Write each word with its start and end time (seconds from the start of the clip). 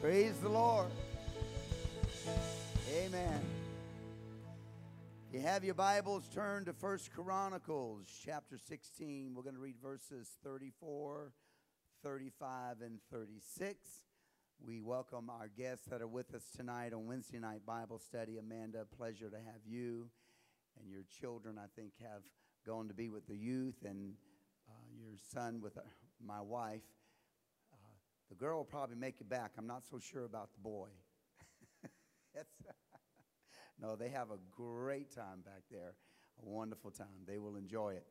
Praise 0.00 0.38
the 0.38 0.48
Lord. 0.48 0.86
Amen. 2.90 3.40
You 5.30 5.40
have 5.40 5.62
your 5.62 5.74
Bibles 5.74 6.26
turned 6.34 6.66
to 6.66 6.72
First 6.72 7.12
Chronicles 7.12 8.06
chapter 8.24 8.56
16. 8.56 9.34
We're 9.34 9.42
going 9.42 9.56
to 9.56 9.60
read 9.60 9.76
verses 9.82 10.38
34, 10.42 11.32
35, 12.02 12.76
and 12.80 12.98
36. 13.12 13.76
We 14.66 14.80
welcome 14.80 15.28
our 15.28 15.48
guests 15.48 15.84
that 15.90 16.00
are 16.00 16.08
with 16.08 16.34
us 16.34 16.44
tonight 16.56 16.94
on 16.94 17.06
Wednesday 17.06 17.38
night 17.38 17.66
Bible 17.66 17.98
study. 17.98 18.38
Amanda, 18.38 18.86
pleasure 18.96 19.28
to 19.28 19.36
have 19.36 19.66
you 19.66 20.08
and 20.80 20.90
your 20.90 21.04
children, 21.20 21.58
I 21.58 21.66
think, 21.78 21.92
have 22.00 22.22
gone 22.66 22.88
to 22.88 22.94
be 22.94 23.10
with 23.10 23.26
the 23.26 23.36
youth, 23.36 23.84
and 23.84 24.14
uh, 24.66 24.72
your 24.98 25.18
son 25.30 25.60
with 25.60 25.76
uh, 25.76 25.82
my 26.26 26.40
wife. 26.40 26.80
The 28.30 28.36
girl 28.36 28.58
will 28.58 28.64
probably 28.64 28.96
make 28.96 29.20
it 29.20 29.28
back. 29.28 29.52
I'm 29.58 29.66
not 29.66 29.82
so 29.90 29.98
sure 29.98 30.24
about 30.24 30.52
the 30.52 30.60
boy. 30.60 30.88
no, 33.82 33.96
they 33.96 34.08
have 34.08 34.30
a 34.30 34.38
great 34.50 35.12
time 35.14 35.40
back 35.44 35.64
there, 35.70 35.94
a 36.40 36.48
wonderful 36.48 36.92
time. 36.92 37.26
They 37.26 37.38
will 37.38 37.56
enjoy 37.56 37.94
it. 37.94 38.06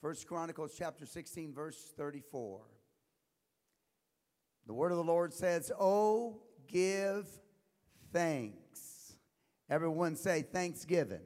First 0.00 0.26
Chronicles 0.28 0.74
chapter 0.76 1.06
16, 1.06 1.54
verse 1.54 1.92
34. 1.96 2.60
The 4.66 4.74
word 4.74 4.92
of 4.92 4.98
the 4.98 5.04
Lord 5.04 5.32
says, 5.32 5.72
Oh, 5.78 6.42
give 6.68 7.26
thanks. 8.12 9.14
Everyone 9.70 10.16
say 10.16 10.42
thanksgiving. 10.42 11.22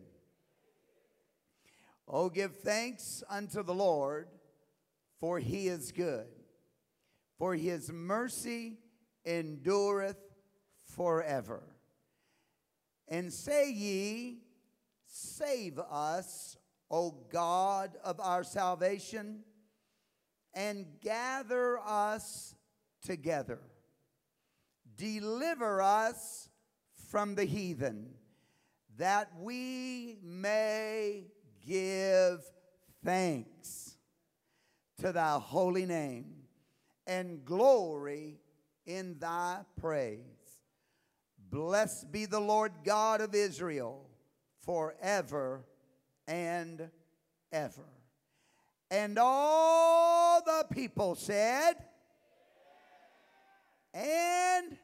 Oh, 2.06 2.28
give 2.28 2.56
thanks 2.56 3.22
unto 3.28 3.62
the 3.62 3.74
Lord, 3.74 4.28
for 5.20 5.38
he 5.38 5.68
is 5.68 5.92
good, 5.92 6.26
for 7.38 7.54
his 7.54 7.90
mercy 7.92 8.78
endureth 9.24 10.18
forever. 10.96 11.62
And 13.06 13.32
say 13.32 13.70
ye, 13.70 14.42
Save 15.10 15.78
us, 15.78 16.56
O 16.90 17.12
God 17.32 17.96
of 18.04 18.20
our 18.20 18.44
salvation, 18.44 19.42
and 20.52 20.86
gather 21.00 21.78
us 21.78 22.54
together. 23.02 23.60
Deliver 24.96 25.80
us 25.80 26.50
from 27.10 27.36
the 27.36 27.44
heathen, 27.44 28.10
that 28.98 29.30
we 29.38 30.18
may 30.22 31.28
give 31.66 32.40
thanks 33.02 33.96
to 35.00 35.12
thy 35.12 35.38
holy 35.38 35.86
name 35.86 36.37
and 37.08 37.44
glory 37.44 38.38
in 38.86 39.18
thy 39.18 39.62
praise. 39.80 40.20
Blessed 41.50 42.12
be 42.12 42.26
the 42.26 42.38
Lord 42.38 42.72
God 42.84 43.22
of 43.22 43.34
Israel 43.34 44.06
forever 44.64 45.64
and 46.28 46.90
ever. 47.50 47.88
And 48.90 49.18
all 49.18 50.42
the 50.44 50.66
people 50.70 51.14
said, 51.14 51.74
and 53.94 54.76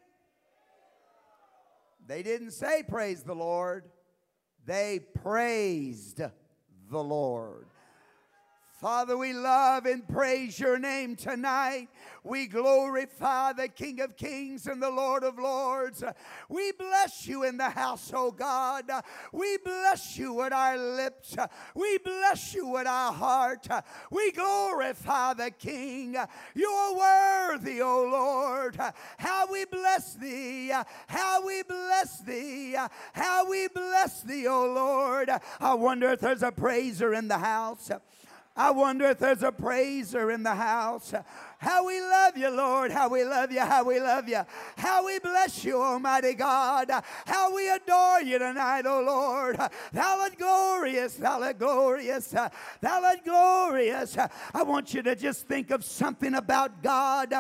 they 2.07 2.23
didn't 2.23 2.53
say 2.53 2.83
praise 2.83 3.23
the 3.23 3.35
Lord, 3.35 3.85
they 4.67 5.01
praised 5.23 6.23
the 6.91 7.03
Lord. 7.03 7.67
Father, 8.85 9.17
we 9.17 9.33
love 9.33 9.87
and 9.87 10.07
praise 10.07 10.61
your 10.61 10.79
name 10.79 11.17
tonight. 11.17 11.89
We 12.23 12.47
glorify 12.47 13.55
the 13.55 13.69
King 13.69 14.03
of 14.03 14.15
Kings 14.15 14.67
and 14.67 14.83
the 14.83 14.91
Lord 14.91 15.25
of 15.25 15.39
Lords. 15.39 16.05
We 16.51 16.71
bless 16.73 17.27
you 17.27 17.45
in 17.45 17.57
the 17.57 17.71
house, 17.71 18.13
oh 18.15 18.31
God. 18.31 18.85
We 19.33 19.57
bless 19.65 20.19
you 20.19 20.35
with 20.35 20.53
our 20.53 20.77
lips. 20.77 21.35
We 21.75 21.97
bless 21.97 22.53
you 22.53 22.67
with 22.67 22.87
our 22.87 23.11
heart. 23.11 23.67
We 24.11 24.33
glorify 24.33 25.33
the 25.33 25.51
King. 25.51 26.19
You 26.55 26.69
are 26.69 27.53
worthy, 27.55 27.81
oh 27.81 28.07
Lord. 28.13 28.79
How 29.17 29.51
we 29.51 29.65
bless 29.65 30.13
thee. 30.13 30.73
How 31.07 31.47
we 31.47 31.63
bless 31.63 32.21
thee. 32.21 32.77
How 33.15 33.49
we 33.49 33.67
bless 33.69 34.21
thee, 34.21 34.47
oh 34.47 34.67
Lord. 34.67 35.31
I 35.59 35.73
wonder 35.73 36.11
if 36.11 36.21
there's 36.21 36.43
a 36.43 36.53
praiser 36.53 37.15
in 37.15 37.29
the 37.29 37.39
house. 37.39 37.91
I 38.57 38.71
wonder 38.71 39.07
if 39.07 39.19
there's 39.19 39.43
a 39.43 39.51
praiser 39.51 40.31
in 40.31 40.45
the 40.45 40.55
house. 40.55 41.13
How 41.59 41.87
we 41.87 42.01
love 42.01 42.37
you, 42.37 42.51
Lord. 42.51 42.93
How 42.93 43.09
we 43.09 43.25
love 43.25 43.51
you. 43.51 43.61
How 43.61 43.83
we 43.85 43.99
love 43.99 44.29
you. 44.29 44.43
How 44.77 45.05
we 45.05 45.19
bless 45.19 45.65
you, 45.65 45.83
Almighty 45.83 46.35
God. 46.35 46.89
How 47.27 47.53
we 47.53 47.69
adore 47.69 48.21
you 48.21 48.39
tonight, 48.39 48.87
O 48.87 49.01
Lord. 49.01 49.57
Thou 49.93 50.21
art 50.21 50.39
glorious. 50.39 51.17
Thou 51.17 51.43
art 51.43 51.59
glorious. 51.59 52.29
Thou 52.29 52.51
art 52.83 53.25
glorious. 53.25 54.17
I 54.55 54.63
want 54.63 54.95
you 54.95 55.03
to 55.03 55.17
just 55.17 55.49
think 55.49 55.73
of 55.73 55.85
something 55.85 56.35
about 56.35 56.81
God. 56.81 57.35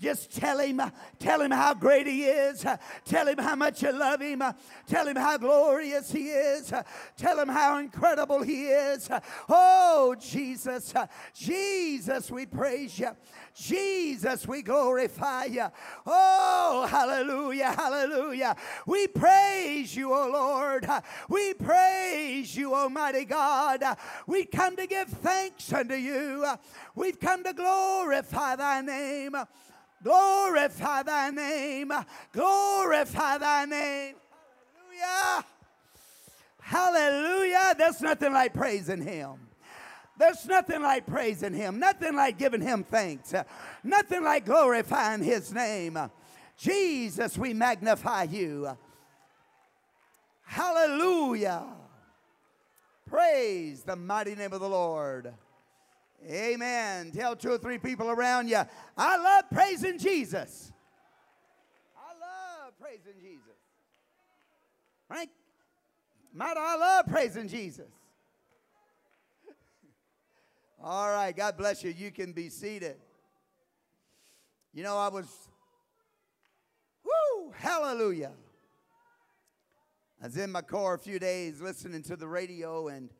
Just 0.00 0.34
tell 0.34 0.58
him, 0.58 0.80
tell 1.18 1.40
him 1.42 1.50
how 1.50 1.74
great 1.74 2.06
he 2.06 2.24
is. 2.24 2.64
Tell 3.04 3.28
him 3.28 3.38
how 3.38 3.54
much 3.54 3.82
you 3.82 3.92
love 3.92 4.20
him. 4.20 4.42
Tell 4.86 5.06
him 5.06 5.16
how 5.16 5.36
glorious 5.36 6.10
he 6.10 6.30
is. 6.30 6.72
Tell 7.16 7.38
him 7.38 7.48
how 7.48 7.78
incredible 7.78 8.42
he 8.42 8.66
is. 8.66 9.08
Oh, 9.48 10.16
Jesus, 10.18 10.94
Jesus, 11.34 12.30
we 12.30 12.46
praise 12.46 12.98
you. 12.98 13.10
Jesus, 13.54 14.48
we 14.48 14.62
glorify 14.62 15.44
you. 15.44 15.66
Oh, 16.06 16.86
hallelujah, 16.88 17.72
hallelujah. 17.72 18.56
We 18.86 19.08
praise 19.08 19.94
you, 19.94 20.12
oh 20.12 20.30
Lord. 20.32 20.86
We 21.28 21.54
praise 21.54 22.56
you, 22.56 22.74
Almighty 22.74 23.26
God. 23.26 23.84
We 24.26 24.46
come 24.46 24.74
to 24.76 24.86
give 24.86 25.08
thanks 25.08 25.70
unto 25.72 25.94
you. 25.94 26.46
We've 26.94 27.20
come 27.20 27.44
to 27.44 27.52
glorify 27.52 28.56
thy 28.56 28.80
name. 28.80 29.36
Glorify 30.02 31.02
thy 31.02 31.30
name. 31.30 31.92
Glorify 32.32 33.38
thy 33.38 33.64
name. 33.64 34.14
Hallelujah. 35.00 35.44
Hallelujah. 36.60 37.74
There's 37.78 38.00
nothing 38.00 38.32
like 38.32 38.54
praising 38.54 39.02
him. 39.02 39.48
There's 40.18 40.46
nothing 40.46 40.82
like 40.82 41.06
praising 41.06 41.54
him, 41.54 41.78
nothing 41.78 42.14
like 42.14 42.38
giving 42.38 42.60
him 42.60 42.84
thanks, 42.84 43.34
nothing 43.82 44.22
like 44.22 44.44
glorifying 44.44 45.22
his 45.22 45.52
name. 45.52 45.98
Jesus, 46.56 47.38
we 47.38 47.54
magnify 47.54 48.24
you. 48.24 48.76
Hallelujah. 50.44 51.64
Praise 53.06 53.82
the 53.82 53.96
mighty 53.96 54.34
name 54.34 54.52
of 54.52 54.60
the 54.60 54.68
Lord. 54.68 55.32
Amen. 56.28 57.10
Tell 57.10 57.34
two 57.34 57.50
or 57.50 57.58
three 57.58 57.78
people 57.78 58.10
around 58.10 58.48
you, 58.48 58.60
I 58.96 59.16
love 59.16 59.44
praising 59.50 59.98
Jesus. 59.98 60.72
I 61.96 62.64
love 62.64 62.74
praising 62.80 63.20
Jesus. 63.20 63.40
Right? 65.08 65.28
Might 66.32 66.56
I 66.56 66.76
love 66.76 67.06
praising 67.06 67.48
Jesus. 67.48 67.90
All 70.82 71.10
right, 71.10 71.36
God 71.36 71.56
bless 71.56 71.82
you. 71.82 71.90
You 71.90 72.10
can 72.10 72.32
be 72.32 72.48
seated. 72.48 72.96
You 74.72 74.82
know, 74.84 74.96
I 74.96 75.08
was, 75.08 75.26
whoo, 77.04 77.52
hallelujah. 77.54 78.32
I 80.22 80.26
was 80.26 80.36
in 80.36 80.52
my 80.52 80.62
car 80.62 80.94
a 80.94 80.98
few 80.98 81.18
days 81.18 81.60
listening 81.60 82.02
to 82.04 82.16
the 82.16 82.28
radio 82.28 82.88
and 82.88 83.10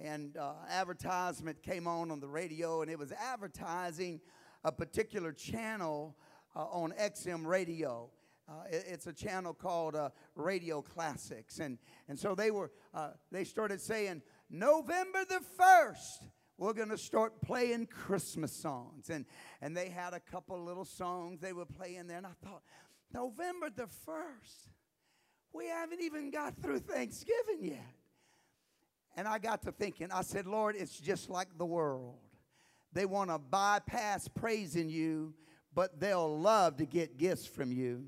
and 0.00 0.36
uh, 0.36 0.52
advertisement 0.68 1.62
came 1.62 1.86
on 1.86 2.10
on 2.10 2.20
the 2.20 2.28
radio, 2.28 2.82
and 2.82 2.90
it 2.90 2.98
was 2.98 3.12
advertising 3.12 4.20
a 4.64 4.72
particular 4.72 5.32
channel 5.32 6.16
uh, 6.56 6.64
on 6.64 6.92
XM 6.92 7.46
radio. 7.46 8.10
Uh, 8.48 8.64
it, 8.70 8.84
it's 8.88 9.06
a 9.06 9.12
channel 9.12 9.54
called 9.54 9.94
uh, 9.94 10.10
Radio 10.34 10.82
Classics, 10.82 11.60
and 11.60 11.78
and 12.08 12.18
so 12.18 12.34
they 12.34 12.50
were 12.50 12.70
uh, 12.92 13.10
they 13.30 13.44
started 13.44 13.80
saying 13.80 14.22
November 14.50 15.24
the 15.24 15.40
first 15.56 16.24
we're 16.56 16.72
going 16.72 16.90
to 16.90 16.98
start 16.98 17.40
playing 17.42 17.86
Christmas 17.86 18.52
songs, 18.52 19.10
and 19.10 19.24
and 19.60 19.76
they 19.76 19.88
had 19.88 20.14
a 20.14 20.20
couple 20.20 20.62
little 20.62 20.84
songs 20.84 21.40
they 21.40 21.52
were 21.52 21.66
playing 21.66 22.06
there, 22.06 22.18
and 22.18 22.26
I 22.26 22.32
thought 22.44 22.62
November 23.12 23.70
the 23.70 23.86
first, 23.86 24.68
we 25.52 25.66
haven't 25.66 26.02
even 26.02 26.30
got 26.30 26.60
through 26.60 26.80
Thanksgiving 26.80 27.60
yet. 27.62 27.94
And 29.16 29.28
I 29.28 29.38
got 29.38 29.62
to 29.62 29.72
thinking, 29.72 30.10
I 30.10 30.22
said, 30.22 30.46
Lord, 30.46 30.76
it's 30.76 30.98
just 30.98 31.30
like 31.30 31.48
the 31.56 31.66
world. 31.66 32.16
They 32.92 33.06
want 33.06 33.30
to 33.30 33.38
bypass 33.38 34.28
praising 34.28 34.88
you, 34.88 35.34
but 35.74 36.00
they'll 36.00 36.38
love 36.38 36.76
to 36.78 36.86
get 36.86 37.16
gifts 37.16 37.46
from 37.46 37.72
you. 37.72 38.06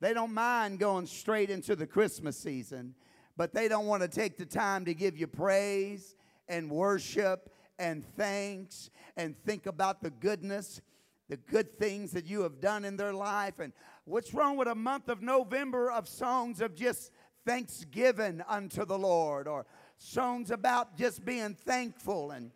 They 0.00 0.14
don't 0.14 0.34
mind 0.34 0.78
going 0.78 1.06
straight 1.06 1.50
into 1.50 1.74
the 1.74 1.86
Christmas 1.86 2.38
season, 2.38 2.94
but 3.36 3.52
they 3.52 3.68
don't 3.68 3.86
want 3.86 4.02
to 4.02 4.08
take 4.08 4.38
the 4.38 4.46
time 4.46 4.84
to 4.84 4.94
give 4.94 5.16
you 5.16 5.26
praise 5.26 6.14
and 6.48 6.70
worship 6.70 7.50
and 7.78 8.04
thanks 8.16 8.90
and 9.16 9.36
think 9.44 9.66
about 9.66 10.02
the 10.02 10.10
goodness 10.10 10.80
the 11.28 11.36
good 11.36 11.78
things 11.78 12.12
that 12.12 12.26
you 12.26 12.42
have 12.42 12.60
done 12.60 12.84
in 12.84 12.96
their 12.96 13.12
life. 13.12 13.58
And 13.58 13.72
what's 14.04 14.32
wrong 14.32 14.56
with 14.56 14.68
a 14.68 14.74
month 14.74 15.08
of 15.08 15.22
November 15.22 15.90
of 15.90 16.08
songs 16.08 16.60
of 16.60 16.74
just 16.74 17.12
thanksgiving 17.46 18.42
unto 18.48 18.84
the 18.84 18.98
Lord 18.98 19.46
or 19.46 19.66
songs 19.98 20.50
about 20.50 20.96
just 20.96 21.24
being 21.24 21.54
thankful 21.54 22.30
and 22.30 22.50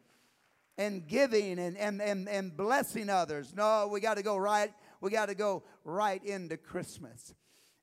and 0.79 1.06
giving 1.06 1.59
and, 1.59 1.77
and, 1.77 2.00
and, 2.00 2.29
and 2.29 2.56
blessing 2.56 3.11
others. 3.11 3.53
No, 3.55 3.89
we 3.93 4.00
got 4.00 4.17
to 4.17 4.23
go 4.23 4.37
right. 4.37 4.73
We 5.00 5.11
got 5.11 5.29
to 5.29 5.35
go 5.35 5.62
right 5.85 6.25
into 6.25 6.56
Christmas. 6.56 7.35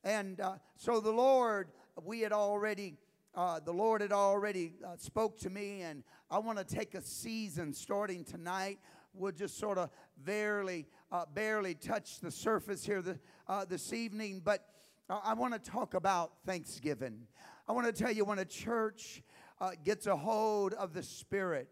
And 0.03 0.39
uh, 0.41 0.55
so 0.75 0.99
the 0.99 1.11
Lord, 1.11 1.67
we 2.03 2.21
had 2.21 2.31
already, 2.31 2.97
uh, 3.35 3.59
the 3.59 3.71
Lord 3.73 4.01
had 4.01 4.11
already 4.11 4.73
uh, 4.85 4.97
spoke 4.97 5.37
to 5.41 5.49
me, 5.49 5.81
and 5.81 6.03
I 6.31 6.39
want 6.39 6.57
to 6.57 6.63
take 6.63 6.95
a 6.95 7.01
season 7.01 7.73
starting 7.73 8.23
tonight. 8.23 8.79
We'll 9.13 9.33
just 9.33 9.59
sort 9.59 9.77
of 9.77 9.89
barely, 10.17 10.87
uh, 11.11 11.25
barely 11.33 11.75
touch 11.75 12.19
the 12.21 12.31
surface 12.31 12.85
here 12.85 13.01
the, 13.01 13.19
uh, 13.47 13.65
this 13.65 13.93
evening, 13.93 14.41
but 14.43 14.65
I 15.09 15.33
want 15.33 15.53
to 15.53 15.71
talk 15.71 15.95
about 15.95 16.33
Thanksgiving. 16.45 17.27
I 17.67 17.71
want 17.71 17.87
to 17.87 17.93
tell 17.93 18.11
you 18.11 18.25
when 18.25 18.39
a 18.39 18.45
church 18.45 19.23
uh, 19.61 19.71
gets 19.83 20.07
a 20.07 20.15
hold 20.15 20.73
of 20.73 20.93
the 20.93 21.03
Spirit 21.03 21.69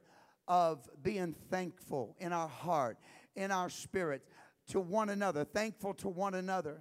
of 0.48 0.88
being 1.04 1.36
thankful 1.50 2.16
in 2.20 2.32
our 2.32 2.48
heart, 2.48 2.98
in 3.36 3.52
our 3.52 3.70
spirit, 3.70 4.22
to 4.70 4.80
one 4.80 5.10
another, 5.10 5.44
thankful 5.44 5.94
to 5.94 6.10
one 6.10 6.36
another, 6.36 6.80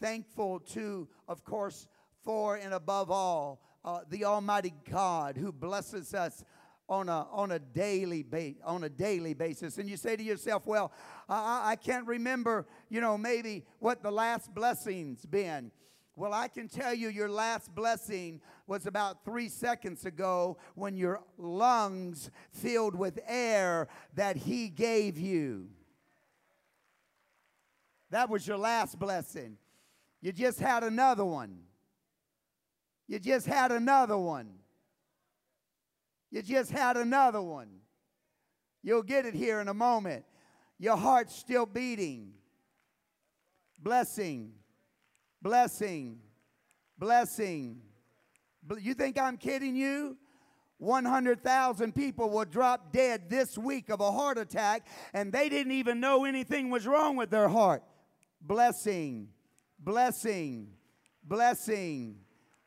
thankful 0.00 0.60
to, 0.60 1.08
of 1.28 1.44
course, 1.44 1.88
for 2.24 2.56
and 2.56 2.74
above 2.74 3.10
all, 3.10 3.60
uh, 3.84 4.00
the 4.08 4.24
Almighty 4.24 4.74
God 4.90 5.36
who 5.36 5.52
blesses 5.52 6.14
us 6.14 6.44
on 6.88 7.08
a, 7.08 7.26
on 7.30 7.52
a 7.52 7.58
daily 7.58 8.22
ba- 8.22 8.54
on 8.64 8.84
a 8.84 8.88
daily 8.88 9.32
basis. 9.32 9.78
And 9.78 9.88
you 9.88 9.96
say 9.96 10.16
to 10.16 10.22
yourself 10.22 10.66
well 10.66 10.92
I, 11.28 11.70
I 11.70 11.76
can't 11.76 12.06
remember 12.06 12.66
you 12.90 13.00
know 13.00 13.16
maybe 13.16 13.64
what 13.78 14.02
the 14.02 14.10
last 14.10 14.52
blessings 14.52 15.24
been 15.24 15.70
well, 16.16 16.34
I 16.34 16.48
can 16.48 16.68
tell 16.68 16.92
you 16.92 17.08
your 17.08 17.30
last 17.30 17.74
blessing 17.74 18.40
was 18.66 18.86
about 18.86 19.24
three 19.24 19.48
seconds 19.48 20.04
ago 20.04 20.58
when 20.74 20.96
your 20.96 21.22
lungs 21.38 22.30
filled 22.50 22.94
with 22.94 23.18
air 23.26 23.88
that 24.14 24.36
He 24.36 24.68
gave 24.68 25.18
you. 25.18 25.68
That 28.10 28.28
was 28.28 28.46
your 28.46 28.58
last 28.58 28.98
blessing. 28.98 29.56
You 30.20 30.32
just 30.32 30.60
had 30.60 30.82
another 30.82 31.24
one. 31.24 31.60
You 33.06 33.18
just 33.18 33.46
had 33.46 33.72
another 33.72 34.18
one. 34.18 34.50
You 36.30 36.42
just 36.42 36.70
had 36.70 36.96
another 36.96 37.40
one. 37.40 37.68
You'll 38.82 39.02
get 39.02 39.26
it 39.26 39.34
here 39.34 39.60
in 39.60 39.68
a 39.68 39.74
moment. 39.74 40.24
Your 40.78 40.96
heart's 40.96 41.34
still 41.34 41.66
beating. 41.66 42.32
Blessing 43.78 44.52
blessing, 45.42 46.18
blessing. 46.98 47.80
You 48.78 48.94
think 48.94 49.18
I'm 49.18 49.36
kidding 49.36 49.76
you? 49.76 50.16
100,000 50.78 51.94
people 51.94 52.30
will 52.30 52.46
drop 52.46 52.90
dead 52.90 53.28
this 53.28 53.58
week 53.58 53.90
of 53.90 54.00
a 54.00 54.10
heart 54.10 54.38
attack, 54.38 54.86
and 55.12 55.30
they 55.30 55.48
didn't 55.48 55.72
even 55.72 56.00
know 56.00 56.24
anything 56.24 56.70
was 56.70 56.86
wrong 56.86 57.16
with 57.16 57.30
their 57.30 57.48
heart. 57.48 57.82
Blessing, 58.40 59.28
blessing, 59.78 60.68
blessing, 61.22 62.16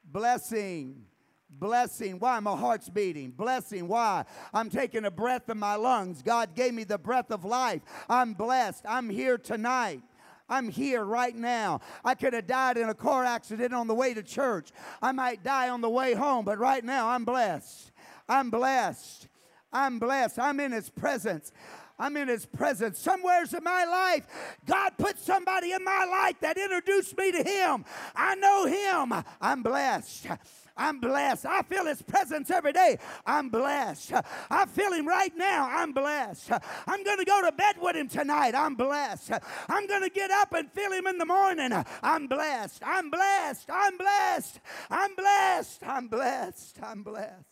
blessing, 0.04 1.06
blessing. 1.50 2.20
Why? 2.20 2.40
My 2.40 2.56
heart's 2.56 2.88
beating. 2.90 3.32
Blessing. 3.32 3.88
Why? 3.88 4.26
I'm 4.54 4.70
taking 4.70 5.06
a 5.06 5.12
breath 5.12 5.50
in 5.50 5.58
my 5.58 5.76
lungs. 5.76 6.22
God 6.22 6.54
gave 6.54 6.76
me 6.76 6.84
the 6.84 7.00
breath 7.00 7.32
of 7.32 7.44
life. 7.44 7.82
I'm 8.08 8.34
blessed. 8.34 8.84
I'm 8.88 9.10
here 9.10 9.40
tonight. 9.40 10.04
I'm 10.50 10.70
here 10.70 11.04
right 11.04 11.36
now. 11.36 11.82
I 12.04 12.16
could 12.16 12.34
have 12.34 12.48
died 12.48 12.78
in 12.78 12.90
a 12.90 12.94
car 12.94 13.24
accident 13.24 13.74
on 13.74 13.88
the 13.88 13.96
way 13.96 14.14
to 14.14 14.24
church. 14.24 14.72
I 15.02 15.12
might 15.12 15.44
die 15.44 15.70
on 15.70 15.82
the 15.82 15.90
way 15.90 16.14
home, 16.14 16.46
but 16.46 16.60
right 16.60 16.84
now 16.84 17.10
I'm 17.10 17.26
blessed. 17.26 17.92
I'm 18.28 18.50
blessed. 18.50 19.28
I'm 19.72 20.00
blessed. 20.00 20.40
I'm 20.40 20.60
in 20.60 20.72
His 20.72 20.90
presence. 20.90 21.52
I'm 21.98 22.18
in 22.18 22.28
His 22.28 22.46
presence. 22.46 23.00
Somewheres 23.00 23.54
in 23.54 23.64
my 23.64 23.86
life, 23.86 24.26
God 24.66 24.92
put 24.98 25.18
somebody 25.20 25.72
in 25.72 25.84
my 25.84 26.06
life 26.10 26.40
that 26.42 26.58
introduced 26.58 27.18
me 27.18 27.32
to 27.32 27.44
Him. 27.44 27.86
I 28.16 28.36
know 28.36 28.66
Him. 28.66 29.24
I'm 29.42 29.64
blessed. 29.64 30.28
I'm 30.76 31.00
blessed. 31.00 31.46
I 31.46 31.62
feel 31.62 31.86
His 31.86 32.02
presence 32.02 32.50
every 32.50 32.74
day. 32.74 32.98
I'm 33.26 33.50
blessed. 33.50 34.14
I 34.50 34.66
feel 34.66 34.92
Him 34.94 35.08
right 35.08 35.36
now. 35.36 35.70
I'm 35.72 35.92
blessed. 35.92 36.52
I'm 36.88 37.04
going 37.04 37.20
to 37.20 37.26
go 37.26 37.42
to 37.44 37.52
bed 37.52 37.76
with 37.80 37.96
Him 37.96 38.08
tonight. 38.08 38.56
I'm 38.56 38.76
blessed. 38.76 39.32
I'm 39.70 39.88
going 39.88 40.02
to 40.02 40.10
get 40.10 40.32
up 40.32 40.54
and 40.54 40.72
feel 40.72 40.92
Him 40.92 41.08
in 41.08 41.18
the 41.18 41.26
morning. 41.26 41.72
I'm 42.02 42.28
blessed. 42.28 42.82
I'm 42.86 43.10
blessed. 43.10 43.70
I'm 43.70 43.98
blessed. 43.98 44.60
I'm 44.90 45.16
blessed. 45.16 45.84
I'm 45.86 46.08
blessed. 46.08 46.78
I'm 46.82 47.04
blessed. 47.04 47.46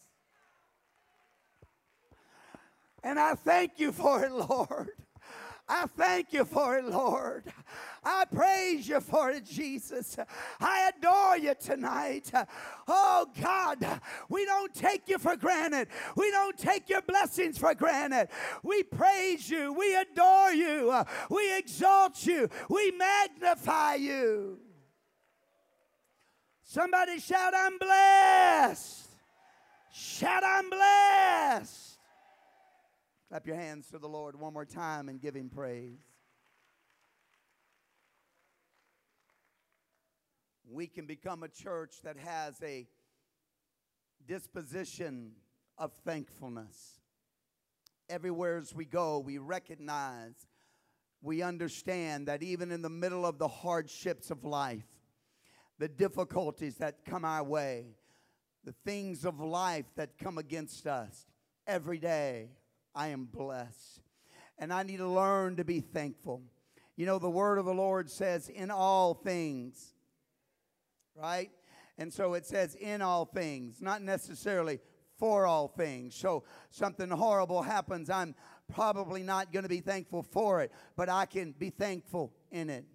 And 3.04 3.20
I 3.20 3.36
thank 3.36 3.74
you 3.78 3.92
for 3.92 4.24
it, 4.24 4.32
Lord. 4.32 4.90
I 5.68 5.86
thank 5.98 6.34
you 6.34 6.44
for 6.44 6.78
it, 6.78 6.86
Lord. 6.86 7.44
I 8.04 8.26
praise 8.26 8.88
you 8.88 9.00
for 9.00 9.30
it, 9.30 9.46
Jesus. 9.46 10.18
I 10.60 10.90
adore 10.90 11.38
you 11.38 11.54
tonight. 11.54 12.32
Oh, 12.88 13.28
God, 13.40 14.02
we 14.28 14.44
don't 14.46 14.74
take 14.74 15.08
you 15.08 15.20
for 15.20 15.36
granted. 15.36 15.88
We 16.16 16.32
don't 16.32 16.58
take 16.58 16.90
your 16.90 17.04
blessings 17.04 17.58
for 17.60 17.76
granted. 17.76 18.30
We 18.64 18.84
praise 18.84 19.50
you. 19.50 19.74
We 19.74 19.96
adore 19.96 20.52
you. 20.52 21.04
We 21.30 21.58
exalt 21.58 22.26
you. 22.26 22.50
We 22.70 22.92
magnify 22.92 23.96
you. 23.96 24.60
Somebody 26.64 27.20
shout, 27.20 27.54
I'm 27.56 27.78
blessed. 27.78 29.10
Shout, 29.94 30.44
I'm 30.44 30.70
blessed. 30.70 32.00
Clap 33.30 33.46
your 33.46 33.58
hands 33.58 33.88
to 33.90 34.00
the 34.00 34.08
Lord 34.08 34.40
one 34.40 34.54
more 34.54 34.66
time 34.66 35.08
and 35.10 35.22
give 35.22 35.36
him 35.36 35.50
praise. 35.50 36.11
We 40.72 40.88
can 40.88 41.06
become 41.06 41.44
a 41.44 41.50
church 41.50 41.96
that 42.06 42.16
has 42.18 42.56
a 42.64 42.88
disposition 44.26 45.34
of 45.78 45.92
thankfulness. 46.06 47.02
Everywhere 48.10 48.58
as 48.58 48.74
we 48.74 48.86
go, 48.86 49.20
we 49.20 49.38
recognize, 49.38 50.48
we 51.22 51.42
understand 51.42 52.28
that 52.28 52.42
even 52.42 52.72
in 52.72 52.82
the 52.82 52.90
middle 52.90 53.26
of 53.26 53.38
the 53.38 53.50
hardships 53.50 54.32
of 54.32 54.46
life, 54.46 54.88
the 55.78 55.90
difficulties 55.90 56.78
that 56.78 57.04
come 57.04 57.26
our 57.26 57.44
way, 57.44 57.98
the 58.64 58.76
things 58.86 59.26
of 59.26 59.42
life 59.42 59.88
that 59.96 60.18
come 60.18 60.38
against 60.38 60.88
us 60.88 61.26
every 61.68 61.98
day, 61.98 62.50
I 62.96 63.08
am 63.08 63.26
blessed. 63.26 64.00
And 64.58 64.72
I 64.72 64.84
need 64.84 64.98
to 64.98 65.10
learn 65.10 65.58
to 65.58 65.66
be 65.66 65.82
thankful. 65.82 66.44
You 66.96 67.08
know, 67.08 67.20
the 67.20 67.30
word 67.30 67.58
of 67.58 67.66
the 67.66 67.74
Lord 67.74 68.10
says, 68.10 68.48
in 68.48 68.72
all 68.72 69.14
things, 69.14 69.91
right? 71.16 71.52
And 71.98 72.12
so 72.12 72.34
it 72.34 72.46
says, 72.46 72.76
in 72.76 73.02
all 73.02 73.26
things, 73.26 73.82
not 73.82 74.02
necessarily 74.02 74.80
for 75.18 75.46
all 75.46 75.68
things. 75.68 76.16
So 76.16 76.44
something 76.70 77.10
horrible 77.10 77.62
happens, 77.62 78.10
I'm 78.10 78.34
probably 78.74 79.22
not 79.22 79.52
going 79.54 79.64
to 79.64 79.70
be 79.70 79.82
thankful 79.82 80.24
for 80.24 80.62
it, 80.62 80.72
but 80.96 81.10
I 81.10 81.26
can 81.26 81.52
be 81.52 81.70
thankful 81.70 82.34
in 82.52 82.70
it 82.70 82.86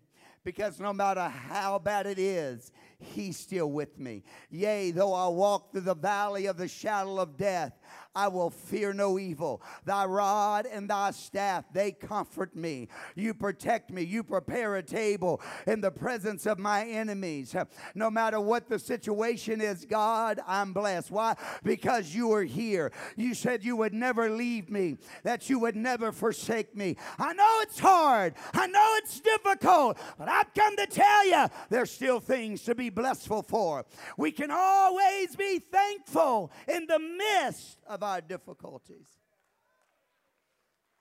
because 0.46 0.78
no 0.78 0.92
matter 0.92 1.28
how 1.28 1.76
bad 1.78 2.06
it 2.06 2.20
is, 2.20 2.70
He's 2.98 3.36
still 3.36 3.70
with 3.70 3.98
me. 3.98 4.22
Yea, 4.50 4.90
though 4.90 5.12
I 5.12 5.28
walk 5.28 5.72
through 5.72 5.82
the 5.82 5.94
valley 5.94 6.46
of 6.46 6.56
the 6.56 6.68
shadow 6.68 7.18
of 7.18 7.36
death, 7.36 7.72
I 8.14 8.28
will 8.28 8.48
fear 8.48 8.94
no 8.94 9.18
evil. 9.18 9.62
Thy 9.84 10.06
rod 10.06 10.66
and 10.66 10.88
thy 10.88 11.10
staff, 11.10 11.66
they 11.74 11.92
comfort 11.92 12.56
me. 12.56 12.88
You 13.14 13.34
protect 13.34 13.90
me. 13.90 14.02
You 14.02 14.22
prepare 14.22 14.76
a 14.76 14.82
table 14.82 15.42
in 15.66 15.82
the 15.82 15.90
presence 15.90 16.46
of 16.46 16.58
my 16.58 16.86
enemies. 16.86 17.54
No 17.94 18.10
matter 18.10 18.40
what 18.40 18.70
the 18.70 18.78
situation 18.78 19.60
is, 19.60 19.84
God, 19.84 20.40
I'm 20.46 20.72
blessed. 20.72 21.10
Why? 21.10 21.36
Because 21.62 22.14
you 22.14 22.32
are 22.32 22.44
here. 22.44 22.90
You 23.16 23.34
said 23.34 23.62
you 23.62 23.76
would 23.76 23.92
never 23.92 24.30
leave 24.30 24.70
me, 24.70 24.96
that 25.22 25.50
you 25.50 25.58
would 25.58 25.76
never 25.76 26.10
forsake 26.10 26.74
me. 26.74 26.96
I 27.18 27.34
know 27.34 27.58
it's 27.60 27.78
hard. 27.78 28.34
I 28.54 28.66
know 28.66 28.94
it's 28.96 29.20
difficult, 29.20 29.98
but 30.18 30.28
I've 30.28 30.54
come 30.54 30.74
to 30.76 30.86
tell 30.86 31.26
you 31.26 31.46
there's 31.68 31.90
still 31.90 32.20
things 32.20 32.62
to 32.62 32.74
be 32.74 32.85
blessful 32.90 33.42
for. 33.42 33.84
We 34.16 34.32
can 34.32 34.50
always 34.50 35.36
be 35.36 35.58
thankful 35.58 36.52
in 36.68 36.86
the 36.86 36.98
midst 36.98 37.78
of 37.86 38.02
our 38.02 38.20
difficulties. 38.20 39.08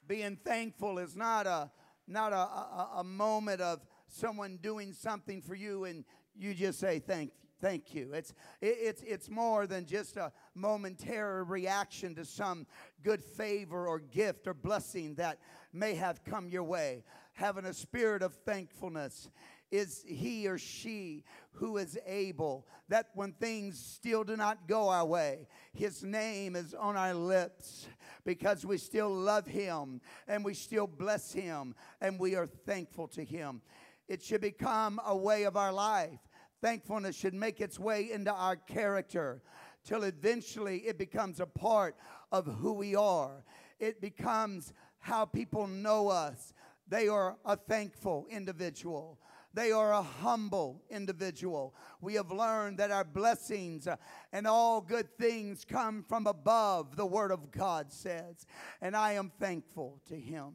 Being 0.08 0.38
thankful 0.38 1.00
is 1.00 1.16
not 1.16 1.48
a 1.48 1.72
not 2.08 2.34
a, 2.34 2.36
a, 2.36 2.92
a 2.98 3.04
moment 3.04 3.62
of 3.62 3.80
someone 4.08 4.60
doing 4.62 4.94
something 4.94 5.42
for 5.42 5.56
you 5.56 5.86
and 5.86 6.06
you 6.36 6.54
just 6.54 6.80
say 6.80 7.00
thank 7.00 7.32
thank 7.62 7.96
you. 7.96 8.12
It's, 8.14 8.34
it's, 8.62 9.02
it's 9.02 9.30
more 9.30 9.66
than 9.66 9.86
just 9.86 10.18
a 10.18 10.32
momentary 10.54 11.44
reaction 11.44 12.14
to 12.16 12.26
some 12.26 12.68
good 13.02 13.24
favor 13.24 13.88
or 13.88 14.00
gift 14.00 14.46
or 14.46 14.54
blessing 14.54 15.16
that 15.16 15.40
may 15.74 15.96
have 15.96 16.24
come 16.24 16.48
your 16.50 16.64
way. 16.64 17.04
having 17.34 17.66
a 17.66 17.74
spirit 17.74 18.22
of 18.22 18.34
thankfulness 18.34 19.30
is 19.72 20.04
he 20.08 20.48
or 20.48 20.58
she 20.58 21.24
who 21.54 21.78
is 21.78 21.98
able 22.06 22.68
that 22.90 23.08
when 23.14 23.34
things 23.34 23.80
still 23.80 24.24
do 24.24 24.36
not 24.36 24.68
go 24.68 24.90
our 24.90 25.06
way, 25.06 25.48
his 25.74 26.04
name 26.04 26.56
is 26.56 26.74
on 26.74 26.96
our 26.96 27.14
lips 27.14 27.88
because 28.26 28.66
we 28.66 28.78
still 28.78 29.10
love 29.10 29.48
him 29.48 30.02
and 30.28 30.44
we 30.46 30.54
still 30.54 30.88
bless 30.88 31.32
him 31.34 31.74
and 32.02 32.20
we 32.20 32.36
are 32.36 32.46
thankful 32.46 33.08
to 33.08 33.24
him. 33.24 33.62
It 34.08 34.22
should 34.22 34.42
become 34.42 35.00
a 35.06 35.16
way 35.16 35.44
of 35.44 35.58
our 35.58 35.74
life. 35.74 36.20
Thankfulness 36.62 37.16
should 37.16 37.34
make 37.34 37.60
its 37.60 37.80
way 37.80 38.12
into 38.12 38.32
our 38.32 38.56
character 38.56 39.42
till 39.84 40.04
eventually 40.04 40.80
it 40.80 40.98
becomes 40.98 41.40
a 41.40 41.46
part 41.46 41.96
of 42.32 42.46
who 42.46 42.74
we 42.74 42.96
are. 42.96 43.44
It 43.80 44.02
becomes 44.02 44.74
how 45.00 45.26
people 45.26 45.68
know 45.68 46.10
us. 46.10 46.54
They 46.88 47.08
are 47.08 47.38
a 47.46 47.56
thankful 47.56 48.28
individual. 48.30 49.20
They 49.56 49.72
are 49.72 49.94
a 49.94 50.02
humble 50.02 50.84
individual. 50.90 51.74
We 52.02 52.16
have 52.16 52.30
learned 52.30 52.78
that 52.80 52.92
our 52.92 53.06
blessings 53.06 53.88
uh, 53.88 53.96
and 54.34 54.46
all 54.46 54.82
good 54.82 55.18
things 55.18 55.64
come 55.64 56.04
from 56.04 56.28
above, 56.28 56.98
the 56.98 57.06
Word 57.06 57.32
of 57.32 57.52
God 57.52 57.90
says. 57.90 58.46
And 58.82 58.98
I 58.98 59.14
am 59.14 59.32
thankful 59.40 60.02
to 60.10 60.20
Him. 60.20 60.52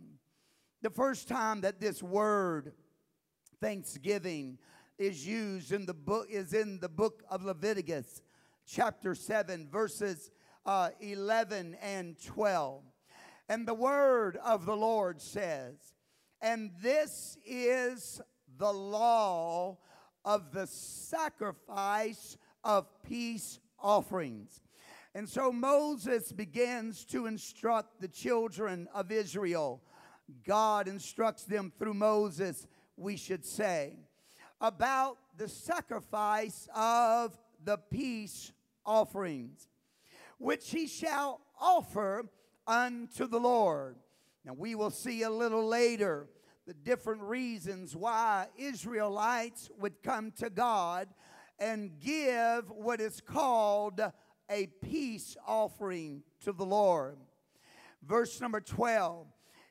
The 0.83 0.91
first 0.91 1.29
time 1.29 1.63
that 1.63 1.81
this 1.81 2.03
word, 2.03 2.73
thanksgiving, 3.59 4.59
is 4.99 5.27
used 5.27 5.73
in 5.73 5.87
the 5.87 5.95
book 5.95 6.27
is 6.29 6.53
in 6.53 6.79
the 6.79 6.89
book 6.89 7.23
of 7.31 7.43
Leviticus, 7.43 8.21
chapter 8.67 9.15
7, 9.15 9.67
verses 9.73 10.31
uh, 10.67 10.91
11 11.01 11.75
and 11.81 12.23
12. 12.23 12.83
And 13.49 13.67
the 13.67 13.73
word 13.73 14.37
of 14.45 14.67
the 14.67 14.77
Lord 14.77 15.23
says, 15.23 15.95
And 16.43 16.71
this 16.83 17.39
is 17.47 18.21
the 18.61 18.73
law 18.73 19.79
of 20.23 20.53
the 20.53 20.67
sacrifice 20.67 22.37
of 22.63 22.87
peace 23.03 23.59
offerings. 23.83 24.61
And 25.15 25.27
so 25.27 25.51
Moses 25.51 26.31
begins 26.31 27.07
to 27.07 27.27
instruct 27.27 28.03
the 28.03 28.07
children 28.07 28.87
of 28.95 29.11
Israel. 29.11 29.83
God 30.47 30.89
instructs 30.89 31.45
them 31.45 31.73
through 31.79 31.95
Moses, 31.95 32.67
we 32.97 33.17
should 33.17 33.47
say, 33.47 33.95
about 34.61 35.17
the 35.39 35.49
sacrifice 35.49 36.69
of 36.77 37.37
the 37.65 37.79
peace 37.79 38.53
offerings, 38.85 39.69
which 40.37 40.71
he 40.71 40.87
shall 40.87 41.41
offer 41.59 42.27
unto 42.67 43.27
the 43.27 43.41
Lord. 43.41 43.97
Now, 44.45 44.53
we 44.53 44.75
will 44.75 44.91
see 44.91 45.23
a 45.23 45.31
little 45.31 45.67
later 45.67 46.29
the 46.71 46.75
different 46.89 47.21
reasons 47.23 47.97
why 47.97 48.47
Israelites 48.57 49.69
would 49.81 50.01
come 50.05 50.31
to 50.31 50.49
God 50.49 51.09
and 51.59 51.99
give 51.99 52.71
what 52.71 53.01
is 53.01 53.21
called 53.21 54.01
a 54.49 54.67
peace 54.81 55.37
offering 55.49 56.23
to 56.45 56.53
the 56.53 56.65
Lord. 56.65 57.17
Verse 58.07 58.41
number 58.41 58.61
12 58.61 59.27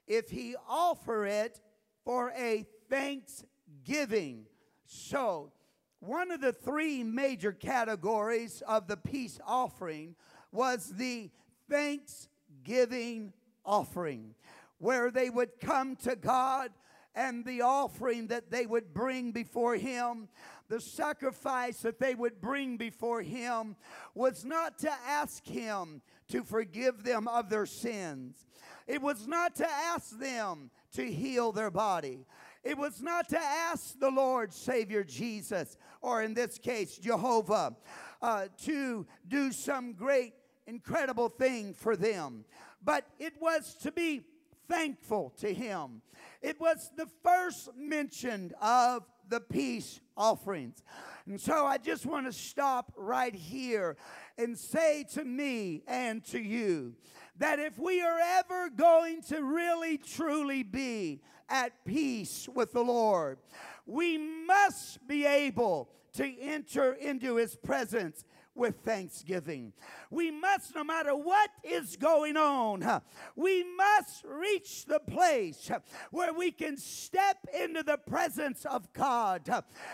if 0.07 0.29
he 0.29 0.57
offer 0.67 1.25
it 1.25 1.61
for 2.03 2.33
a 2.37 2.65
thanksgiving. 2.89 4.45
So, 4.85 5.53
one 6.01 6.31
of 6.31 6.41
the 6.41 6.51
three 6.51 7.01
major 7.05 7.53
categories 7.53 8.61
of 8.67 8.87
the 8.89 8.97
peace 8.97 9.39
offering 9.47 10.15
was 10.51 10.91
the 10.97 11.29
thanksgiving 11.69 13.31
offering, 13.63 14.35
where 14.79 15.11
they 15.11 15.29
would 15.29 15.61
come 15.61 15.95
to 15.97 16.17
God 16.17 16.71
and 17.15 17.45
the 17.45 17.61
offering 17.61 18.27
that 18.27 18.51
they 18.51 18.65
would 18.65 18.93
bring 18.93 19.31
before 19.31 19.75
Him, 19.75 20.27
the 20.67 20.79
sacrifice 20.79 21.81
that 21.81 21.99
they 21.99 22.15
would 22.15 22.39
bring 22.39 22.77
before 22.77 23.21
Him, 23.21 23.75
was 24.13 24.45
not 24.45 24.77
to 24.79 24.91
ask 25.07 25.45
Him 25.45 26.01
to 26.29 26.43
forgive 26.43 27.03
them 27.03 27.27
of 27.27 27.49
their 27.49 27.65
sins. 27.65 28.45
It 28.87 29.01
was 29.01 29.27
not 29.27 29.55
to 29.55 29.69
ask 29.69 30.17
them 30.19 30.71
to 30.93 31.11
heal 31.11 31.51
their 31.51 31.71
body. 31.71 32.25
It 32.63 32.77
was 32.77 33.01
not 33.01 33.29
to 33.29 33.39
ask 33.39 33.99
the 33.99 34.09
Lord 34.09 34.53
Savior 34.53 35.03
Jesus, 35.03 35.77
or 36.01 36.23
in 36.23 36.33
this 36.33 36.57
case, 36.57 36.97
Jehovah, 36.97 37.75
uh, 38.21 38.47
to 38.65 39.05
do 39.27 39.51
some 39.51 39.93
great, 39.93 40.33
incredible 40.67 41.29
thing 41.29 41.73
for 41.73 41.95
them, 41.95 42.45
but 42.83 43.05
it 43.17 43.33
was 43.39 43.75
to 43.81 43.91
be 43.91 44.21
thankful 44.69 45.33
to 45.39 45.53
Him. 45.53 46.01
It 46.41 46.59
was 46.59 46.91
the 46.95 47.07
first 47.23 47.69
mention 47.75 48.53
of 48.61 49.03
the 49.27 49.41
peace 49.41 49.99
offerings. 50.15 50.83
And 51.25 51.39
so 51.39 51.65
I 51.65 51.77
just 51.77 52.05
want 52.05 52.25
to 52.25 52.33
stop 52.33 52.93
right 52.95 53.35
here 53.35 53.97
and 54.37 54.57
say 54.57 55.05
to 55.13 55.23
me 55.23 55.83
and 55.87 56.23
to 56.25 56.39
you 56.39 56.95
that 57.37 57.59
if 57.59 57.77
we 57.77 58.01
are 58.01 58.19
ever 58.19 58.69
going 58.69 59.21
to 59.23 59.43
really 59.43 59.97
truly 59.97 60.63
be 60.63 61.21
at 61.49 61.85
peace 61.85 62.47
with 62.53 62.71
the 62.73 62.83
Lord, 62.83 63.37
we 63.85 64.17
must 64.17 65.05
be 65.07 65.25
able 65.25 65.89
to 66.13 66.39
enter 66.39 66.93
into 66.93 67.35
his 67.35 67.55
presence 67.55 68.25
with 68.59 68.81
thanksgiving. 68.83 69.73
We 70.11 70.29
must, 70.29 70.75
no 70.75 70.83
matter 70.83 71.15
what 71.15 71.49
is 71.63 71.95
going 71.95 72.37
on, 72.37 73.01
we 73.35 73.63
must 73.63 74.23
reach 74.25 74.85
the 74.85 74.99
place 74.99 75.71
where 76.11 76.33
we 76.33 76.51
can 76.51 76.77
step 76.77 77.37
into 77.59 77.81
the 77.81 77.97
presence 77.97 78.65
of 78.65 78.91
God 78.93 79.49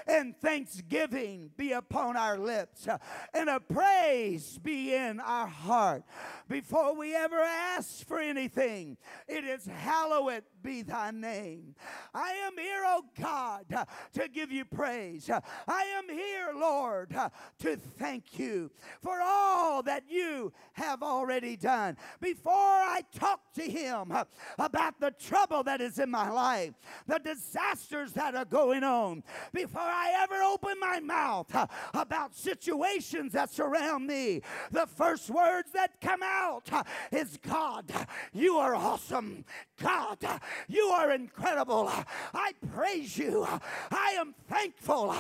and 0.08 0.36
thanksgiving 0.36 1.52
be 1.56 1.72
upon 1.72 2.18
our 2.18 2.38
lips 2.38 2.88
and 3.34 3.50
a 3.50 3.60
praise 3.60 4.58
be 4.58 4.96
in 4.96 5.20
our 5.20 5.48
heart. 5.48 6.04
Before 6.50 6.96
we 6.98 7.16
ever 7.16 7.40
ask 7.40 8.06
for 8.08 8.20
anything, 8.20 8.98
it 9.28 9.44
is 9.44 9.66
hallowed 9.66 10.44
be 10.64 10.82
thy 10.82 11.12
name. 11.12 11.76
I 12.14 12.32
am 12.48 12.58
here, 12.58 12.84
oh 12.86 13.04
God, 13.22 13.66
to 14.14 14.28
give 14.28 14.52
you 14.52 14.66
praise. 14.66 15.30
I 15.30 15.84
am 15.98 16.10
here, 16.10 16.52
Lord, 16.56 17.16
to 17.60 17.78
thank 17.78 18.40
you 18.40 18.55
for 19.02 19.20
all 19.22 19.84
that 19.84 20.04
you 20.10 20.52
have 20.74 21.04
already 21.04 21.56
done. 21.56 21.98
Before 22.20 22.54
I 22.54 23.02
talk 23.14 23.54
to 23.56 23.64
him 23.64 24.14
about 24.58 25.00
the 25.00 25.12
trouble 25.12 25.64
that 25.64 25.82
is 25.82 26.00
in 26.00 26.12
my 26.12 26.30
life, 26.30 26.74
the 27.08 27.20
disasters 27.20 28.12
that 28.14 28.36
are 28.36 28.46
going 28.46 28.84
on, 28.84 29.24
before 29.54 29.82
I 29.82 30.22
ever 30.24 30.42
open 30.44 30.80
my 30.80 31.00
mouth 31.00 31.54
about 31.94 32.36
situations 32.36 33.34
that 33.34 33.52
surround 33.52 34.08
me, 34.08 34.42
the 34.72 34.88
first 34.88 35.30
words 35.30 35.72
that 35.74 36.02
come 36.02 36.22
out 36.24 36.70
is 37.12 37.38
God, 37.48 37.92
you 38.34 38.58
are 38.58 38.76
awesome. 38.76 39.46
God, 39.82 40.20
you 40.68 40.86
are 40.86 41.12
incredible. 41.12 41.92
I 42.34 42.54
praise 42.74 43.18
you. 43.18 43.46
I 43.92 44.16
am 44.18 44.34
thankful. 44.50 45.16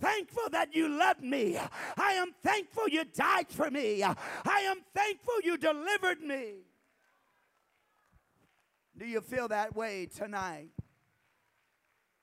Thankful 0.00 0.50
that 0.50 0.74
you 0.74 0.88
love 0.88 1.20
me. 1.20 1.56
I 1.96 2.12
am 2.14 2.32
thankful 2.42 2.88
you 2.88 3.04
died 3.04 3.46
for 3.48 3.70
me. 3.70 4.02
I 4.02 4.16
am 4.60 4.78
thankful 4.94 5.34
you 5.44 5.56
delivered 5.56 6.20
me. 6.20 6.54
Do 8.98 9.06
you 9.06 9.20
feel 9.20 9.48
that 9.48 9.74
way 9.74 10.06
tonight? 10.06 10.70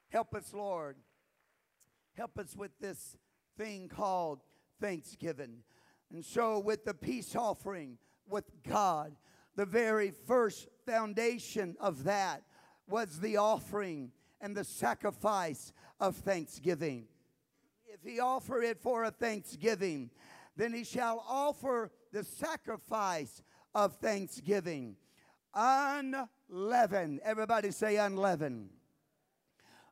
Help 0.09 0.36
us, 0.36 0.53
Lord. 0.53 0.98
Help 2.15 2.38
us 2.38 2.55
with 2.55 2.71
this 2.79 3.15
thing 3.57 3.88
called 3.88 4.41
Thanksgiving. 4.81 5.63
And 6.12 6.25
so, 6.25 6.59
with 6.59 6.86
the 6.86 6.93
peace 6.93 7.36
offering 7.36 7.98
with 8.27 8.45
God, 8.67 9.15
the 9.60 9.66
very 9.66 10.12
first 10.25 10.70
foundation 10.86 11.75
of 11.82 12.06
that 12.06 12.44
was 12.88 13.20
the 13.20 13.36
offering 13.36 14.10
and 14.39 14.56
the 14.56 14.63
sacrifice 14.63 15.74
of 16.00 16.16
thanksgiving. 16.16 17.04
If 17.86 18.00
he 18.01 18.22
offer 18.22 18.62
it 18.62 18.80
for 18.80 19.04
a 19.04 19.12
thanksgiving, 19.12 20.12
then 20.56 20.74
he 20.74 20.86
shall 20.86 21.25
offer 21.28 21.92
the 22.13 22.24
sacrifice 22.24 23.44
of 23.75 23.96
thanksgiving. 23.96 24.96
Unleavened. 25.54 27.20
Everybody 27.25 27.72
say 27.72 27.98
unleavened. 27.98 28.70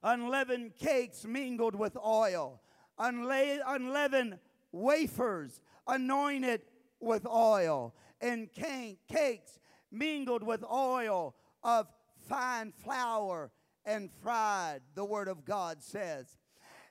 Unleavened 0.01 0.77
cakes 0.77 1.25
mingled 1.25 1.75
with 1.75 1.97
oil. 1.97 2.61
Unleavened 2.97 4.39
wafers 4.71 5.59
anointed 5.85 6.61
with 7.01 7.27
oil. 7.27 7.93
And 8.21 8.49
cakes 8.51 9.59
mingled 9.91 10.43
with 10.43 10.63
oil 10.63 11.35
of 11.63 11.87
fine 12.27 12.71
flour 12.71 13.51
and 13.85 14.09
fried, 14.21 14.81
the 14.95 15.05
Word 15.05 15.27
of 15.27 15.45
God 15.45 15.81
says. 15.81 16.37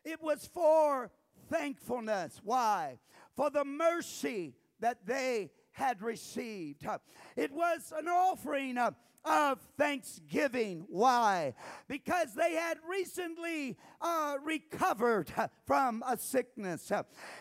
It 0.05 0.23
was 0.23 0.49
for 0.53 1.11
thankfulness. 1.51 2.41
Why? 2.43 2.99
For 3.35 3.51
the 3.51 3.65
mercy 3.65 4.55
that 4.81 5.05
they 5.07 5.51
had 5.73 6.01
received. 6.01 6.87
It 7.37 7.53
was 7.53 7.93
an 7.97 8.09
offering 8.09 8.79
of, 9.27 9.59
thanksgiving. 9.77 10.85
Why? 10.89 11.55
Because 11.89 12.35
they 12.35 12.55
had 12.55 12.79
recently 12.89 13.77
uh, 14.01 14.37
recovered 14.43 15.33
from 15.67 16.03
a 16.07 16.17
sickness. 16.17 16.91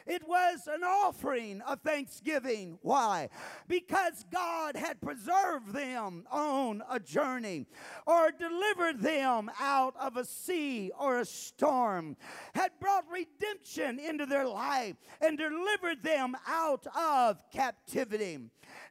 It 0.05 0.27
was 0.27 0.67
an 0.67 0.83
offering 0.83 1.61
of 1.61 1.81
thanksgiving. 1.81 2.79
Why? 2.81 3.29
Because 3.67 4.25
God 4.31 4.75
had 4.75 4.99
preserved 4.99 5.73
them 5.73 6.25
on 6.31 6.81
a 6.89 6.99
journey 6.99 7.67
or 8.05 8.31
delivered 8.31 9.01
them 9.01 9.51
out 9.59 9.95
of 9.99 10.17
a 10.17 10.25
sea 10.25 10.91
or 10.99 11.19
a 11.19 11.25
storm, 11.25 12.17
had 12.53 12.71
brought 12.79 13.05
redemption 13.11 13.99
into 13.99 14.25
their 14.25 14.47
life 14.47 14.95
and 15.21 15.37
delivered 15.37 16.03
them 16.03 16.35
out 16.47 16.85
of 16.97 17.41
captivity. 17.51 18.39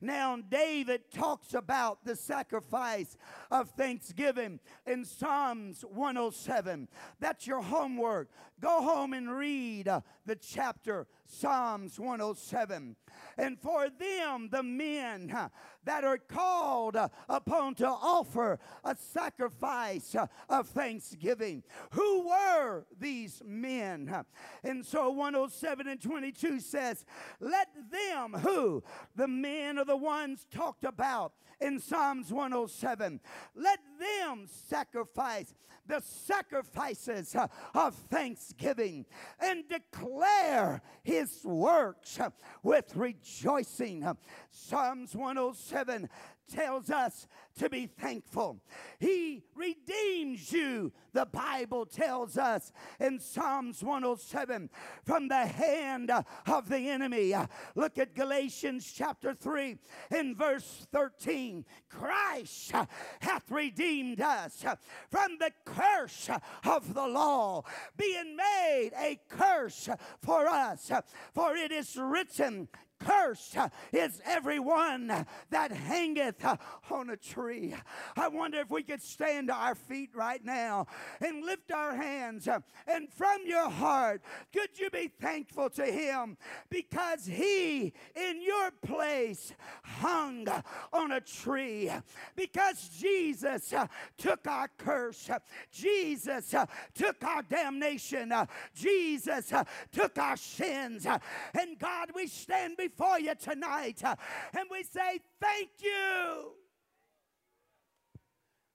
Now, 0.01 0.37
David 0.37 1.11
talks 1.13 1.55
about 1.55 2.05
the 2.05 2.17
sacrifice 2.17 3.17
of 3.51 3.71
thanksgiving 3.71 4.61
in 4.87 5.05
Psalms 5.05 5.85
107. 5.89 6.89
That's 7.21 7.47
your 7.47 7.63
homework. 7.63 8.29
Go 8.65 8.81
home 8.81 9.13
and 9.13 9.31
read 9.31 9.89
uh, 9.89 10.01
the 10.25 10.37
chapter, 10.37 11.07
Psalms 11.27 12.01
107. 12.01 12.97
And 13.37 13.61
for 13.61 13.91
them, 13.91 14.49
the 14.51 14.63
men 14.63 15.37
that 15.85 16.03
are 16.03 16.17
called 16.17 16.97
uh, 16.97 17.11
upon 17.29 17.75
to 17.75 17.87
offer 17.87 18.59
a 18.83 18.97
sacrifice 18.97 20.15
uh, 20.15 20.29
of 20.49 20.67
thanksgiving. 20.69 21.63
Who 21.91 22.27
were 22.27 22.87
these 22.99 23.43
men? 23.45 24.25
And 24.63 24.87
so 24.87 25.11
107 25.11 25.87
and 25.87 26.01
22 26.01 26.61
says, 26.61 27.05
Let 27.41 27.69
them 27.91 28.33
who, 28.41 28.83
the 29.15 29.29
men 29.29 29.79
are 29.79 29.85
the 29.85 29.95
ones 29.95 30.47
talked 30.51 30.85
about 30.85 31.35
in 31.61 31.81
Psalms 31.81 32.33
107, 32.33 33.21
let 33.55 33.79
them 34.05 34.47
sacrifice 34.69 35.55
the 35.87 36.01
sacrifices 36.01 37.35
uh, 37.35 37.47
of 37.75 37.95
thanksgiving 37.95 39.05
and 39.41 39.65
declare 39.69 40.81
his 41.03 41.45
works 41.45 42.19
uh, 42.19 42.31
with 42.63 42.95
rejoicing. 42.97 44.07
Psalms 44.51 45.15
107 45.15 46.09
tells 46.53 46.91
us 46.91 47.27
to 47.59 47.69
be 47.69 47.87
thankful. 47.87 48.61
He 48.99 49.45
redeems 49.55 50.53
you, 50.53 50.93
the 51.13 51.27
Bible 51.27 51.87
tells 51.87 52.37
us 52.37 52.73
in 52.99 53.21
Psalms 53.21 53.83
107, 53.83 54.69
from 55.05 55.29
the 55.29 55.47
hand 55.47 56.11
of 56.11 56.69
the 56.69 56.91
enemy. 56.91 57.35
Look 57.75 57.99
at 57.99 58.15
Galatians 58.15 58.93
chapter 58.93 59.35
3 59.35 59.79
in 60.17 60.35
verse 60.35 60.87
13. 60.93 61.65
Christ 61.89 62.73
hath 63.21 63.51
redeemed 63.51 64.21
us 64.21 64.65
from 65.11 65.39
the 65.39 65.53
curse 65.65 66.29
of 66.65 66.95
the 66.95 67.07
law, 67.07 67.63
being 67.97 68.37
made 68.37 68.91
a 68.97 69.21
curse 69.29 69.89
for 70.21 70.49
us. 70.49 70.91
For 71.35 71.57
it 71.57 71.73
is 71.73 71.97
written, 71.97 72.69
Cursed 73.05 73.57
is 73.93 74.21
everyone 74.25 75.27
that 75.51 75.73
hangeth 75.73 76.45
on 76.91 77.11
a 77.11 77.17
tree. 77.17 77.75
I 78.17 78.29
wonder 78.29 78.59
if 78.61 78.71
we 78.71 78.83
could 78.83 79.03
stand 79.03 79.49
to 79.49 79.55
our 79.55 79.75
feet 79.75 80.11
right 80.15 80.43
now 80.45 80.87
and 81.21 81.45
lift 81.45 81.71
our 81.73 81.95
hands. 81.95 82.49
And 82.87 83.13
from 83.13 83.43
your 83.45 83.69
heart, 83.69 84.23
could 84.53 84.79
you 84.79 84.89
be 84.91 85.09
thankful 85.21 85.69
to 85.71 85.85
Him? 85.85 86.37
Because 86.71 87.27
He 87.27 87.93
in 88.15 88.43
your 88.43 88.71
place 88.71 89.53
hung 89.83 90.47
on 90.93 91.13
a 91.13 91.21
tree. 91.21 91.91
Because 92.37 92.89
Jesus 92.89 93.75
took 94.17 94.47
our 94.47 94.71
curse, 94.79 95.29
Jesus 95.71 96.55
took 96.95 97.23
our 97.25 97.43
damnation, 97.43 98.33
Jesus 98.75 99.53
took 99.93 100.19
our 100.19 100.37
sins, 100.37 101.07
and 101.07 101.79
God, 101.79 102.11
we 102.15 102.27
stand 102.27 102.77
before 102.77 102.94
you 103.19 103.35
tonight 103.35 104.03
uh, 104.05 104.17
and 104.57 104.69
we 104.71 104.83
say, 104.83 105.21
Thank 105.41 105.71
you. 105.83 106.53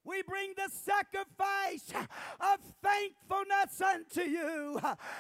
We 0.04 0.24
bring 0.24 0.54
the 0.56 0.72
sacrifice 0.72 1.92
of 2.40 2.60
thankfulness 2.82 3.82
unto 3.82 4.22
you. 4.22 4.80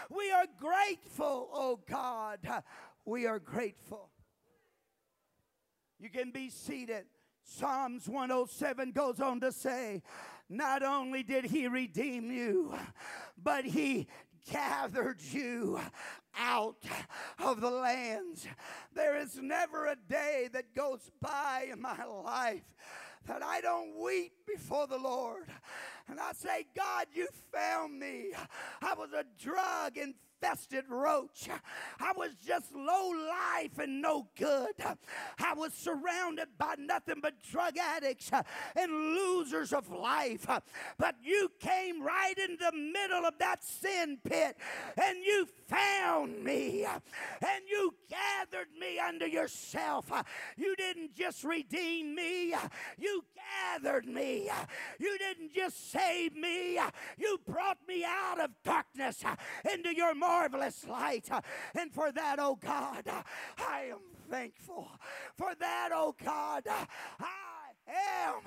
We 0.09 0.31
are 0.31 0.45
grateful, 0.57 1.49
oh 1.53 1.79
God. 1.87 2.39
We 3.05 3.27
are 3.27 3.39
grateful. 3.39 4.09
You 5.99 6.09
can 6.09 6.31
be 6.31 6.49
seated. 6.49 7.05
Psalms 7.43 8.07
107 8.07 8.91
goes 8.91 9.19
on 9.19 9.41
to 9.41 9.51
say, 9.51 10.01
Not 10.49 10.81
only 10.81 11.23
did 11.23 11.45
he 11.45 11.67
redeem 11.67 12.31
you, 12.31 12.73
but 13.37 13.65
he 13.65 14.07
gathered 14.51 15.21
you 15.21 15.79
out 16.37 16.83
of 17.39 17.61
the 17.61 17.69
lands. 17.69 18.47
There 18.93 19.17
is 19.17 19.37
never 19.41 19.87
a 19.87 19.95
day 19.95 20.49
that 20.53 20.75
goes 20.75 21.11
by 21.21 21.67
in 21.71 21.81
my 21.81 22.03
life 22.05 22.63
that 23.29 23.43
I 23.43 23.61
don't 23.61 23.95
weep 23.95 24.33
before 24.47 24.87
the 24.87 24.97
Lord. 24.97 25.45
And 26.07 26.19
I 26.19 26.33
say, 26.33 26.65
God, 26.75 27.05
you 27.13 27.27
found 27.53 27.99
me. 27.99 28.31
I 28.81 28.95
was 28.95 29.11
a 29.13 29.23
drug 29.39 29.97
and 29.97 30.15
infested 30.41 30.85
roach. 30.89 31.49
I 31.99 32.11
was 32.15 32.31
just 32.45 32.73
low 32.73 33.09
life 33.09 33.77
and 33.79 34.01
no 34.01 34.27
good. 34.37 34.73
I 35.39 35.53
was 35.53 35.73
surrounded 35.73 36.47
by 36.57 36.75
nothing 36.77 37.15
but 37.21 37.41
drug 37.41 37.77
addicts 37.77 38.31
and 38.75 38.91
losers 38.91 39.73
of 39.73 39.89
life. 39.89 40.47
But 40.97 41.15
you 41.23 41.51
came 41.59 42.01
right 42.01 42.37
in 42.37 42.57
the 42.59 42.71
middle 42.71 43.25
of 43.25 43.37
that 43.39 43.63
sin 43.63 44.17
pit 44.23 44.57
and 45.01 45.17
you 45.23 45.47
found 45.67 46.43
me 46.43 46.85
and 46.85 47.63
you 47.69 47.93
gathered 48.09 48.28
under 49.09 49.27
yourself. 49.27 50.11
You 50.55 50.75
didn't 50.75 51.15
just 51.15 51.43
redeem 51.43 52.15
me, 52.15 52.53
you 52.97 53.23
gathered 53.73 54.05
me. 54.05 54.49
You 54.99 55.17
didn't 55.17 55.53
just 55.53 55.91
save 55.91 56.35
me, 56.35 56.79
you 57.17 57.39
brought 57.47 57.79
me 57.87 58.05
out 58.05 58.39
of 58.39 58.51
darkness 58.63 59.23
into 59.73 59.95
your 59.95 60.13
marvelous 60.13 60.85
light. 60.87 61.27
And 61.77 61.91
for 61.91 62.11
that, 62.11 62.37
oh 62.39 62.55
God, 62.55 63.03
I 63.57 63.89
am 63.91 63.99
thankful. 64.29 64.89
For 65.37 65.53
that, 65.59 65.89
oh 65.91 66.15
God, 66.23 66.63
I 66.67 67.71
am 67.87 68.41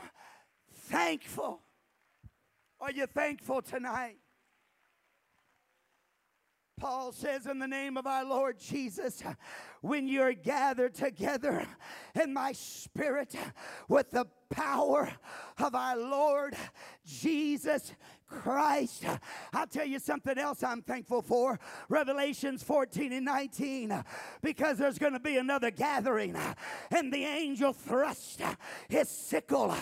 thankful. 0.75 1.61
Are 2.81 2.92
you 2.92 3.07
thankful 3.07 3.62
tonight? 3.62 4.18
Paul 6.83 7.12
says, 7.12 7.47
in 7.47 7.61
the 7.61 7.68
name 7.68 7.97
of 7.97 8.09
our 8.09 8.25
Lord 8.25 8.59
Jesus, 8.59 9.23
when 9.83 10.09
you're 10.09 10.33
gathered 10.33 10.97
together 10.97 11.64
in 12.21 12.35
my 12.35 12.51
spirit 12.51 13.37
with 13.87 14.11
the 14.11 14.27
power 14.51 15.09
of 15.59 15.77
our 15.77 15.97
Lord 15.97 16.57
Jesus 17.07 17.92
Christ. 18.33 19.05
I'll 19.53 19.66
tell 19.66 19.87
you 19.87 19.99
something 19.99 20.38
else 20.38 20.62
I'm 20.62 20.83
thankful 20.83 21.23
for. 21.23 21.61
Revelations 21.88 22.62
14 22.62 23.12
and 23.12 23.25
19. 23.25 24.03
Because 24.42 24.79
there's 24.79 24.99
going 24.99 25.12
to 25.12 25.21
be 25.21 25.37
another 25.37 25.71
gathering. 25.71 26.37
And 26.90 27.12
the 27.12 27.25
angel 27.25 27.73
thrust 27.73 28.40
his 28.88 29.09
sickle 29.09 29.75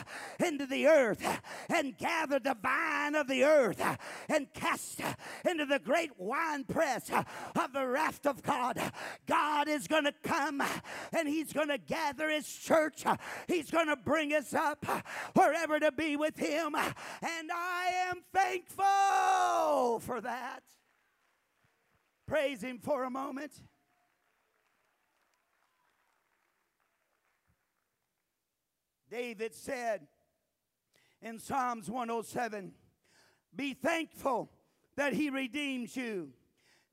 into 0.44 0.66
the 0.66 0.86
earth 0.86 1.26
and 1.68 1.96
gathered 1.96 2.44
the 2.44 2.56
vine 2.60 3.14
of 3.14 3.28
the 3.28 3.44
earth 3.44 3.82
and 4.28 4.52
cast 4.52 5.00
into 5.48 5.64
the 5.64 5.78
great 5.78 6.10
winepress 6.18 7.10
of 7.10 7.72
the 7.72 7.86
wrath 7.86 8.26
of 8.26 8.42
God. 8.42 8.80
God 9.26 9.68
is 9.68 9.86
going 9.86 10.04
to 10.04 10.14
come 10.22 10.62
and 11.12 11.28
he's 11.28 11.52
going 11.52 11.68
to 11.68 11.78
gather 11.78 12.28
his 12.28 12.46
church. 12.52 13.04
He's 13.46 13.70
going 13.70 13.88
to 13.88 13.96
bring 13.96 14.32
us 14.32 14.54
up 14.54 14.84
wherever 15.34 15.78
to 15.78 15.92
be 15.92 16.16
with 16.16 16.36
him. 16.36 16.74
And 16.74 17.50
I 17.52 18.08
am 18.10 18.22
thankful 18.42 20.00
for 20.00 20.20
that. 20.20 20.62
Praise 22.26 22.62
Him 22.62 22.78
for 22.78 23.04
a 23.04 23.10
moment. 23.10 23.52
David 29.10 29.54
said 29.54 30.06
in 31.20 31.38
Psalms 31.38 31.90
107 31.90 32.72
Be 33.56 33.74
thankful 33.74 34.50
that 34.96 35.12
He 35.12 35.30
redeems 35.30 35.96
you, 35.96 36.30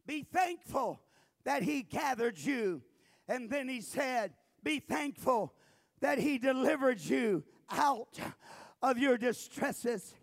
be 0.08 0.24
thankful 0.24 1.02
that 1.44 1.64
He 1.64 1.84
gathered 1.84 2.38
you. 2.38 2.82
And 3.28 3.50
then 3.50 3.68
He 3.68 3.82
said, 3.82 4.34
Be 4.64 4.80
thankful 4.80 5.54
that 6.00 6.18
He 6.18 6.38
delivered 6.38 7.00
you 7.00 7.44
out 7.70 8.18
of 8.82 8.98
your 8.98 9.18
distresses. 9.18 10.16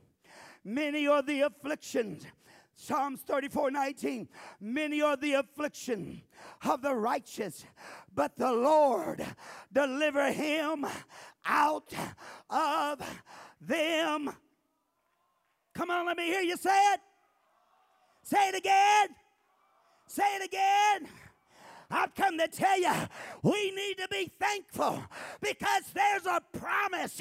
Many 0.64 1.06
are 1.06 1.22
the 1.22 1.42
afflictions. 1.42 2.24
Psalms 2.76 3.20
34 3.20 3.70
19. 3.70 4.28
Many 4.60 5.02
are 5.02 5.16
the 5.16 5.34
affliction 5.34 6.22
of 6.64 6.82
the 6.82 6.94
righteous, 6.94 7.64
but 8.14 8.36
the 8.36 8.52
Lord 8.52 9.24
deliver 9.72 10.32
him 10.32 10.86
out 11.44 11.92
of 12.50 13.00
them. 13.60 14.30
Come 15.74 15.90
on, 15.90 16.06
let 16.06 16.16
me 16.16 16.26
hear 16.26 16.40
you 16.40 16.56
say 16.56 16.76
it. 16.94 17.00
Say 18.22 18.48
it 18.48 18.54
again. 18.54 19.08
Say 20.06 20.36
it 20.36 20.44
again. 20.44 21.08
I've 21.94 22.14
come 22.14 22.36
to 22.38 22.48
tell 22.48 22.80
you, 22.80 22.92
we 23.42 23.70
need 23.70 23.98
to 23.98 24.08
be 24.10 24.32
thankful 24.40 25.02
because 25.40 25.84
there's 25.94 26.26
a 26.26 26.40
promise. 26.58 27.20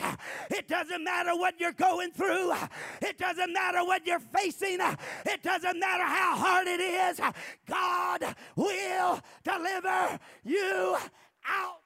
It 0.50 0.68
doesn't 0.68 1.04
matter 1.04 1.36
what 1.36 1.60
you're 1.60 1.74
going 1.74 2.12
through, 2.12 2.54
it 3.02 3.18
doesn't 3.18 3.54
matter 3.54 3.86
what 3.86 4.06
you're 4.08 4.20
facing, 4.20 4.80
it 5.26 5.44
doesn't 5.44 5.80
matter 5.80 6.04
how 6.04 6.36
hard 6.36 6.68
it 6.68 6.80
is. 6.80 7.22
God 7.68 8.36
will 8.56 9.22
deliver 9.44 10.20
you 10.44 10.98
out. 11.48 11.80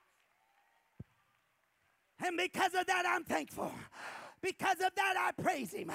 And 2.26 2.38
because 2.38 2.73
of 2.73 2.88
that, 2.88 3.06
I'm 3.08 3.23
thankful. 3.23 3.71
Because 4.48 4.80
of 4.80 4.96
that, 4.96 5.16
I 5.18 5.42
praise 5.42 5.74
Him. 5.74 5.92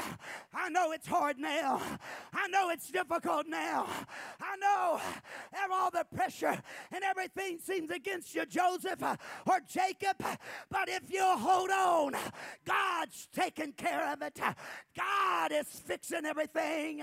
I 0.53 0.69
know 0.69 0.93
it's 0.93 1.07
hard 1.07 1.38
now. 1.38 1.81
I 2.35 2.49
know 2.49 2.69
it's 2.69 2.91
difficult 2.91 3.47
now. 3.49 3.88
I 4.41 4.57
know 4.57 5.01
all 5.73 5.91
the 5.91 6.05
pressure 6.15 6.61
and 6.93 7.03
everything 7.03 7.59
seems 7.59 7.91
against 7.91 8.35
you, 8.35 8.45
Joseph 8.45 9.03
uh, 9.03 9.17
or 9.47 9.61
Jacob. 9.67 10.19
But 10.71 10.88
if 10.88 11.11
you 11.11 11.25
hold 11.25 11.71
on, 11.71 12.15
God's 12.67 13.27
taking 13.35 13.73
care 13.73 14.12
of 14.12 14.21
it. 14.21 14.38
God 14.95 15.53
is 15.53 15.67
fixing 15.67 16.27
everything. 16.27 17.03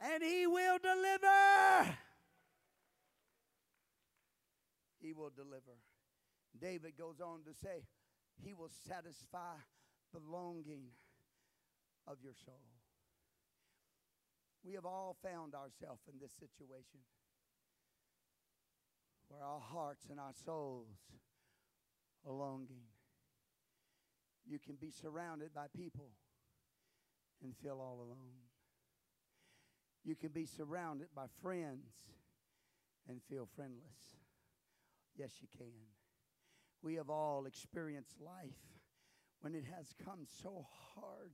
And 0.00 0.22
He 0.22 0.46
will 0.46 0.78
deliver. 0.78 1.96
He 5.00 5.12
will 5.12 5.32
deliver. 5.34 5.81
David 6.62 6.92
goes 6.96 7.20
on 7.20 7.40
to 7.44 7.52
say, 7.52 7.82
He 8.44 8.54
will 8.54 8.70
satisfy 8.88 9.58
the 10.14 10.20
longing 10.30 10.84
of 12.06 12.18
your 12.22 12.34
soul. 12.44 12.62
We 14.64 14.74
have 14.74 14.86
all 14.86 15.16
found 15.22 15.54
ourselves 15.54 16.02
in 16.06 16.20
this 16.20 16.32
situation 16.38 17.00
where 19.28 19.42
our 19.42 19.60
hearts 19.60 20.06
and 20.08 20.20
our 20.20 20.32
souls 20.44 20.86
are 22.26 22.32
longing. 22.32 22.86
You 24.46 24.58
can 24.58 24.76
be 24.76 24.90
surrounded 24.90 25.52
by 25.52 25.66
people 25.76 26.10
and 27.42 27.54
feel 27.56 27.80
all 27.80 27.98
alone. 27.98 28.46
You 30.04 30.14
can 30.14 30.30
be 30.30 30.46
surrounded 30.46 31.08
by 31.14 31.26
friends 31.42 31.90
and 33.08 33.20
feel 33.28 33.48
friendless. 33.56 34.16
Yes, 35.16 35.32
you 35.40 35.48
can. 35.56 35.72
We 36.82 36.96
have 36.96 37.10
all 37.10 37.46
experienced 37.46 38.20
life 38.20 38.58
when 39.40 39.54
it 39.54 39.64
has 39.76 39.94
come 40.04 40.26
so 40.42 40.66
hard 40.94 41.30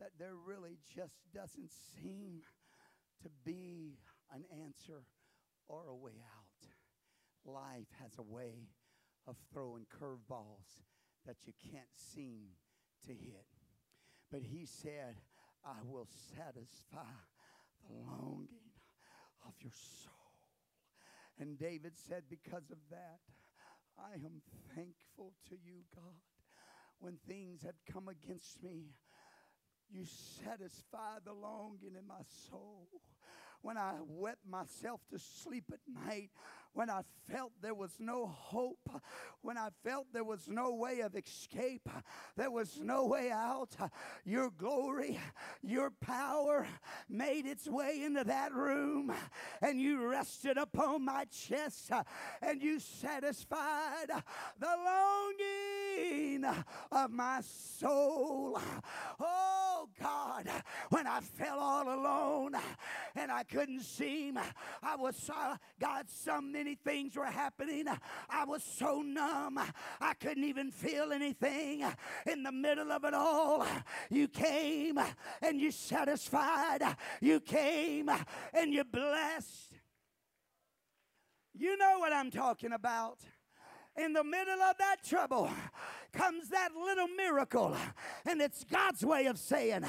that 0.00 0.12
there 0.18 0.34
really 0.46 0.78
just 0.96 1.16
doesn't 1.34 1.70
seem 2.02 2.40
to 3.22 3.28
be 3.44 3.98
an 4.32 4.44
answer 4.64 5.04
or 5.68 5.88
a 5.88 5.94
way 5.94 6.22
out. 6.36 6.68
Life 7.44 7.88
has 8.00 8.18
a 8.18 8.22
way 8.22 8.68
of 9.26 9.36
throwing 9.52 9.86
curveballs 10.00 10.82
that 11.26 11.36
you 11.46 11.52
can't 11.70 11.84
seem 11.94 12.44
to 13.06 13.12
hit. 13.12 13.46
But 14.30 14.42
he 14.42 14.66
said, 14.66 15.16
I 15.64 15.76
will 15.84 16.08
satisfy 16.34 17.12
the 17.86 17.94
longing 17.94 18.72
of 19.46 19.52
your 19.60 19.72
soul. 19.72 20.12
And 21.38 21.58
David 21.58 21.92
said, 21.96 22.24
Because 22.28 22.70
of 22.70 22.78
that, 22.90 23.20
I 23.98 24.14
am 24.14 24.42
thankful 24.74 25.32
to 25.48 25.54
you, 25.54 25.84
God. 25.94 26.14
When 27.00 27.18
things 27.28 27.62
have 27.62 27.74
come 27.92 28.08
against 28.08 28.62
me, 28.62 28.94
you 29.90 30.04
satisfy 30.44 31.18
the 31.24 31.32
longing 31.32 31.94
in 31.98 32.06
my 32.06 32.22
soul 32.48 32.88
when 33.64 33.78
I 33.78 33.94
wept 34.06 34.46
myself 34.46 35.00
to 35.10 35.18
sleep 35.18 35.64
at 35.72 35.80
night, 36.06 36.30
when 36.74 36.90
I 36.90 37.02
felt 37.30 37.52
there 37.62 37.74
was 37.74 37.92
no 37.98 38.26
hope, 38.26 38.90
when 39.42 39.56
I 39.56 39.68
felt 39.84 40.08
there 40.12 40.24
was 40.24 40.48
no 40.48 40.74
way 40.74 41.00
of 41.00 41.14
escape, 41.14 41.88
there 42.36 42.50
was 42.50 42.80
no 42.82 43.06
way 43.06 43.30
out, 43.30 43.70
your 44.24 44.50
glory, 44.50 45.18
your 45.62 45.90
power 45.90 46.66
made 47.08 47.46
its 47.46 47.68
way 47.68 48.02
into 48.04 48.24
that 48.24 48.52
room 48.52 49.12
and 49.62 49.80
you 49.80 50.06
rested 50.06 50.58
upon 50.58 51.04
my 51.04 51.24
chest 51.26 51.90
and 52.42 52.60
you 52.60 52.80
satisfied 52.80 54.10
the 54.58 54.76
longing 54.84 56.44
of 56.90 57.10
my 57.10 57.40
soul. 57.42 58.58
Oh 59.20 59.88
God, 60.00 60.48
when 60.90 61.06
I 61.06 61.20
felt 61.20 61.60
all 61.60 61.88
alone 61.88 62.56
and 63.14 63.30
I 63.30 63.44
couldn't 63.44 63.82
seem. 63.82 64.38
I 64.82 64.96
was, 64.96 65.30
uh, 65.30 65.56
God, 65.80 66.06
so 66.08 66.40
many 66.64 66.76
things 66.76 67.14
were 67.14 67.26
happening. 67.26 67.84
I 68.30 68.44
was 68.44 68.62
so 68.62 69.02
numb. 69.02 69.60
I 70.00 70.14
couldn't 70.14 70.44
even 70.44 70.70
feel 70.70 71.12
anything. 71.12 71.84
In 72.30 72.42
the 72.42 72.52
middle 72.52 72.90
of 72.90 73.04
it 73.04 73.12
all, 73.12 73.66
you 74.10 74.28
came 74.28 74.98
and 75.42 75.60
you 75.60 75.70
satisfied. 75.70 76.82
You 77.20 77.40
came 77.40 78.08
and 78.54 78.72
you 78.72 78.82
blessed. 78.84 79.74
You 81.52 81.76
know 81.76 81.98
what 81.98 82.12
I'm 82.12 82.30
talking 82.30 82.72
about 82.72 83.18
in 83.96 84.12
the 84.12 84.24
middle 84.24 84.60
of 84.60 84.76
that 84.78 84.96
trouble 85.04 85.50
comes 86.12 86.48
that 86.48 86.70
little 86.74 87.08
miracle. 87.08 87.76
And 88.24 88.40
it's 88.40 88.64
God's 88.64 89.04
way 89.04 89.26
of 89.26 89.38
saying, 89.38 89.84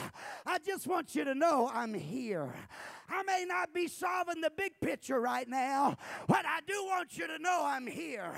I 0.45 0.59
just 0.59 0.87
want 0.87 1.15
you 1.15 1.23
to 1.23 1.33
know 1.33 1.71
I'm 1.73 1.93
here. 1.93 2.53
I 3.09 3.23
may 3.23 3.45
not 3.47 3.73
be 3.73 3.87
solving 3.87 4.41
the 4.41 4.51
big 4.55 4.73
picture 4.81 5.19
right 5.19 5.47
now, 5.47 5.97
but 6.27 6.45
I 6.45 6.59
do 6.67 6.73
want 6.85 7.17
you 7.17 7.27
to 7.27 7.39
know 7.39 7.61
I'm 7.63 7.87
here. 7.87 8.33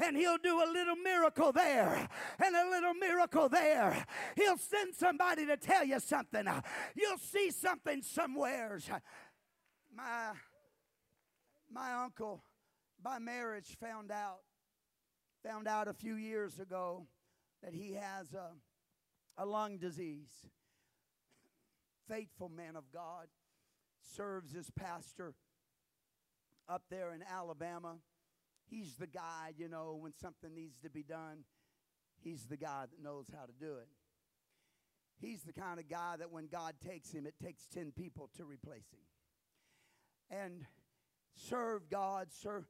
And 0.00 0.16
He'll 0.16 0.38
do 0.38 0.62
a 0.62 0.68
little 0.70 0.96
miracle 0.96 1.52
there 1.52 2.08
and 2.44 2.56
a 2.56 2.70
little 2.70 2.94
miracle 2.94 3.48
there. 3.48 4.06
He'll 4.36 4.58
send 4.58 4.94
somebody 4.94 5.46
to 5.46 5.56
tell 5.56 5.84
you 5.84 6.00
something. 6.00 6.46
You'll 6.94 7.18
see 7.18 7.50
something 7.50 8.02
somewheres. 8.02 8.88
My, 9.94 10.30
my 11.70 11.92
uncle, 12.04 12.42
by 13.02 13.18
marriage, 13.18 13.76
found 13.80 14.10
out 14.10 14.40
found 15.42 15.66
out 15.66 15.88
a 15.88 15.92
few 15.92 16.14
years 16.14 16.58
ago 16.60 17.06
that 17.62 17.74
he 17.74 17.94
has 17.94 18.32
a, 18.32 18.50
a 19.42 19.44
lung 19.44 19.78
disease. 19.78 20.30
Faithful 22.08 22.48
man 22.48 22.76
of 22.76 22.84
God, 22.92 23.26
serves 24.16 24.54
as 24.54 24.70
pastor 24.70 25.34
up 26.68 26.82
there 26.90 27.12
in 27.12 27.22
Alabama. 27.22 27.96
He's 28.68 28.94
the 28.96 29.06
guy, 29.06 29.52
you 29.56 29.68
know, 29.68 29.98
when 30.00 30.12
something 30.20 30.54
needs 30.54 30.78
to 30.80 30.90
be 30.90 31.02
done, 31.02 31.44
he's 32.22 32.46
the 32.46 32.56
guy 32.56 32.84
that 32.90 33.02
knows 33.02 33.26
how 33.34 33.44
to 33.44 33.52
do 33.60 33.74
it. 33.74 33.88
He's 35.20 35.42
the 35.42 35.52
kind 35.52 35.78
of 35.78 35.88
guy 35.88 36.16
that 36.18 36.32
when 36.32 36.48
God 36.48 36.74
takes 36.84 37.12
him, 37.12 37.26
it 37.26 37.34
takes 37.42 37.66
10 37.66 37.92
people 37.92 38.28
to 38.36 38.44
replace 38.44 38.90
him. 38.92 40.36
And 40.36 40.64
serve 41.36 41.88
God, 41.90 42.28
serve 42.32 42.64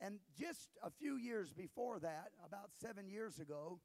and 0.00 0.18
just 0.38 0.70
a 0.82 0.90
few 0.90 1.16
years 1.16 1.52
before 1.52 1.98
that, 2.00 2.32
about 2.46 2.70
seven 2.80 3.08
years 3.08 3.38
ago, 3.38 3.80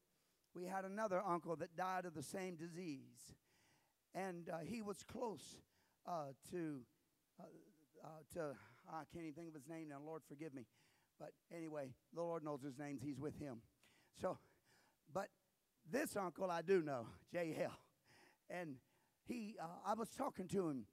we 0.55 0.65
had 0.65 0.83
another 0.83 1.21
uncle 1.25 1.55
that 1.57 1.75
died 1.77 2.05
of 2.05 2.13
the 2.13 2.23
same 2.23 2.55
disease. 2.55 3.35
And 4.13 4.49
uh, 4.49 4.57
he 4.65 4.81
was 4.81 5.03
close 5.03 5.57
uh, 6.07 6.33
to, 6.51 6.81
uh, 7.39 7.43
uh 8.03 8.07
to, 8.33 8.55
I 8.91 9.03
can't 9.13 9.25
even 9.25 9.33
think 9.33 9.49
of 9.49 9.53
his 9.55 9.67
name 9.67 9.89
now, 9.89 9.97
Lord 10.03 10.21
forgive 10.27 10.53
me. 10.53 10.65
But 11.19 11.31
anyway, 11.53 11.89
the 12.13 12.21
Lord 12.21 12.43
knows 12.43 12.61
his 12.61 12.77
name, 12.77 12.99
he's 13.01 13.19
with 13.19 13.37
him. 13.39 13.61
So, 14.21 14.37
but 15.13 15.27
this 15.91 16.15
uncle 16.15 16.49
I 16.49 16.61
do 16.61 16.81
know, 16.81 17.07
J.L. 17.31 17.77
And 18.49 18.75
he, 19.27 19.55
uh, 19.61 19.67
I 19.85 19.93
was 19.93 20.09
talking 20.09 20.47
to 20.49 20.69
him 20.69 20.85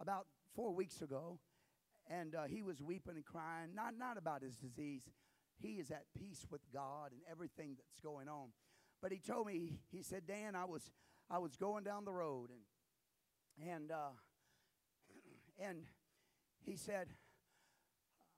about 0.00 0.26
four 0.54 0.74
weeks 0.74 1.02
ago, 1.02 1.38
and 2.08 2.34
uh, 2.34 2.44
he 2.44 2.62
was 2.62 2.82
weeping 2.82 3.16
and 3.16 3.24
crying, 3.24 3.70
not, 3.74 3.94
not 3.98 4.18
about 4.18 4.42
his 4.42 4.56
disease. 4.56 5.02
He 5.58 5.74
is 5.74 5.90
at 5.90 6.04
peace 6.16 6.46
with 6.50 6.60
God 6.72 7.12
and 7.12 7.20
everything 7.30 7.76
that's 7.76 8.00
going 8.02 8.28
on. 8.28 8.48
But 9.02 9.12
he 9.12 9.18
told 9.18 9.46
me, 9.46 9.78
he 9.90 10.02
said, 10.02 10.26
Dan, 10.26 10.54
I 10.54 10.64
was, 10.64 10.90
I 11.30 11.38
was 11.38 11.56
going 11.56 11.84
down 11.84 12.04
the 12.04 12.12
road 12.12 12.50
and, 12.50 13.70
and, 13.70 13.90
uh, 13.90 14.10
and 15.62 15.84
he 16.64 16.76
said, 16.76 17.08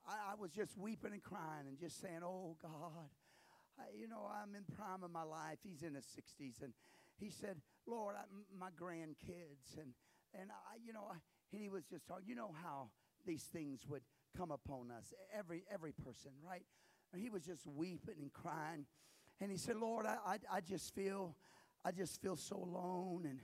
I, 0.07 0.33
I, 0.33 0.35
was 0.41 0.51
just 0.53 0.77
weeping 0.77 1.13
and 1.13 1.23
crying 1.23 1.67
and 1.69 1.79
just 1.79 2.01
saying, 2.01 2.21
oh 2.25 2.57
God, 2.61 3.11
I, 3.79 3.85
you 3.99 4.09
know, 4.09 4.29
I'm 4.31 4.55
in 4.55 4.65
prime 4.77 5.03
of 5.03 5.11
my 5.11 5.23
life. 5.23 5.59
He's 5.63 5.83
in 5.83 5.95
his 5.95 6.07
60s. 6.07 6.63
And 6.63 6.73
he 7.19 7.31
said, 7.31 7.57
Lord, 7.87 8.17
I, 8.19 8.25
my 8.59 8.69
grandkids 8.71 9.77
and, 9.79 9.93
and 10.35 10.51
I, 10.51 10.77
you 10.85 10.93
know, 10.93 11.07
I, 11.11 11.17
and 11.53 11.61
he 11.61 11.69
was 11.69 11.85
just 11.85 12.07
talking, 12.07 12.25
you 12.27 12.35
know 12.35 12.55
how 12.63 12.89
these 13.27 13.43
things 13.43 13.87
would 13.89 14.03
come 14.37 14.51
upon 14.51 14.91
us, 14.91 15.13
every, 15.37 15.65
every 15.73 15.93
person, 15.93 16.33
right? 16.45 16.63
he 17.15 17.29
was 17.29 17.45
just 17.45 17.67
weeping 17.67 18.15
and 18.23 18.33
crying. 18.33 18.87
And 19.39 19.51
he 19.51 19.59
said, 19.59 19.77
Lord, 19.77 20.07
I, 20.07 20.17
I, 20.25 20.39
I 20.51 20.61
just 20.63 20.95
feel, 20.95 21.37
I 21.85 21.93
just 21.93 22.23
feel 22.23 22.37
so 22.37 22.57
alone. 22.57 23.27
And, 23.29 23.41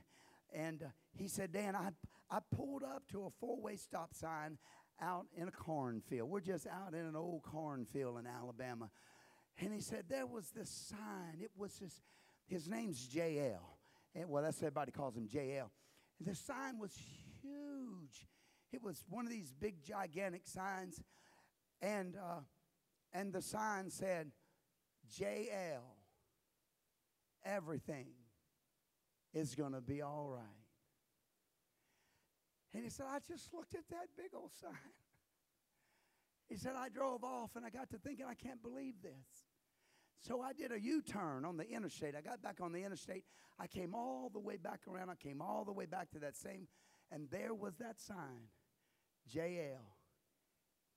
and 0.54 0.82
uh, 0.82 0.86
he 1.16 1.28
said, 1.28 1.52
Dan, 1.52 1.74
I, 1.74 1.90
I 2.30 2.38
pulled 2.54 2.82
up 2.82 3.02
to 3.12 3.24
a 3.24 3.30
four-way 3.40 3.76
stop 3.76 4.14
sign 4.14 4.58
out 5.00 5.26
in 5.36 5.48
a 5.48 5.52
cornfield. 5.52 6.28
We're 6.28 6.40
just 6.40 6.66
out 6.66 6.94
in 6.94 7.04
an 7.04 7.16
old 7.16 7.42
cornfield 7.42 8.18
in 8.18 8.26
Alabama. 8.26 8.90
And 9.60 9.72
he 9.72 9.80
said, 9.80 10.04
there 10.08 10.26
was 10.26 10.50
this 10.50 10.70
sign. 10.70 11.40
It 11.40 11.50
was 11.56 11.78
this, 11.78 12.00
his 12.46 12.68
name's 12.68 13.08
JL. 13.08 13.58
And, 14.14 14.28
well, 14.28 14.42
that's 14.42 14.58
everybody 14.58 14.92
calls 14.92 15.16
him 15.16 15.28
JL. 15.28 15.70
And 16.18 16.26
the 16.26 16.34
sign 16.34 16.78
was 16.78 16.92
huge. 17.42 18.26
It 18.72 18.82
was 18.82 19.04
one 19.08 19.24
of 19.24 19.30
these 19.30 19.52
big, 19.52 19.82
gigantic 19.82 20.46
signs. 20.46 21.00
And, 21.80 22.16
uh, 22.16 22.40
and 23.12 23.32
the 23.32 23.42
sign 23.42 23.90
said, 23.90 24.30
JL, 25.18 25.82
everything 27.44 28.06
is 29.32 29.54
going 29.54 29.72
to 29.72 29.80
be 29.80 30.02
all 30.02 30.28
right. 30.30 30.44
And 32.74 32.84
he 32.84 32.90
said, 32.90 33.06
I 33.10 33.18
just 33.26 33.52
looked 33.54 33.74
at 33.74 33.88
that 33.90 34.08
big 34.16 34.30
old 34.34 34.50
sign. 34.60 34.72
He 36.48 36.56
said, 36.56 36.72
I 36.76 36.88
drove 36.88 37.24
off 37.24 37.56
and 37.56 37.64
I 37.64 37.70
got 37.70 37.90
to 37.90 37.98
thinking, 37.98 38.24
I 38.28 38.34
can't 38.34 38.62
believe 38.62 38.94
this. 39.02 39.46
So 40.20 40.40
I 40.40 40.52
did 40.52 40.72
a 40.72 40.80
U 40.80 41.02
turn 41.02 41.44
on 41.44 41.56
the 41.56 41.68
interstate. 41.68 42.14
I 42.16 42.20
got 42.20 42.42
back 42.42 42.60
on 42.60 42.72
the 42.72 42.82
interstate. 42.82 43.24
I 43.58 43.66
came 43.66 43.94
all 43.94 44.30
the 44.32 44.40
way 44.40 44.56
back 44.56 44.80
around. 44.88 45.10
I 45.10 45.14
came 45.14 45.40
all 45.40 45.64
the 45.64 45.72
way 45.72 45.86
back 45.86 46.10
to 46.12 46.18
that 46.20 46.36
same, 46.36 46.66
and 47.12 47.28
there 47.30 47.54
was 47.54 47.76
that 47.76 48.00
sign 48.00 48.48
JL. 49.32 49.78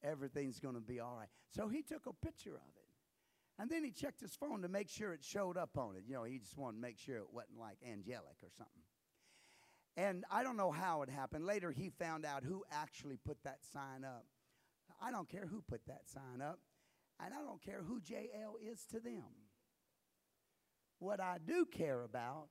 Everything's 0.03 0.59
going 0.59 0.75
to 0.75 0.81
be 0.81 0.99
all 0.99 1.15
right. 1.17 1.29
So 1.49 1.67
he 1.67 1.83
took 1.83 2.07
a 2.07 2.13
picture 2.25 2.55
of 2.55 2.75
it. 2.75 2.80
And 3.59 3.69
then 3.69 3.83
he 3.83 3.91
checked 3.91 4.21
his 4.21 4.35
phone 4.35 4.61
to 4.63 4.67
make 4.67 4.89
sure 4.89 5.13
it 5.13 5.23
showed 5.23 5.57
up 5.57 5.77
on 5.77 5.95
it. 5.95 6.03
You 6.07 6.15
know, 6.15 6.23
he 6.23 6.39
just 6.39 6.57
wanted 6.57 6.77
to 6.77 6.81
make 6.81 6.97
sure 6.97 7.17
it 7.17 7.31
wasn't 7.31 7.59
like 7.59 7.77
angelic 7.87 8.37
or 8.41 8.49
something. 8.57 8.83
And 9.97 10.23
I 10.31 10.43
don't 10.43 10.57
know 10.57 10.71
how 10.71 11.01
it 11.01 11.09
happened. 11.09 11.45
Later, 11.45 11.71
he 11.71 11.89
found 11.89 12.25
out 12.25 12.43
who 12.43 12.63
actually 12.71 13.17
put 13.17 13.37
that 13.43 13.59
sign 13.73 14.03
up. 14.03 14.25
I 15.01 15.11
don't 15.11 15.27
care 15.27 15.47
who 15.47 15.61
put 15.61 15.85
that 15.87 16.07
sign 16.07 16.41
up, 16.41 16.59
and 17.23 17.33
I 17.33 17.41
don't 17.41 17.61
care 17.61 17.81
who 17.85 17.99
JL 17.99 18.53
is 18.71 18.85
to 18.91 18.99
them. 18.99 19.23
What 20.99 21.19
I 21.19 21.37
do 21.45 21.65
care 21.65 22.03
about 22.03 22.47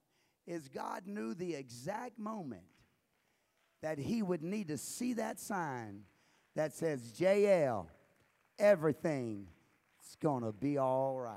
is 0.46 0.68
God 0.68 1.06
knew 1.06 1.34
the 1.34 1.54
exact 1.54 2.18
moment 2.18 2.62
that 3.82 3.98
he 3.98 4.22
would 4.22 4.42
need 4.42 4.68
to 4.68 4.76
see 4.76 5.14
that 5.14 5.38
sign 5.38 6.02
that 6.56 6.74
says, 6.74 7.12
JL, 7.18 7.86
everything 8.58 9.46
is 10.10 10.16
going 10.16 10.42
to 10.42 10.52
be 10.52 10.78
all 10.78 11.18
right. 11.18 11.34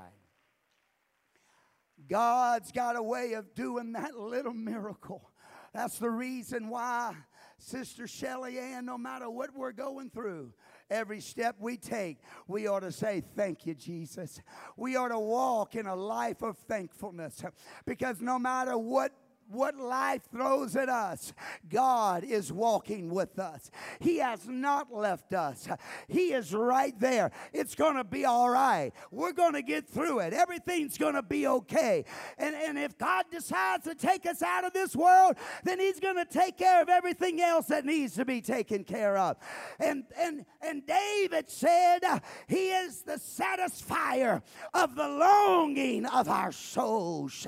God's 2.08 2.72
got 2.72 2.96
a 2.96 3.02
way 3.02 3.32
of 3.32 3.54
doing 3.54 3.92
that 3.92 4.14
little 4.16 4.52
miracle 4.52 5.30
that's 5.74 5.98
the 5.98 6.08
reason 6.08 6.68
why, 6.68 7.16
Sister 7.58 8.06
Shelly 8.06 8.60
Ann, 8.60 8.86
no 8.86 8.96
matter 8.96 9.28
what 9.28 9.50
we're 9.56 9.72
going 9.72 10.08
through, 10.08 10.52
every 10.88 11.20
step 11.20 11.56
we 11.58 11.76
take, 11.76 12.18
we 12.46 12.68
ought 12.68 12.80
to 12.80 12.92
say, 12.92 13.24
Thank 13.34 13.66
you, 13.66 13.74
Jesus. 13.74 14.40
We 14.76 14.94
ought 14.94 15.08
to 15.08 15.18
walk 15.18 15.74
in 15.74 15.86
a 15.86 15.96
life 15.96 16.42
of 16.42 16.56
thankfulness 16.56 17.42
because 17.86 18.20
no 18.20 18.38
matter 18.38 18.78
what 18.78 19.12
what 19.48 19.76
life 19.76 20.22
throws 20.30 20.76
at 20.76 20.88
us, 20.88 21.32
God 21.68 22.24
is 22.24 22.52
walking 22.52 23.10
with 23.10 23.38
us. 23.38 23.70
He 24.00 24.18
has 24.18 24.46
not 24.46 24.92
left 24.92 25.34
us. 25.34 25.68
He 26.08 26.32
is 26.32 26.54
right 26.54 26.98
there. 26.98 27.30
It's 27.52 27.74
going 27.74 27.96
to 27.96 28.04
be 28.04 28.24
all 28.24 28.50
right. 28.50 28.92
We're 29.10 29.32
going 29.32 29.54
to 29.54 29.62
get 29.62 29.88
through 29.88 30.20
it. 30.20 30.32
Everything's 30.32 30.98
going 30.98 31.14
to 31.14 31.22
be 31.22 31.46
okay. 31.46 32.04
And, 32.38 32.54
and 32.54 32.78
if 32.78 32.96
God 32.98 33.26
decides 33.30 33.84
to 33.84 33.94
take 33.94 34.26
us 34.26 34.42
out 34.42 34.64
of 34.64 34.72
this 34.72 34.96
world, 34.96 35.36
then 35.62 35.80
He's 35.80 36.00
going 36.00 36.16
to 36.16 36.24
take 36.24 36.58
care 36.58 36.82
of 36.82 36.88
everything 36.88 37.40
else 37.40 37.66
that 37.66 37.84
needs 37.84 38.14
to 38.14 38.24
be 38.24 38.40
taken 38.40 38.84
care 38.84 39.16
of. 39.16 39.36
And, 39.78 40.04
and, 40.18 40.44
and 40.60 40.86
David 40.86 41.50
said, 41.50 42.00
He 42.46 42.70
is 42.70 43.02
the 43.02 43.14
satisfier 43.14 44.42
of 44.72 44.94
the 44.94 45.08
longing 45.08 46.06
of 46.06 46.28
our 46.28 46.52
souls. 46.52 47.46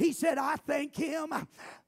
He 0.00 0.14
said, 0.14 0.38
I 0.38 0.56
thank 0.56 0.96
him 0.96 1.30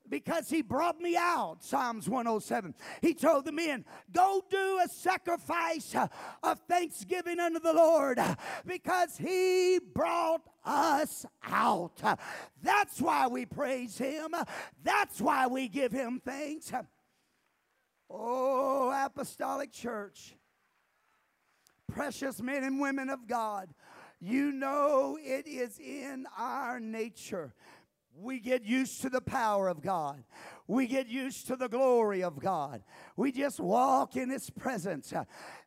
because 0.06 0.50
he 0.50 0.60
brought 0.60 1.00
me 1.00 1.16
out. 1.16 1.64
Psalms 1.64 2.10
107. 2.10 2.74
He 3.00 3.14
told 3.14 3.46
the 3.46 3.52
men, 3.52 3.86
Go 4.12 4.44
do 4.50 4.80
a 4.84 4.88
sacrifice 4.90 5.96
of 6.42 6.60
thanksgiving 6.68 7.40
unto 7.40 7.58
the 7.58 7.72
Lord 7.72 8.20
because 8.66 9.16
he 9.16 9.80
brought 9.94 10.42
us 10.62 11.24
out. 11.42 12.02
That's 12.62 13.00
why 13.00 13.28
we 13.28 13.46
praise 13.46 13.96
him. 13.96 14.34
That's 14.84 15.18
why 15.18 15.46
we 15.46 15.68
give 15.68 15.90
him 15.90 16.20
thanks. 16.22 16.70
Oh, 18.10 18.90
Apostolic 18.90 19.72
Church, 19.72 20.34
precious 21.90 22.42
men 22.42 22.62
and 22.62 22.78
women 22.78 23.08
of 23.08 23.26
God, 23.26 23.72
you 24.20 24.52
know 24.52 25.18
it 25.18 25.48
is 25.48 25.78
in 25.80 26.26
our 26.38 26.78
nature 26.78 27.54
we 28.16 28.38
get 28.38 28.64
used 28.64 29.02
to 29.02 29.10
the 29.10 29.20
power 29.20 29.68
of 29.68 29.80
God. 29.80 30.24
We 30.66 30.86
get 30.86 31.08
used 31.08 31.48
to 31.48 31.56
the 31.56 31.68
glory 31.68 32.22
of 32.22 32.38
God. 32.38 32.82
We 33.16 33.32
just 33.32 33.58
walk 33.58 34.16
in 34.16 34.30
His 34.30 34.48
presence. 34.48 35.12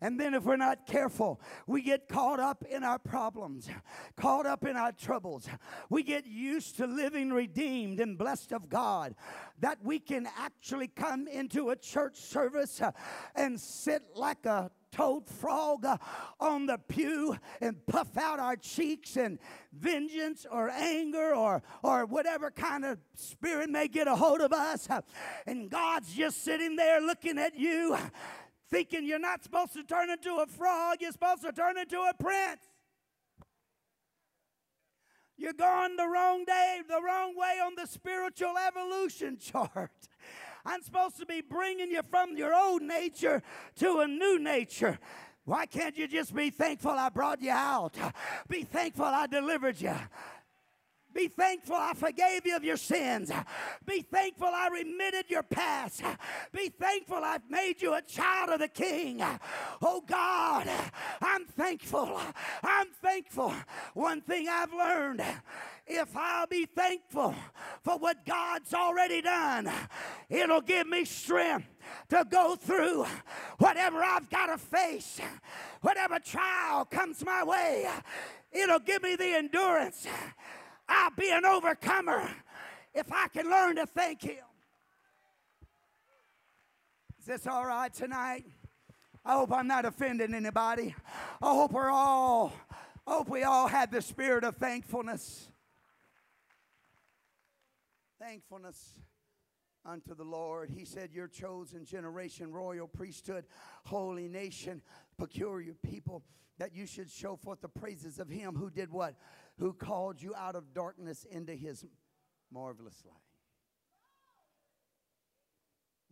And 0.02 0.20
then, 0.20 0.34
if 0.34 0.44
we're 0.44 0.56
not 0.56 0.88
careful, 0.88 1.42
we 1.68 1.82
get 1.82 2.08
caught 2.08 2.40
up 2.40 2.64
in 2.70 2.84
our 2.84 2.98
problems, 2.98 3.70
caught 4.16 4.46
up 4.46 4.66
in 4.66 4.78
our 4.78 4.92
troubles. 4.92 5.48
We 5.90 6.04
get 6.04 6.26
used 6.26 6.78
to 6.78 6.88
living 6.88 7.32
redeemed 7.32 8.00
and 8.00 8.18
blessed 8.18 8.54
of 8.54 8.70
God 8.70 9.16
that 9.60 9.78
we 9.84 10.00
can 10.00 10.28
actually 10.38 10.88
come 10.88 11.28
into 11.28 11.70
a 11.70 11.76
church 11.76 12.18
service 12.18 12.82
and 13.36 13.60
sit 13.60 14.04
like 14.16 14.46
a 14.46 14.72
toad 14.96 15.28
frog 15.28 15.86
uh, 15.86 15.98
on 16.40 16.66
the 16.66 16.78
pew 16.78 17.38
and 17.60 17.86
puff 17.86 18.18
out 18.18 18.40
our 18.40 18.56
cheeks 18.56 19.18
in 19.18 19.38
vengeance 19.74 20.46
or 20.50 20.70
anger 20.70 21.36
or, 21.36 21.62
or 21.84 22.06
whatever 22.06 22.50
kind 22.50 22.86
of 22.86 22.98
spirit 23.16 23.70
may 23.70 23.88
get 23.88 24.08
a 24.08 24.16
hold 24.16 24.40
of 24.40 24.54
us. 24.54 24.88
And 25.46 25.70
God's 25.70 26.14
just 26.14 26.44
sitting 26.44 26.78
there 26.78 27.02
looking 27.02 27.38
at 27.38 27.56
you, 27.56 27.98
thinking 28.70 29.06
you're 29.06 29.20
not 29.20 29.44
supposed 29.44 29.74
to 29.74 29.84
turn 29.84 30.10
into 30.10 30.36
a 30.36 30.48
frog, 30.48 30.98
you're 31.02 31.12
supposed 31.12 31.42
to 31.42 31.52
turn 31.52 31.78
into 31.78 32.00
a 32.00 32.14
prince. 32.18 32.62
You're 35.38 35.54
going 35.54 35.98
the 35.98 36.08
wrong 36.08 36.46
day, 36.46 36.82
the 36.88 37.02
wrong 37.02 37.36
way 37.36 37.60
on 37.66 37.76
the 37.76 37.86
spiritual 37.86 38.54
evolution 38.58 39.38
chart. 39.42 39.92
I'm 40.66 40.82
supposed 40.82 41.18
to 41.18 41.26
be 41.26 41.42
bringing 41.42 41.92
you 41.92 42.02
from 42.10 42.36
your 42.36 42.56
old 42.56 42.82
nature 42.82 43.44
to 43.78 44.00
a 44.00 44.08
new 44.08 44.40
nature. 44.40 44.98
Why 45.46 45.68
can't 45.68 45.96
you 45.96 46.08
just 46.08 46.34
be 46.34 46.50
thankful 46.50 46.92
I 46.92 47.10
brought 47.10 47.42
you 47.42 47.52
out? 47.52 47.96
Be 48.50 48.64
thankful 48.64 49.06
I 49.06 49.28
delivered 49.28 49.80
you. 49.80 49.94
Be 51.16 51.30
thankful 51.30 51.78
I 51.78 51.94
forgave 51.94 52.46
you 52.46 52.58
of 52.58 52.64
your 52.66 52.76
sins. 52.76 53.32
Be 53.86 54.02
thankful 54.02 54.50
I 54.50 54.68
remitted 54.68 55.30
your 55.30 55.44
past. 55.44 56.04
Be 56.52 56.68
thankful 56.68 57.24
I've 57.24 57.50
made 57.50 57.82
you 57.82 57.94
a 57.94 58.02
child 58.02 58.50
of 58.50 58.60
the 58.60 58.68
King. 58.68 59.24
Oh 59.82 60.04
God, 60.06 60.70
I'm 61.22 61.46
thankful. 61.46 62.20
I'm 62.62 62.88
thankful. 63.02 63.54
One 63.94 64.20
thing 64.20 64.50
I've 64.50 64.74
learned 64.74 65.24
if 65.88 66.18
I'll 66.18 66.48
be 66.48 66.66
thankful 66.66 67.34
for 67.82 67.98
what 67.98 68.26
God's 68.26 68.74
already 68.74 69.22
done, 69.22 69.72
it'll 70.30 70.62
give 70.62 70.86
me 70.86 71.06
strength 71.06 71.68
to 72.10 72.26
go 72.30 72.58
through 72.58 73.06
whatever 73.60 74.04
I've 74.04 74.30
got 74.30 74.48
to 74.48 74.58
face, 74.58 75.22
whatever 75.82 76.20
trial 76.20 76.84
comes 76.84 77.24
my 77.24 77.44
way. 77.44 77.88
It'll 78.52 78.80
give 78.80 79.02
me 79.04 79.16
the 79.16 79.36
endurance 79.36 80.08
I'll 80.88 81.12
be 81.18 81.32
an 81.32 81.46
overcomer 81.46 82.30
if 82.94 83.12
I 83.12 83.28
can 83.30 83.50
learn 83.50 83.76
to 83.78 83.86
thank 83.86 84.24
Him. 84.24 84.38
Is 87.20 87.26
this 87.26 87.48
all 87.48 87.66
right 87.66 87.94
tonight? 87.94 88.46
I 89.26 89.34
hope 89.34 89.52
I'm 89.52 89.68
not 89.68 89.86
offending 89.86 90.34
anybody. 90.34 90.94
I 91.42 91.48
hope 91.48 91.72
we're 91.72 91.90
all, 91.90 92.54
I 93.08 93.12
hope 93.14 93.30
we 93.30 93.44
all 93.44 93.68
had 93.68 93.92
the 93.92 94.02
spirit 94.02 94.44
of 94.44 94.58
thankfulness. 94.58 95.48
Thankfulness 98.20 98.94
unto 99.86 100.16
the 100.16 100.24
Lord. 100.24 100.70
He 100.70 100.86
said, 100.86 101.12
Your 101.14 101.28
chosen 101.28 101.86
generation, 101.86 102.52
royal 102.52 102.88
priesthood, 102.88 103.46
holy 103.86 104.28
nation, 104.28 104.82
peculiar 105.18 105.76
people, 105.84 106.24
that 106.58 106.76
you 106.76 106.86
should 106.86 107.10
show 107.10 107.36
forth 107.36 107.62
the 107.62 107.68
praises 107.70 108.20
of 108.20 108.30
Him 108.30 108.56
who 108.56 108.70
did 108.70 108.92
what? 108.92 109.16
who 109.58 109.74
called 109.74 110.22
you 110.22 110.34
out 110.36 110.56
of 110.56 110.74
darkness 110.74 111.26
into 111.30 111.54
his 111.54 111.86
marvelous 112.52 113.02
light. 113.06 113.16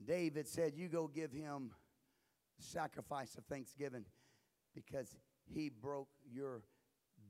David 0.05 0.47
said, 0.47 0.73
You 0.75 0.89
go 0.89 1.07
give 1.07 1.31
him 1.31 1.71
sacrifice 2.59 3.35
of 3.35 3.45
thanksgiving 3.45 4.05
because 4.73 5.17
he 5.45 5.69
broke 5.69 6.09
your 6.31 6.61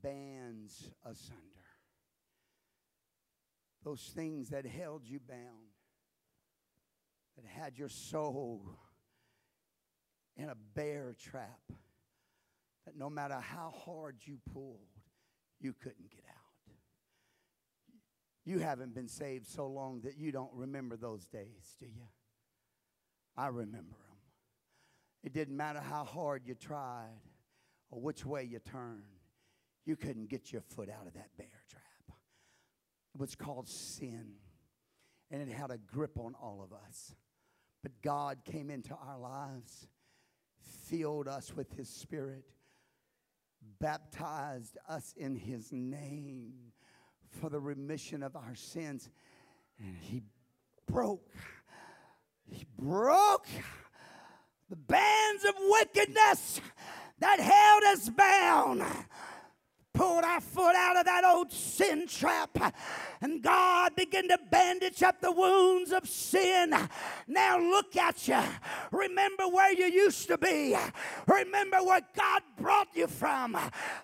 bands 0.02 0.92
asunder. 1.04 1.40
Those 3.84 4.12
things 4.16 4.50
that 4.50 4.66
held 4.66 5.06
you 5.06 5.20
bound, 5.20 5.73
that 7.36 7.46
had 7.46 7.78
your 7.78 7.90
soul 7.90 8.66
in 10.36 10.50
a 10.50 10.56
bear 10.76 11.16
trap, 11.20 11.62
that 12.86 12.98
no 12.98 13.10
matter 13.10 13.36
how 13.36 13.74
hard 13.86 14.18
you 14.26 14.40
pulled, 14.52 14.80
you 15.60 15.74
couldn't 15.74 16.10
get 16.10 16.24
out. 16.30 16.74
You 18.46 18.60
haven't 18.60 18.94
been 18.94 19.08
saved 19.08 19.48
so 19.48 19.68
long 19.68 20.02
that 20.02 20.18
you 20.18 20.32
don't 20.32 20.52
remember 20.54 20.98
those 20.98 21.26
days, 21.26 21.76
do 21.80 21.86
you? 21.86 22.08
I 23.38 23.48
remember 23.48 23.96
them. 23.96 24.18
It 25.24 25.34
didn't 25.34 25.56
matter 25.56 25.80
how 25.80 26.04
hard 26.04 26.44
you 26.46 26.56
tried 26.56 27.22
or 27.90 28.02
which 28.02 28.26
way 28.26 28.44
you 28.44 28.60
turned, 28.60 29.04
you 29.86 29.96
couldn't 29.96 30.30
get 30.30 30.52
your 30.52 30.62
foot 30.62 30.90
out 30.90 31.08
of 31.08 31.14
that 31.14 31.30
bear 31.38 31.64
trap. 31.70 32.18
It 33.14 33.22
was 33.22 33.36
called 33.36 33.70
sin, 33.70 34.34
and 35.34 35.42
it 35.42 35.52
had 35.52 35.72
a 35.72 35.80
grip 35.80 36.20
on 36.20 36.36
all 36.40 36.62
of 36.64 36.72
us. 36.72 37.16
But 37.82 37.92
God 38.04 38.38
came 38.46 38.70
into 38.70 38.94
our 38.94 39.18
lives, 39.18 39.88
filled 40.86 41.28
us 41.28 41.54
with 41.56 41.76
His 41.76 41.90
Spirit, 41.90 42.46
baptized 43.80 44.78
us 44.88 45.14
in 45.18 45.36
His 45.36 45.72
name 45.74 46.54
for 47.28 47.50
the 47.50 47.60
remission 47.60 48.22
of 48.22 48.36
our 48.36 48.54
sins, 48.54 49.10
and 49.80 49.98
He 50.00 50.22
broke, 50.86 51.34
He 52.46 52.66
broke 52.78 53.48
the 54.70 54.76
bands 54.76 55.46
of 55.46 55.56
wickedness 55.58 56.62
that 57.18 57.40
held 57.40 57.84
us 57.86 58.10
bound 58.10 58.84
pulled 59.94 60.24
our 60.24 60.42
foot 60.42 60.76
out 60.76 60.98
of 60.98 61.06
that 61.06 61.24
old 61.24 61.52
sin 61.52 62.08
trap 62.08 62.74
and 63.22 63.42
God 63.42 63.96
began 63.96 64.28
to 64.28 64.40
bandage 64.50 65.04
up 65.04 65.22
the 65.22 65.32
wounds 65.32 65.92
of 65.92 66.10
sin. 66.10 66.76
Now 67.28 67.60
look 67.60 67.96
at 67.96 68.28
you. 68.28 68.42
Remember 68.92 69.48
where 69.48 69.72
you 69.72 69.86
used 69.86 70.28
to 70.28 70.38
be. 70.38 70.76
Remember 71.28 71.78
where 71.84 72.02
God 72.16 72.42
brought 72.58 72.90
you 72.94 73.08
from. 73.08 73.58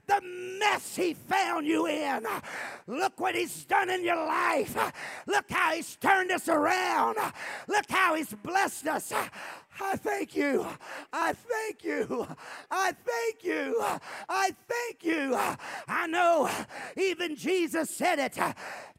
The 0.08 0.22
mess 0.60 0.96
He 0.96 1.14
found 1.14 1.68
you 1.68 1.88
in. 1.88 2.26
Look 2.88 3.20
what 3.20 3.36
He's 3.36 3.66
done 3.66 3.90
in 3.90 4.04
your 4.04 4.16
life. 4.16 4.78
Look 5.28 5.46
how 5.50 5.74
He's 5.74 5.96
turned 5.96 6.32
us 6.32 6.48
around. 6.48 7.18
Look 7.68 7.90
how 7.90 8.16
He's 8.16 8.34
blessed 8.34 8.88
us. 8.88 9.12
I 9.82 9.96
thank 9.96 10.36
you. 10.36 10.66
I 11.14 11.34
thank 11.34 11.84
you. 11.84 12.28
I 12.70 12.92
thank 12.92 13.44
you. 13.44 13.84
I 14.28 14.56
thank 14.68 15.04
you. 15.04 15.38
I 15.88 16.08
know 16.08 16.50
even 16.98 17.36
Jesus 17.36 17.90
said 17.90 18.20
it. 18.20 18.38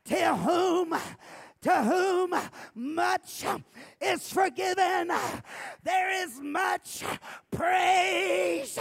To 0.06 0.36
whom 0.36 0.94
to 1.62 1.82
whom 1.82 2.34
much 2.74 3.44
is 4.00 4.32
forgiven, 4.32 5.12
there 5.84 6.24
is 6.24 6.40
much 6.40 7.04
praise 7.50 8.78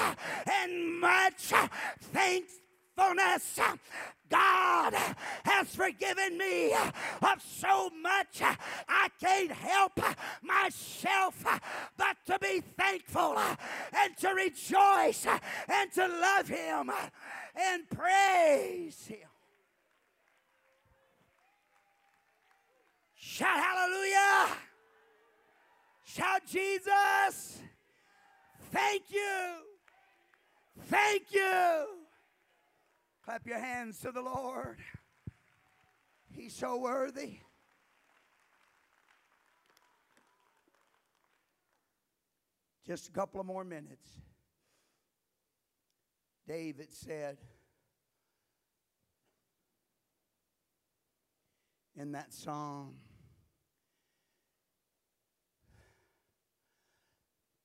and 0.48 1.00
much 1.00 1.52
thankfulness. 2.00 3.60
God 4.30 4.94
has 5.44 5.76
forgiven 5.76 6.38
me 6.38 6.74
of 6.74 7.42
so 7.44 7.90
much 8.02 8.42
I 8.42 9.10
can't 9.20 9.52
help 9.52 10.00
myself 10.42 11.44
but 11.98 12.18
to 12.28 12.38
be 12.40 12.62
thankful 12.78 13.38
and 13.38 14.18
to 14.18 14.30
rejoice 14.30 15.26
and 15.68 15.92
to 15.94 16.08
love 16.08 16.48
Him 16.48 16.92
and 17.56 17.90
praise 17.90 19.06
Him. 19.06 19.28
Shout 23.16 23.58
hallelujah! 23.58 24.58
Shout 26.06 26.42
Jesus! 26.48 27.62
Thank 28.72 29.04
you! 29.12 29.70
Thank 30.88 31.24
you! 31.32 31.99
Clap 33.30 33.46
your 33.46 33.60
hands 33.60 34.00
to 34.00 34.12
the 34.12 34.24
Lord. 34.24 34.80
He's 36.36 36.52
so 36.52 36.80
worthy. 36.80 37.42
Just 42.88 43.08
a 43.08 43.12
couple 43.12 43.40
of 43.40 43.46
more 43.46 43.64
minutes. 43.64 44.08
David 46.48 46.92
said 46.92 47.38
in 51.96 52.14
that 52.14 52.34
song, 52.34 52.96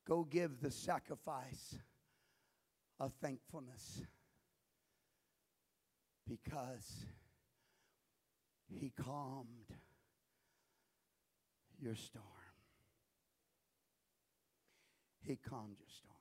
Go 0.07 0.25
give 0.25 0.61
the 0.61 0.71
sacrifice 0.71 1.79
of 3.01 3.15
thankfulness 3.23 4.03
because 6.29 7.07
he 8.69 8.93
calmed 9.03 9.47
your 11.81 11.95
storm. 11.95 12.25
He 15.21 15.37
calmed 15.37 15.77
your 15.79 15.89
storm. 15.89 16.15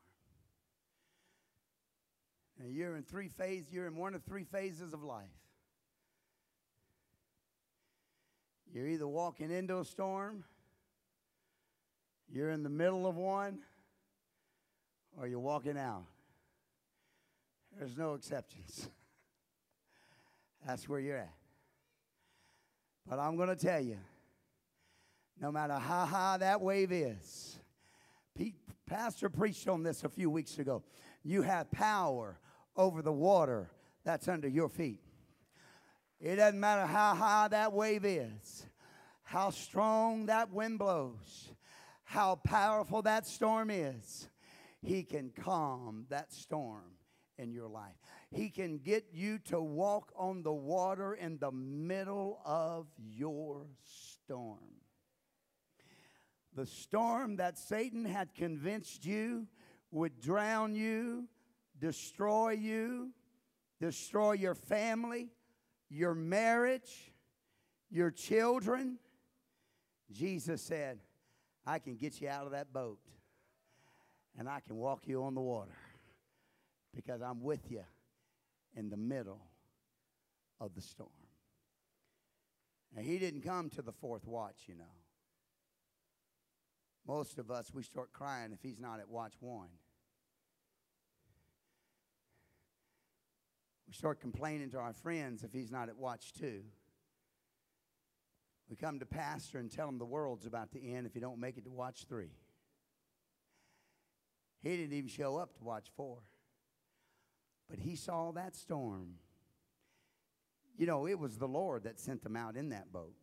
You're 2.71 2.95
in 2.95 3.03
three 3.03 3.27
phases, 3.27 3.73
you're 3.73 3.87
in 3.87 3.95
one 3.95 4.15
of 4.15 4.23
three 4.23 4.45
phases 4.45 4.93
of 4.93 5.03
life. 5.03 5.25
You're 8.73 8.87
either 8.87 9.07
walking 9.07 9.51
into 9.51 9.79
a 9.79 9.85
storm, 9.85 10.45
you're 12.31 12.51
in 12.51 12.63
the 12.63 12.69
middle 12.69 13.05
of 13.05 13.15
one, 13.15 13.59
or 15.17 15.27
you're 15.27 15.39
walking 15.39 15.77
out. 15.77 16.05
There's 17.77 17.97
no 17.97 18.13
exceptions. 18.13 18.87
That's 20.65 20.87
where 20.87 20.99
you're 20.99 21.17
at. 21.17 21.33
But 23.07 23.19
I'm 23.19 23.35
going 23.35 23.49
to 23.49 23.55
tell 23.55 23.81
you 23.81 23.97
no 25.39 25.51
matter 25.51 25.73
how 25.73 26.05
high 26.05 26.37
that 26.37 26.61
wave 26.61 26.91
is, 26.91 27.59
Pete, 28.35 28.55
Pastor 28.85 29.29
preached 29.29 29.67
on 29.67 29.83
this 29.83 30.03
a 30.03 30.09
few 30.09 30.29
weeks 30.29 30.59
ago. 30.59 30.83
You 31.23 31.41
have 31.41 31.71
power 31.71 32.39
over 32.75 33.01
the 33.01 33.11
water 33.11 33.69
that's 34.03 34.27
under 34.27 34.47
your 34.47 34.69
feet. 34.69 35.01
It 36.19 36.37
doesn't 36.37 36.59
matter 36.59 36.85
how 36.85 37.15
high 37.15 37.49
that 37.49 37.73
wave 37.73 38.05
is, 38.05 38.65
how 39.23 39.49
strong 39.49 40.27
that 40.27 40.51
wind 40.51 40.79
blows, 40.79 41.51
how 42.03 42.35
powerful 42.35 43.01
that 43.01 43.27
storm 43.27 43.69
is. 43.69 44.29
He 44.81 45.03
can 45.03 45.31
calm 45.31 46.05
that 46.09 46.31
storm 46.31 46.97
in 47.37 47.51
your 47.51 47.67
life. 47.67 47.95
He 48.33 48.49
can 48.49 48.79
get 48.79 49.05
you 49.13 49.37
to 49.49 49.61
walk 49.61 50.11
on 50.15 50.41
the 50.41 50.53
water 50.53 51.13
in 51.13 51.37
the 51.37 51.51
middle 51.51 52.41
of 52.43 52.87
your 52.97 53.67
storm. 53.83 54.81
The 56.55 56.65
storm 56.65 57.35
that 57.35 57.59
Satan 57.59 58.05
had 58.05 58.33
convinced 58.33 59.05
you 59.05 59.47
would 59.91 60.19
drown 60.19 60.73
you, 60.73 61.27
destroy 61.79 62.51
you, 62.51 63.11
destroy 63.79 64.33
your 64.33 64.55
family, 64.55 65.29
your 65.89 66.15
marriage, 66.15 67.13
your 67.91 68.09
children. 68.09 68.97
Jesus 70.11 70.61
said, 70.61 70.99
I 71.67 71.77
can 71.77 71.97
get 71.97 72.19
you 72.19 72.29
out 72.29 72.45
of 72.45 72.51
that 72.53 72.73
boat 72.73 72.99
and 74.39 74.49
I 74.49 74.59
can 74.59 74.75
walk 74.75 75.03
you 75.05 75.23
on 75.23 75.35
the 75.35 75.41
water 75.41 75.77
because 76.95 77.21
I'm 77.21 77.41
with 77.41 77.69
you 77.69 77.83
in 78.75 78.89
the 78.89 78.97
middle 78.97 79.41
of 80.59 80.73
the 80.75 80.81
storm. 80.81 81.09
Now, 82.95 83.01
he 83.01 83.17
didn't 83.17 83.41
come 83.41 83.69
to 83.71 83.81
the 83.81 83.91
fourth 83.91 84.27
watch, 84.27 84.63
you 84.67 84.75
know. 84.75 84.83
Most 87.07 87.37
of 87.37 87.51
us, 87.51 87.73
we 87.73 87.83
start 87.83 88.13
crying 88.13 88.51
if 88.53 88.61
he's 88.61 88.79
not 88.79 88.99
at 88.99 89.09
watch 89.09 89.33
one. 89.39 89.69
We 93.87 93.93
start 93.93 94.21
complaining 94.21 94.69
to 94.71 94.77
our 94.77 94.93
friends 94.93 95.43
if 95.43 95.51
he's 95.51 95.71
not 95.71 95.89
at 95.89 95.97
watch 95.97 96.33
two. 96.33 96.63
We 98.69 98.75
come 98.75 98.99
to 98.99 99.05
pastor 99.05 99.59
and 99.59 99.69
tell 99.69 99.87
him 99.87 99.97
the 99.97 100.05
world's 100.05 100.45
about 100.45 100.71
to 100.71 100.81
end 100.81 101.05
if 101.05 101.13
you 101.13 101.21
don't 101.21 101.39
make 101.39 101.57
it 101.57 101.65
to 101.65 101.71
watch 101.71 102.05
three. 102.07 102.31
He 104.61 104.77
didn't 104.77 104.93
even 104.93 105.09
show 105.09 105.37
up 105.37 105.55
to 105.57 105.63
watch 105.63 105.91
four. 105.97 106.19
But 107.69 107.79
he 107.79 107.95
saw 107.95 108.31
that 108.31 108.55
storm. 108.55 109.15
You 110.77 110.85
know, 110.85 111.07
it 111.07 111.19
was 111.19 111.37
the 111.37 111.47
Lord 111.47 111.83
that 111.83 111.99
sent 111.99 112.23
them 112.23 112.35
out 112.35 112.55
in 112.55 112.69
that 112.69 112.91
boat. 112.91 113.15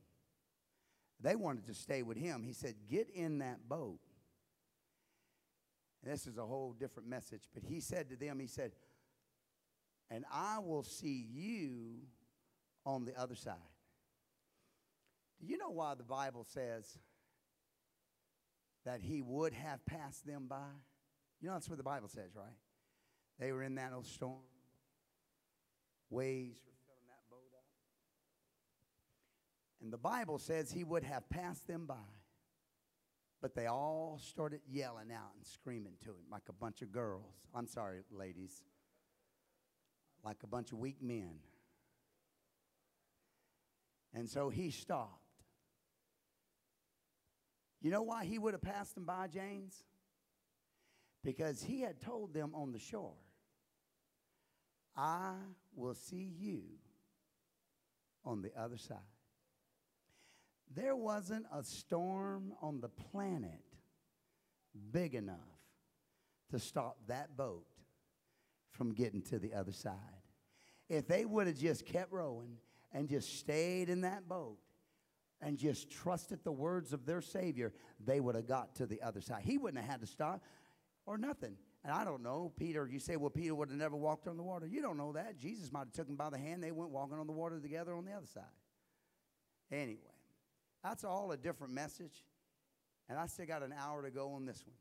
They 1.20 1.36
wanted 1.36 1.66
to 1.66 1.74
stay 1.74 2.02
with 2.02 2.16
him. 2.16 2.42
He 2.42 2.52
said, 2.52 2.74
Get 2.88 3.10
in 3.10 3.38
that 3.38 3.68
boat. 3.68 4.00
And 6.02 6.12
this 6.12 6.26
is 6.26 6.38
a 6.38 6.46
whole 6.46 6.72
different 6.72 7.08
message. 7.08 7.42
But 7.52 7.62
he 7.62 7.80
said 7.80 8.08
to 8.10 8.16
them, 8.16 8.38
He 8.38 8.46
said, 8.46 8.72
and 10.10 10.24
I 10.32 10.58
will 10.58 10.82
see 10.82 11.24
you 11.30 12.00
on 12.84 13.04
the 13.04 13.18
other 13.18 13.36
side. 13.36 13.54
Do 15.40 15.46
you 15.46 15.56
know 15.56 15.70
why 15.70 15.94
the 15.94 16.04
Bible 16.04 16.44
says 16.44 16.98
that 18.84 19.00
he 19.00 19.22
would 19.22 19.52
have 19.54 19.84
passed 19.86 20.26
them 20.26 20.46
by? 20.48 20.68
You 21.40 21.48
know, 21.48 21.54
that's 21.54 21.68
what 21.68 21.78
the 21.78 21.84
Bible 21.84 22.08
says, 22.08 22.34
right? 22.34 22.56
They 23.40 23.52
were 23.52 23.62
in 23.62 23.74
that 23.76 23.92
old 23.94 24.06
storm. 24.06 24.36
Waves 26.10 26.60
were 26.66 26.74
filling 26.84 27.06
that 27.08 27.30
boat 27.30 27.50
up. 27.56 27.64
And 29.82 29.90
the 29.90 29.96
Bible 29.96 30.38
says 30.38 30.70
he 30.70 30.84
would 30.84 31.04
have 31.04 31.28
passed 31.30 31.66
them 31.66 31.86
by. 31.86 31.94
But 33.40 33.54
they 33.54 33.66
all 33.66 34.20
started 34.22 34.60
yelling 34.70 35.10
out 35.10 35.32
and 35.34 35.46
screaming 35.46 35.94
to 36.04 36.10
him 36.10 36.26
like 36.30 36.42
a 36.50 36.52
bunch 36.52 36.82
of 36.82 36.92
girls. 36.92 37.32
I'm 37.54 37.66
sorry, 37.66 38.00
ladies. 38.10 38.62
Like 40.22 40.42
a 40.44 40.46
bunch 40.46 40.72
of 40.72 40.78
weak 40.78 41.00
men. 41.00 41.36
And 44.12 44.28
so 44.28 44.50
he 44.50 44.70
stopped. 44.70 45.16
You 47.80 47.90
know 47.90 48.02
why 48.02 48.26
he 48.26 48.38
would 48.38 48.52
have 48.52 48.60
passed 48.60 48.94
them 48.94 49.06
by, 49.06 49.28
James? 49.28 49.84
Because 51.24 51.62
he 51.62 51.80
had 51.80 52.02
told 52.02 52.34
them 52.34 52.50
on 52.54 52.72
the 52.72 52.78
shore, 52.78 53.14
I 54.96 55.34
will 55.74 55.94
see 55.94 56.32
you 56.38 56.62
on 58.24 58.42
the 58.42 58.50
other 58.58 58.76
side. 58.76 58.98
There 60.74 60.94
wasn't 60.94 61.46
a 61.52 61.64
storm 61.64 62.52
on 62.62 62.80
the 62.80 62.88
planet 62.88 63.64
big 64.92 65.14
enough 65.14 65.36
to 66.50 66.58
stop 66.58 66.96
that 67.08 67.36
boat 67.36 67.66
from 68.70 68.94
getting 68.94 69.22
to 69.22 69.38
the 69.38 69.54
other 69.54 69.72
side. 69.72 69.94
If 70.88 71.06
they 71.08 71.24
would 71.24 71.46
have 71.46 71.58
just 71.58 71.86
kept 71.86 72.12
rowing 72.12 72.56
and 72.92 73.08
just 73.08 73.38
stayed 73.38 73.88
in 73.88 74.02
that 74.02 74.28
boat 74.28 74.58
and 75.40 75.56
just 75.56 75.90
trusted 75.90 76.44
the 76.44 76.52
words 76.52 76.92
of 76.92 77.06
their 77.06 77.20
Savior, 77.20 77.72
they 78.04 78.20
would 78.20 78.34
have 78.34 78.46
got 78.46 78.74
to 78.76 78.86
the 78.86 79.02
other 79.02 79.20
side. 79.20 79.42
He 79.44 79.58
wouldn't 79.58 79.82
have 79.82 79.90
had 79.90 80.00
to 80.00 80.06
stop 80.06 80.42
or 81.06 81.18
nothing. 81.18 81.56
And 81.82 81.94
I 81.94 82.04
don't 82.04 82.22
know, 82.22 82.52
Peter, 82.58 82.86
you 82.86 82.98
say, 82.98 83.16
well, 83.16 83.30
Peter 83.30 83.54
would 83.54 83.70
have 83.70 83.78
never 83.78 83.96
walked 83.96 84.28
on 84.28 84.36
the 84.36 84.42
water. 84.42 84.66
You 84.66 84.82
don't 84.82 84.98
know 84.98 85.12
that. 85.12 85.38
Jesus 85.38 85.72
might 85.72 85.80
have 85.80 85.92
took 85.92 86.08
him 86.08 86.16
by 86.16 86.28
the 86.28 86.38
hand. 86.38 86.62
They 86.62 86.72
went 86.72 86.90
walking 86.90 87.18
on 87.18 87.26
the 87.26 87.32
water 87.32 87.58
together 87.58 87.94
on 87.94 88.04
the 88.04 88.12
other 88.12 88.26
side. 88.26 88.42
Anyway, 89.72 89.98
that's 90.84 91.04
all 91.04 91.32
a 91.32 91.38
different 91.38 91.72
message. 91.72 92.24
And 93.08 93.18
I 93.18 93.26
still 93.26 93.46
got 93.46 93.62
an 93.62 93.72
hour 93.72 94.02
to 94.02 94.10
go 94.10 94.32
on 94.32 94.44
this 94.44 94.62
one. 94.66 94.76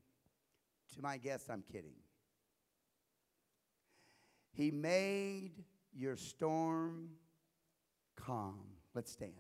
To 0.96 1.02
my 1.02 1.18
guest, 1.18 1.50
I'm 1.50 1.64
kidding. 1.72 1.96
He 4.52 4.72
made 4.72 5.64
your 5.96 6.18
storm 6.18 7.12
calm. 8.16 8.60
Let's 8.94 9.12
stand. 9.12 9.32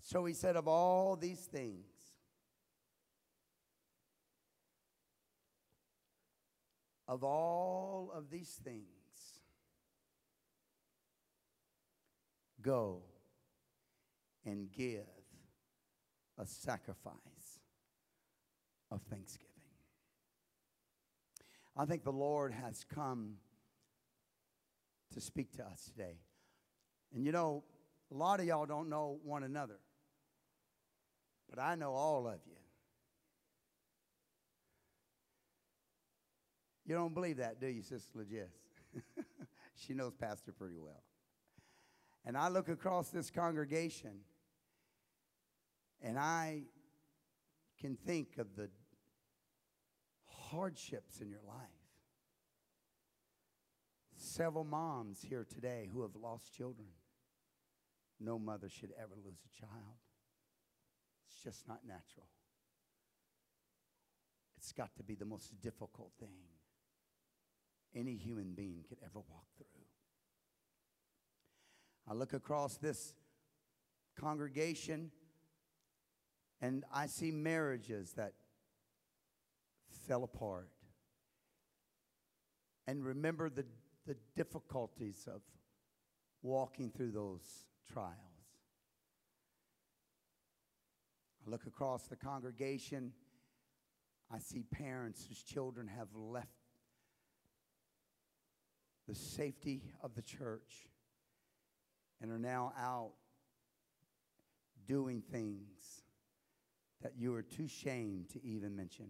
So 0.00 0.24
he 0.24 0.34
said, 0.34 0.56
Of 0.56 0.66
all 0.66 1.16
these 1.16 1.40
things, 1.40 1.86
of 7.08 7.24
all 7.24 8.12
of 8.14 8.30
these 8.30 8.60
things, 8.62 8.84
go 12.60 13.02
and 14.44 14.70
give 14.70 15.06
a 16.38 16.46
sacrifice 16.46 17.14
of 18.90 19.00
thanksgiving. 19.10 19.48
I 21.76 21.86
think 21.86 22.04
the 22.04 22.12
Lord 22.12 22.52
has 22.52 22.84
come 22.84 23.36
to 25.14 25.20
speak 25.20 25.52
to 25.56 25.64
us 25.64 25.84
today. 25.84 26.18
And 27.14 27.24
you 27.24 27.32
know, 27.32 27.64
a 28.12 28.14
lot 28.14 28.40
of 28.40 28.46
y'all 28.46 28.66
don't 28.66 28.88
know 28.88 29.18
one 29.24 29.42
another, 29.42 29.78
but 31.48 31.58
I 31.58 31.74
know 31.74 31.92
all 31.92 32.26
of 32.28 32.40
you. 32.46 32.57
You 36.88 36.94
don't 36.94 37.12
believe 37.12 37.36
that, 37.36 37.60
do 37.60 37.66
you, 37.66 37.82
Sister 37.82 38.08
Legis? 38.14 38.50
she 39.74 39.92
knows 39.92 40.14
Pastor 40.14 40.52
pretty 40.52 40.78
well. 40.78 41.02
And 42.24 42.34
I 42.34 42.48
look 42.48 42.70
across 42.70 43.10
this 43.10 43.30
congregation 43.30 44.20
and 46.00 46.18
I 46.18 46.62
can 47.78 47.94
think 47.94 48.38
of 48.38 48.56
the 48.56 48.70
hardships 50.24 51.20
in 51.20 51.28
your 51.28 51.42
life. 51.46 51.58
Several 54.16 54.64
moms 54.64 55.20
here 55.20 55.44
today 55.44 55.90
who 55.92 56.00
have 56.00 56.16
lost 56.16 56.54
children. 56.56 56.88
No 58.18 58.38
mother 58.38 58.70
should 58.70 58.92
ever 58.98 59.14
lose 59.22 59.40
a 59.44 59.60
child. 59.60 59.98
It's 61.28 61.42
just 61.42 61.68
not 61.68 61.80
natural. 61.86 62.28
It's 64.56 64.72
got 64.72 64.96
to 64.96 65.02
be 65.02 65.14
the 65.14 65.26
most 65.26 65.60
difficult 65.60 66.12
thing 66.18 66.38
any 67.94 68.16
human 68.16 68.52
being 68.54 68.84
could 68.88 68.98
ever 69.04 69.20
walk 69.28 69.46
through. 69.56 69.66
I 72.08 72.14
look 72.14 72.32
across 72.32 72.76
this 72.76 73.14
congregation 74.18 75.10
and 76.60 76.84
I 76.92 77.06
see 77.06 77.30
marriages 77.30 78.12
that 78.12 78.32
fell 80.06 80.24
apart. 80.24 80.70
And 82.86 83.04
remember 83.04 83.50
the, 83.50 83.66
the 84.06 84.16
difficulties 84.34 85.28
of 85.32 85.42
walking 86.42 86.90
through 86.90 87.12
those 87.12 87.42
trials. 87.92 88.16
I 91.46 91.50
look 91.50 91.66
across 91.66 92.06
the 92.06 92.16
congregation. 92.16 93.12
I 94.30 94.38
see 94.38 94.62
parents 94.62 95.26
whose 95.28 95.42
children 95.42 95.88
have 95.88 96.08
left 96.14 96.57
the 99.08 99.14
safety 99.14 99.80
of 100.02 100.14
the 100.14 100.22
church 100.22 100.86
and 102.20 102.30
are 102.30 102.38
now 102.38 102.72
out 102.78 103.12
doing 104.86 105.22
things 105.32 106.02
that 107.02 107.12
you 107.16 107.34
are 107.34 107.42
too 107.42 107.66
shamed 107.66 108.28
to 108.28 108.44
even 108.44 108.76
mention. 108.76 109.06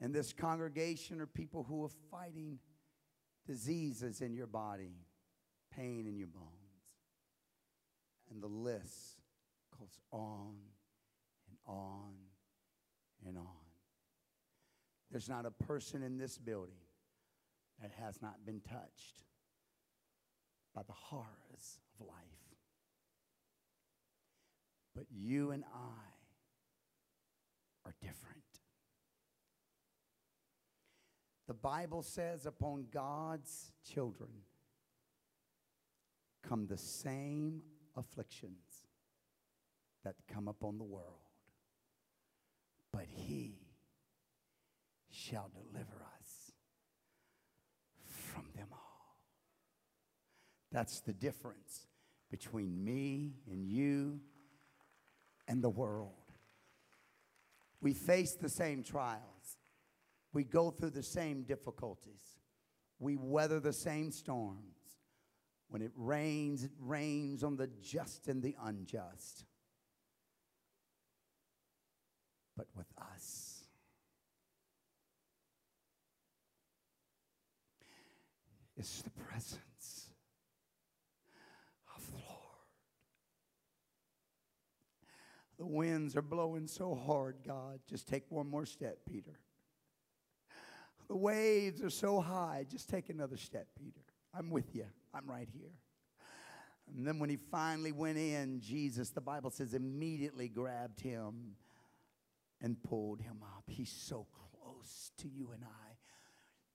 And 0.00 0.14
this 0.14 0.34
congregation 0.34 1.20
are 1.22 1.26
people 1.26 1.64
who 1.64 1.84
are 1.84 1.90
fighting 2.10 2.58
diseases 3.46 4.20
in 4.20 4.34
your 4.34 4.46
body, 4.46 4.92
pain 5.74 6.06
in 6.06 6.18
your 6.18 6.26
bones. 6.26 6.50
And 8.30 8.42
the 8.42 8.48
list 8.48 9.22
goes 9.78 9.98
on 10.12 10.56
and 11.48 11.58
on 11.66 12.12
and 13.26 13.38
on. 13.38 13.46
There's 15.10 15.30
not 15.30 15.46
a 15.46 15.50
person 15.50 16.02
in 16.02 16.18
this 16.18 16.36
building 16.36 16.74
that 17.80 17.92
has 18.00 18.20
not 18.22 18.44
been 18.44 18.60
touched 18.60 19.22
by 20.74 20.82
the 20.82 20.92
horrors 20.92 21.80
of 21.98 22.06
life. 22.06 22.14
But 24.94 25.06
you 25.10 25.50
and 25.50 25.64
I 25.64 26.14
are 27.84 27.94
different. 28.00 28.42
The 31.46 31.54
Bible 31.54 32.02
says, 32.02 32.46
upon 32.46 32.86
God's 32.92 33.72
children 33.92 34.30
come 36.42 36.66
the 36.66 36.78
same 36.78 37.62
afflictions 37.96 38.86
that 40.04 40.16
come 40.32 40.48
upon 40.48 40.78
the 40.78 40.84
world, 40.84 41.20
but 42.92 43.06
He 43.08 43.58
shall 45.10 45.50
deliver 45.52 46.04
us 46.20 46.52
from 48.06 48.44
them 48.54 48.68
all. 48.72 49.16
That's 50.72 51.00
the 51.00 51.12
difference 51.12 51.86
between 52.30 52.84
me 52.84 53.34
and 53.50 53.66
you 53.66 54.20
and 55.48 55.62
the 55.62 55.70
world. 55.70 56.12
We 57.80 57.92
face 57.92 58.32
the 58.34 58.48
same 58.48 58.82
trials. 58.82 59.58
We 60.32 60.44
go 60.44 60.70
through 60.70 60.90
the 60.90 61.02
same 61.02 61.42
difficulties. 61.42 62.38
We 62.98 63.16
weather 63.16 63.60
the 63.60 63.72
same 63.72 64.10
storms. 64.10 64.60
When 65.68 65.82
it 65.82 65.92
rains, 65.96 66.64
it 66.64 66.72
rains 66.78 67.42
on 67.42 67.56
the 67.56 67.68
just 67.82 68.28
and 68.28 68.42
the 68.42 68.54
unjust. 68.62 69.44
But 72.56 72.66
with 72.74 72.86
us, 72.98 73.64
it's 78.76 79.02
the 79.02 79.10
presence 79.10 79.65
The 85.58 85.66
winds 85.66 86.16
are 86.16 86.22
blowing 86.22 86.66
so 86.66 86.94
hard, 86.94 87.36
God. 87.46 87.80
Just 87.88 88.06
take 88.06 88.24
one 88.28 88.48
more 88.48 88.66
step, 88.66 88.98
Peter. 89.08 89.38
The 91.08 91.16
waves 91.16 91.82
are 91.82 91.90
so 91.90 92.20
high. 92.20 92.66
Just 92.68 92.90
take 92.90 93.08
another 93.08 93.36
step, 93.36 93.68
Peter. 93.78 94.00
I'm 94.34 94.50
with 94.50 94.74
you. 94.74 94.86
I'm 95.14 95.26
right 95.28 95.48
here. 95.52 95.72
And 96.94 97.06
then 97.06 97.18
when 97.18 97.30
he 97.30 97.36
finally 97.50 97.92
went 97.92 98.18
in, 98.18 98.60
Jesus, 98.60 99.10
the 99.10 99.20
Bible 99.20 99.50
says, 99.50 99.74
immediately 99.74 100.48
grabbed 100.48 101.00
him 101.00 101.56
and 102.60 102.82
pulled 102.82 103.20
him 103.20 103.38
up. 103.42 103.64
He's 103.66 103.90
so 103.90 104.26
close 104.60 105.10
to 105.18 105.28
you 105.28 105.50
and 105.52 105.64
I, 105.64 105.96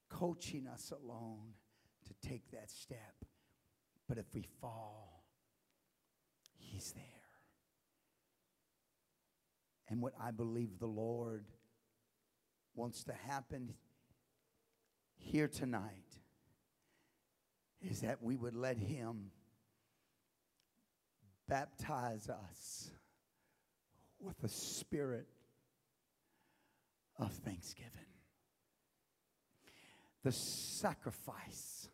coaching 0.08 0.66
us 0.66 0.92
along 0.92 1.54
to 2.06 2.28
take 2.28 2.50
that 2.50 2.70
step. 2.70 3.24
But 4.08 4.18
if 4.18 4.26
we 4.34 4.44
fall, 4.60 5.24
he's 6.58 6.92
there. 6.92 7.21
And 9.92 10.00
what 10.00 10.14
I 10.18 10.30
believe 10.30 10.78
the 10.78 10.86
Lord 10.86 11.44
wants 12.74 13.04
to 13.04 13.12
happen 13.12 13.74
here 15.18 15.48
tonight 15.48 16.16
is 17.82 18.00
that 18.00 18.22
we 18.22 18.34
would 18.34 18.54
let 18.56 18.78
Him 18.78 19.32
baptize 21.46 22.30
us 22.30 22.90
with 24.18 24.40
the 24.40 24.48
spirit 24.48 25.26
of 27.18 27.30
thanksgiving. 27.30 27.90
The 30.24 30.32
sacrifice 30.32 31.90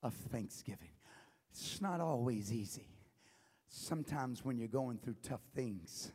of 0.00 0.14
thanksgiving. 0.30 0.94
It's 1.50 1.82
not 1.82 2.00
always 2.00 2.52
easy. 2.52 2.86
Sometimes 3.66 4.44
when 4.44 4.58
you're 4.58 4.68
going 4.68 4.98
through 4.98 5.16
tough 5.24 5.42
things, 5.56 6.12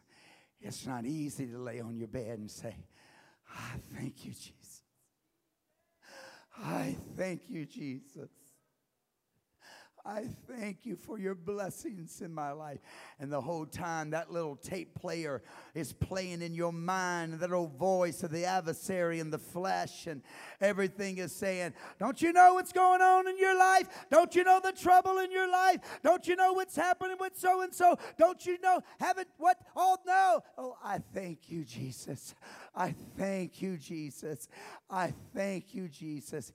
it's 0.62 0.86
not 0.86 1.06
easy 1.06 1.48
to 1.48 1.58
lay 1.58 1.80
on 1.80 1.98
your 1.98 2.08
bed 2.08 2.40
and 2.40 2.50
say, 2.50 2.76
I 3.50 3.78
thank 3.96 4.26
you, 4.26 4.32
Jesus. 4.32 4.84
I 6.64 6.96
thank 7.18 7.50
you, 7.50 7.66
Jesus. 7.66 8.30
I 10.06 10.26
thank 10.48 10.86
you 10.86 10.96
for 10.96 11.20
your 11.20 11.36
blessings 11.36 12.22
in 12.22 12.34
my 12.34 12.52
life. 12.52 12.80
And 13.20 13.32
the 13.32 13.42
whole 13.42 13.66
time, 13.66 14.10
that 14.12 14.32
little 14.32 14.56
tape 14.56 14.96
player 14.96 15.44
is 15.76 15.94
playing 15.94 16.42
in 16.42 16.56
your 16.56 16.74
mind, 16.74 17.34
that 17.34 17.52
old 17.52 17.78
voice 17.78 18.24
of 18.24 18.32
the 18.32 18.46
adversary 18.46 19.20
in 19.20 19.30
the 19.30 19.38
flesh, 19.38 20.08
and 20.08 20.22
everything 20.60 21.18
is 21.20 21.32
saying, 21.32 21.74
Don't 22.00 22.22
you 22.22 22.34
know 22.34 22.56
what's 22.56 22.72
going 22.72 23.02
on 23.02 23.28
in 23.28 23.38
your 23.38 23.58
life? 23.58 23.88
Don't 24.10 24.36
you 24.36 24.44
know 24.44 24.60
the 24.64 24.72
trouble 24.72 25.20
in 25.20 25.32
your 25.32 25.50
life? 25.50 25.78
Don't 26.04 26.28
you 26.28 26.36
know 26.36 26.54
what's 26.54 26.76
happening 26.76 27.18
with 27.20 27.38
so 27.38 27.62
and 27.62 27.74
so? 27.74 27.98
Don't 28.18 28.44
you 28.46 28.60
know? 28.62 28.82
Haven't 29.00 29.28
what? 29.38 29.58
Oh, 29.76 29.98
no. 30.06 30.42
Oh, 30.58 30.78
I 30.84 31.00
thank 31.14 31.50
you, 31.50 31.64
Jesus. 31.64 32.34
I 32.76 32.96
thank 33.18 33.62
you, 33.62 33.78
Jesus. 33.78 34.48
I 34.90 35.14
thank 35.36 35.76
you, 35.76 35.88
Jesus. 35.88 36.52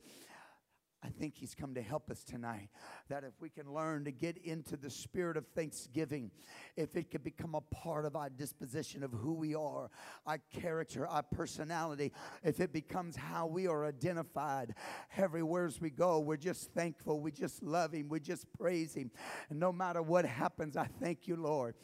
I 1.06 1.10
think 1.20 1.34
He's 1.36 1.54
come 1.54 1.74
to 1.74 1.82
help 1.82 2.10
us 2.10 2.24
tonight. 2.24 2.68
That 3.08 3.22
if 3.22 3.40
we 3.40 3.48
can 3.48 3.72
learn 3.72 4.04
to 4.06 4.10
get 4.10 4.38
into 4.38 4.76
the 4.76 4.90
spirit 4.90 5.36
of 5.36 5.46
thanksgiving, 5.54 6.32
if 6.76 6.96
it 6.96 7.10
could 7.10 7.22
become 7.22 7.54
a 7.54 7.60
part 7.60 8.04
of 8.04 8.16
our 8.16 8.28
disposition 8.28 9.04
of 9.04 9.12
who 9.12 9.34
we 9.34 9.54
are, 9.54 9.88
our 10.26 10.38
character, 10.52 11.06
our 11.06 11.22
personality, 11.22 12.12
if 12.42 12.58
it 12.58 12.72
becomes 12.72 13.14
how 13.14 13.46
we 13.46 13.68
are 13.68 13.86
identified 13.86 14.74
everywhere 15.16 15.66
as 15.66 15.80
we 15.80 15.90
go, 15.90 16.18
we're 16.18 16.36
just 16.36 16.72
thankful, 16.72 17.20
we 17.20 17.30
just 17.30 17.62
love 17.62 17.92
Him, 17.92 18.08
we 18.08 18.18
just 18.18 18.46
praise 18.58 18.94
Him. 18.94 19.12
And 19.48 19.60
no 19.60 19.72
matter 19.72 20.02
what 20.02 20.24
happens, 20.24 20.76
I 20.76 20.88
thank 21.00 21.28
you, 21.28 21.36
Lord. 21.36 21.76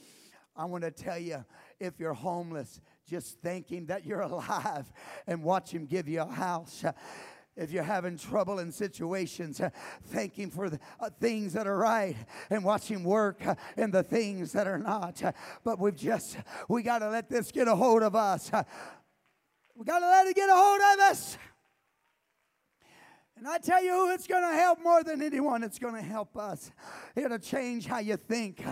I 0.57 0.65
want 0.65 0.85
to 0.85 0.91
tell 0.91 1.19
you 1.19 1.45
if 1.81 1.99
you're 1.99 2.13
homeless, 2.13 2.81
just 3.09 3.39
thank 3.41 3.71
Him 3.71 3.87
that 3.87 4.05
you're 4.05 4.21
alive 4.23 4.91
and 5.27 5.45
watch 5.45 5.71
Him 5.71 5.87
give 5.87 6.09
you 6.09 6.23
a 6.23 6.27
house 6.27 6.85
if 7.57 7.71
you're 7.71 7.83
having 7.83 8.17
trouble 8.17 8.59
in 8.61 8.73
situations, 8.73 9.61
uh, 9.61 9.71
thank 10.07 10.35
Him 10.35 10.51
for 10.51 10.71
the 10.71 10.81
uh, 11.01 11.11
things 11.21 11.53
that 11.53 11.67
are 11.67 11.77
right 11.77 12.17
and 12.51 12.65
watch 12.65 12.89
Him 12.89 13.05
work 13.05 13.47
uh, 13.47 13.55
in 13.77 13.91
the 13.91 14.03
things 14.03 14.53
that 14.53 14.67
are 14.67 14.79
not. 14.79 15.23
Uh, 15.23 15.33
but 15.65 15.79
we've 15.79 15.97
just, 15.97 16.39
we 16.69 16.83
got 16.83 17.01
to 17.01 17.11
let 17.11 17.29
this 17.29 17.53
get 17.53 17.69
a 17.69 17.77
hold 17.77 18.03
of 18.03 18.15
us. 18.17 18.53
Uh, 18.53 18.63
we 19.75 19.85
got 19.85 19.99
to 19.99 20.07
let 20.07 20.27
it 20.27 20.37
get 20.37 20.49
a 20.49 20.55
hold 20.55 20.81
of 20.81 21.01
us. 21.01 21.37
And 23.43 23.51
I 23.51 23.59
tell 23.59 23.83
you 23.83 23.91
who 23.91 24.13
it's 24.13 24.29
going 24.29 24.49
to 24.49 24.55
help 24.55 24.81
more 24.85 25.03
than 25.03 25.21
anyone, 25.21 25.65
it's 25.65 25.81
going 25.81 25.97
to 25.97 26.01
help 26.01 26.37
us. 26.37 26.71
It'll 27.17 27.41
change 27.41 27.87
how 27.87 27.99
you 27.99 28.17
think, 28.17 28.65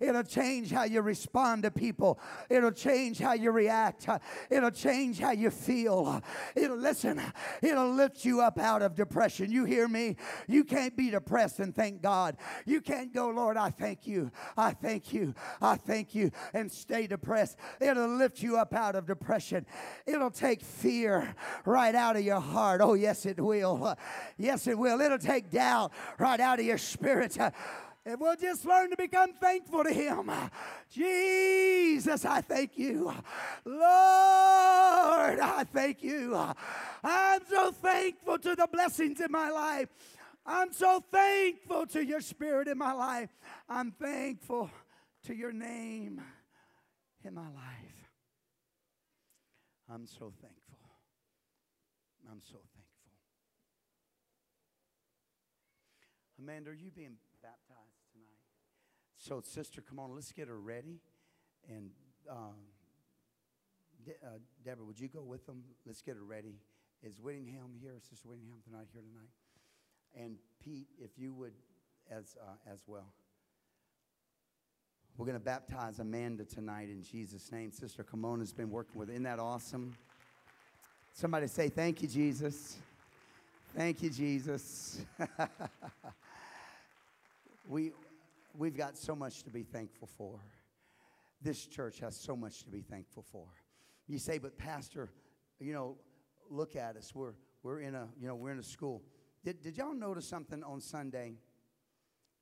it'll 0.00 0.24
change 0.24 0.72
how 0.72 0.82
you 0.82 1.00
respond 1.00 1.62
to 1.62 1.70
people, 1.70 2.18
it'll 2.50 2.72
change 2.72 3.20
how 3.20 3.34
you 3.34 3.52
react, 3.52 4.08
it'll 4.50 4.72
change 4.72 5.20
how 5.20 5.30
you 5.30 5.50
feel. 5.50 6.20
It'll 6.56 6.76
listen, 6.76 7.22
it'll 7.62 7.92
lift 7.92 8.24
you 8.24 8.40
up 8.40 8.58
out 8.58 8.82
of 8.82 8.96
depression. 8.96 9.52
You 9.52 9.64
hear 9.64 9.86
me? 9.86 10.16
You 10.48 10.64
can't 10.64 10.96
be 10.96 11.08
depressed 11.10 11.60
and 11.60 11.72
thank 11.72 12.02
God. 12.02 12.36
You 12.64 12.80
can't 12.80 13.14
go, 13.14 13.28
Lord, 13.28 13.56
I 13.56 13.70
thank 13.70 14.08
you, 14.08 14.32
I 14.56 14.72
thank 14.72 15.12
you, 15.12 15.36
I 15.62 15.76
thank 15.76 16.16
you, 16.16 16.32
and 16.52 16.72
stay 16.72 17.06
depressed. 17.06 17.58
It'll 17.80 18.08
lift 18.08 18.42
you 18.42 18.56
up 18.56 18.74
out 18.74 18.96
of 18.96 19.06
depression. 19.06 19.66
It'll 20.04 20.32
take 20.32 20.62
fear 20.62 21.32
right 21.64 21.94
out 21.94 22.16
of 22.16 22.22
your 22.22 22.40
heart. 22.40 22.80
Oh, 22.82 22.94
yes, 22.94 23.24
it 23.24 23.38
will. 23.38 23.96
Yes, 24.38 24.66
it 24.66 24.78
will. 24.78 25.00
It'll 25.00 25.18
take 25.18 25.50
doubt 25.50 25.92
right 26.18 26.40
out 26.40 26.60
of 26.60 26.66
your 26.66 26.78
spirit. 26.78 27.36
And 28.06 28.20
we'll 28.20 28.36
just 28.36 28.64
learn 28.64 28.90
to 28.90 28.96
become 28.96 29.32
thankful 29.34 29.82
to 29.82 29.92
Him. 29.92 30.30
Jesus, 30.90 32.24
I 32.24 32.40
thank 32.40 32.78
you. 32.78 33.12
Lord, 33.64 33.80
I 35.40 35.64
thank 35.72 36.04
you. 36.04 36.36
I'm 37.02 37.40
so 37.50 37.72
thankful 37.72 38.38
to 38.38 38.54
the 38.54 38.68
blessings 38.72 39.20
in 39.20 39.32
my 39.32 39.50
life. 39.50 39.88
I'm 40.46 40.72
so 40.72 41.02
thankful 41.10 41.86
to 41.88 42.04
your 42.04 42.20
spirit 42.20 42.68
in 42.68 42.78
my 42.78 42.92
life. 42.92 43.30
I'm 43.68 43.90
thankful 43.90 44.70
to 45.24 45.34
your 45.34 45.50
name 45.52 46.22
in 47.24 47.34
my 47.34 47.48
life. 47.48 48.10
I'm 49.92 50.06
so 50.06 50.32
thankful. 50.40 50.78
I'm 52.30 52.40
so 52.40 52.54
thankful. 52.54 52.75
Amanda, 56.38 56.70
are 56.70 56.74
you 56.74 56.90
being 56.90 57.16
baptized 57.42 58.00
tonight? 58.12 58.40
So, 59.18 59.40
sister, 59.40 59.80
come 59.80 59.98
on, 59.98 60.14
let's 60.14 60.32
get 60.32 60.48
her 60.48 60.58
ready. 60.58 61.00
And 61.68 61.90
um, 62.30 62.54
De- 64.04 64.12
uh, 64.24 64.38
Deborah, 64.64 64.84
would 64.84 65.00
you 65.00 65.08
go 65.08 65.22
with 65.22 65.46
them? 65.46 65.64
Let's 65.86 66.02
get 66.02 66.16
her 66.16 66.24
ready. 66.24 66.56
Is 67.02 67.20
Whittingham 67.20 67.74
here? 67.80 67.94
Sister 68.08 68.28
Whittingham 68.28 68.58
tonight 68.64 68.86
here 68.92 69.02
tonight? 69.02 69.30
And 70.14 70.36
Pete, 70.62 70.88
if 70.98 71.10
you 71.18 71.32
would 71.34 71.52
as 72.10 72.36
uh, 72.40 72.72
as 72.72 72.82
well. 72.86 73.12
We're 75.18 75.26
going 75.26 75.38
to 75.38 75.44
baptize 75.44 75.98
Amanda 75.98 76.44
tonight 76.44 76.90
in 76.90 77.02
Jesus' 77.02 77.50
name. 77.50 77.72
Sister 77.72 78.04
Kimona 78.04 78.40
has 78.40 78.52
been 78.52 78.70
working 78.70 79.00
with. 79.00 79.08
Isn't 79.08 79.22
that 79.22 79.38
awesome? 79.38 79.96
Somebody 81.14 81.46
say, 81.46 81.70
Thank 81.70 82.02
you, 82.02 82.08
Jesus. 82.08 82.76
Thank 83.74 84.02
you, 84.02 84.10
Jesus. 84.10 85.00
we, 87.68 87.92
we've 88.54 88.76
got 88.76 88.96
so 88.96 89.14
much 89.14 89.42
to 89.44 89.50
be 89.50 89.62
thankful 89.62 90.08
for. 90.16 90.40
This 91.42 91.66
church 91.66 92.00
has 92.00 92.16
so 92.16 92.36
much 92.36 92.62
to 92.64 92.70
be 92.70 92.80
thankful 92.80 93.22
for. 93.22 93.46
You 94.08 94.18
say, 94.18 94.38
but 94.38 94.56
Pastor, 94.56 95.10
you 95.60 95.72
know, 95.72 95.96
look 96.48 96.76
at 96.76 96.96
us. 96.96 97.14
We're, 97.14 97.34
we're, 97.62 97.80
in, 97.80 97.94
a, 97.94 98.08
you 98.20 98.28
know, 98.28 98.34
we're 98.34 98.52
in 98.52 98.58
a 98.58 98.64
school. 98.64 99.02
Did, 99.44 99.60
did 99.62 99.76
y'all 99.76 99.94
notice 99.94 100.26
something 100.26 100.62
on 100.62 100.80
Sunday? 100.80 101.34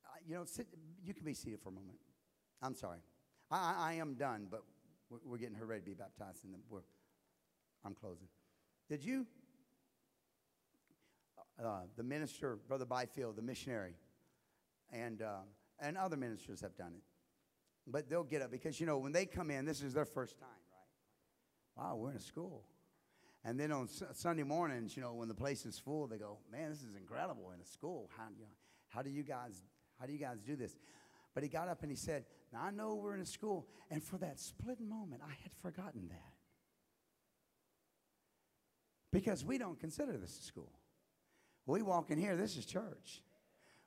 Uh, 0.05 0.09
you 0.27 0.35
know, 0.35 0.45
sit, 0.45 0.66
you 1.03 1.14
can 1.14 1.25
be 1.25 1.35
seated 1.35 1.61
for 1.61 1.70
a 1.70 1.72
moment. 1.72 1.99
I'm 2.62 2.75
sorry. 2.75 2.99
I, 3.51 3.75
I, 3.79 3.93
am 3.95 4.14
done, 4.14 4.47
but 4.51 4.62
we're, 5.11 5.18
we're, 5.25 5.39
getting 5.39 5.57
her 5.57 5.66
ready 5.66 5.83
to 5.83 5.87
be 5.87 5.95
baptized, 5.95 6.45
and 6.45 6.55
we're, 6.70 6.81
I'm 7.85 7.95
closing. 7.95 8.29
Did 8.89 9.05
you? 9.05 9.27
Uh, 11.62 11.83
the 11.97 12.03
minister, 12.03 12.59
Brother 12.66 12.85
Byfield, 12.85 13.37
the 13.37 13.43
missionary, 13.43 13.95
and, 14.95 15.22
uh, 15.22 15.40
and 15.80 15.99
other 15.99 16.16
ministers 16.16 16.61
have 16.61 16.76
done 16.76 16.92
it. 16.95 17.03
But 17.86 18.09
they'll 18.09 18.24
get 18.24 18.40
up 18.40 18.51
because, 18.51 18.80
you 18.80 18.86
know, 18.86 18.99
when 18.99 19.12
they 19.12 19.26
come 19.26 19.51
in, 19.51 19.66
this 19.66 19.82
is 19.82 19.92
their 19.92 20.07
first 20.07 20.38
time, 20.38 20.49
right? 21.76 21.84
Wow, 21.84 21.97
we're 21.97 22.11
in 22.11 22.16
a 22.16 22.20
school. 22.20 22.64
And 23.45 23.61
then 23.61 23.72
on 23.72 23.88
Sunday 23.88 24.42
mornings, 24.42 24.97
you 24.97 25.03
know, 25.03 25.12
when 25.12 25.28
the 25.28 25.34
place 25.34 25.66
is 25.66 25.78
full, 25.78 26.07
they 26.07 26.16
go, 26.16 26.38
man, 26.51 26.70
this 26.70 26.78
is 26.78 26.95
incredible 26.97 27.51
in 27.53 27.61
a 27.61 27.64
school. 27.66 28.09
How, 28.16 28.24
you 28.38 28.45
know, 28.45 28.53
how 28.88 29.03
do 29.03 29.11
you 29.11 29.22
guys, 29.22 29.62
how 30.01 30.07
do 30.07 30.12
you 30.12 30.18
guys 30.18 30.38
do 30.40 30.57
this? 30.57 30.78
But 31.34 31.42
he 31.42 31.51
got 31.51 31.68
up 31.68 31.82
and 31.82 31.90
he 31.90 31.97
said, 31.97 32.24
now 32.53 32.62
I 32.62 32.70
know 32.70 32.95
we're 32.95 33.14
in 33.14 33.20
a 33.20 33.26
school. 33.26 33.66
And 33.90 34.03
for 34.03 34.16
that 34.18 34.40
split 34.40 34.80
moment, 34.80 35.20
I 35.22 35.34
had 35.42 35.53
forgotten 35.61 36.09
that. 36.09 36.32
Because 39.12 39.45
we 39.45 39.59
don't 39.59 39.78
consider 39.78 40.16
this 40.16 40.38
a 40.38 40.42
school. 40.42 40.72
We 41.66 41.82
walk 41.82 42.11
in 42.11 42.18
here, 42.18 42.36
this 42.36 42.57
is 42.57 42.64
church. 42.64 43.22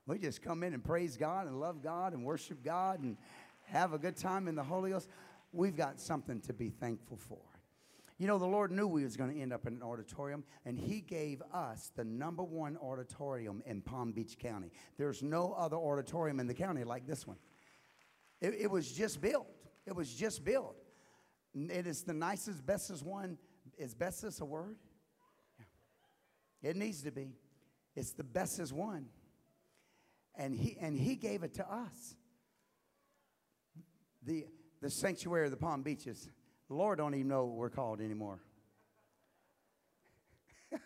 We 0.07 0.17
just 0.19 0.41
come 0.41 0.63
in 0.63 0.73
and 0.73 0.83
praise 0.83 1.17
God 1.17 1.47
and 1.47 1.59
love 1.59 1.83
God 1.83 2.13
and 2.13 2.23
worship 2.23 2.63
God 2.63 3.01
and 3.01 3.17
have 3.65 3.91
a 3.91 3.97
good 3.97 4.15
time 4.15 4.47
in 4.47 4.55
the 4.55 4.63
Holy 4.63 4.91
Ghost. 4.91 5.09
We've 5.51 5.75
got 5.75 5.99
something 5.99 6.39
to 6.41 6.53
be 6.53 6.69
thankful 6.69 7.17
for. 7.17 7.39
You 8.17 8.25
know, 8.25 8.39
the 8.39 8.47
Lord 8.47 8.71
knew 8.71 8.87
we 8.87 9.03
was 9.03 9.15
going 9.17 9.31
to 9.31 9.39
end 9.39 9.53
up 9.53 9.67
in 9.67 9.73
an 9.73 9.83
auditorium, 9.83 10.43
and 10.65 10.79
He 10.79 11.01
gave 11.01 11.43
us 11.53 11.91
the 11.95 12.03
number 12.03 12.41
one 12.41 12.77
auditorium 12.77 13.61
in 13.65 13.81
Palm 13.81 14.11
Beach 14.13 14.39
County. 14.39 14.71
There's 14.97 15.21
no 15.21 15.53
other 15.53 15.75
auditorium 15.75 16.39
in 16.39 16.47
the 16.47 16.53
county 16.53 16.83
like 16.83 17.05
this 17.05 17.27
one. 17.27 17.37
It, 18.41 18.55
it 18.61 18.71
was 18.71 18.91
just 18.91 19.21
built. 19.21 19.47
It 19.85 19.95
was 19.95 20.11
just 20.11 20.43
built. 20.43 20.77
It 21.53 21.85
is 21.85 22.03
the 22.03 22.13
nicest, 22.13 22.65
bestest 22.65 23.03
one. 23.05 23.37
Is 23.77 23.93
bestest 23.93 24.41
a 24.41 24.45
word? 24.45 24.77
Yeah. 25.59 26.69
It 26.71 26.75
needs 26.75 27.03
to 27.03 27.11
be. 27.11 27.35
It's 27.95 28.13
the 28.13 28.23
bestest 28.23 28.73
one. 28.73 29.07
And 30.37 30.55
he 30.55 30.77
and 30.79 30.97
he 30.97 31.15
gave 31.15 31.43
it 31.43 31.55
to 31.55 31.69
us. 31.69 32.15
The 34.23 34.45
the 34.81 34.89
sanctuary 34.89 35.45
of 35.45 35.51
the 35.51 35.57
Palm 35.57 35.81
Beaches. 35.81 36.29
The 36.67 36.73
Lord 36.75 36.97
don't 36.99 37.15
even 37.15 37.27
know 37.27 37.45
what 37.45 37.55
we're 37.55 37.69
called 37.69 38.01
anymore. 38.01 38.39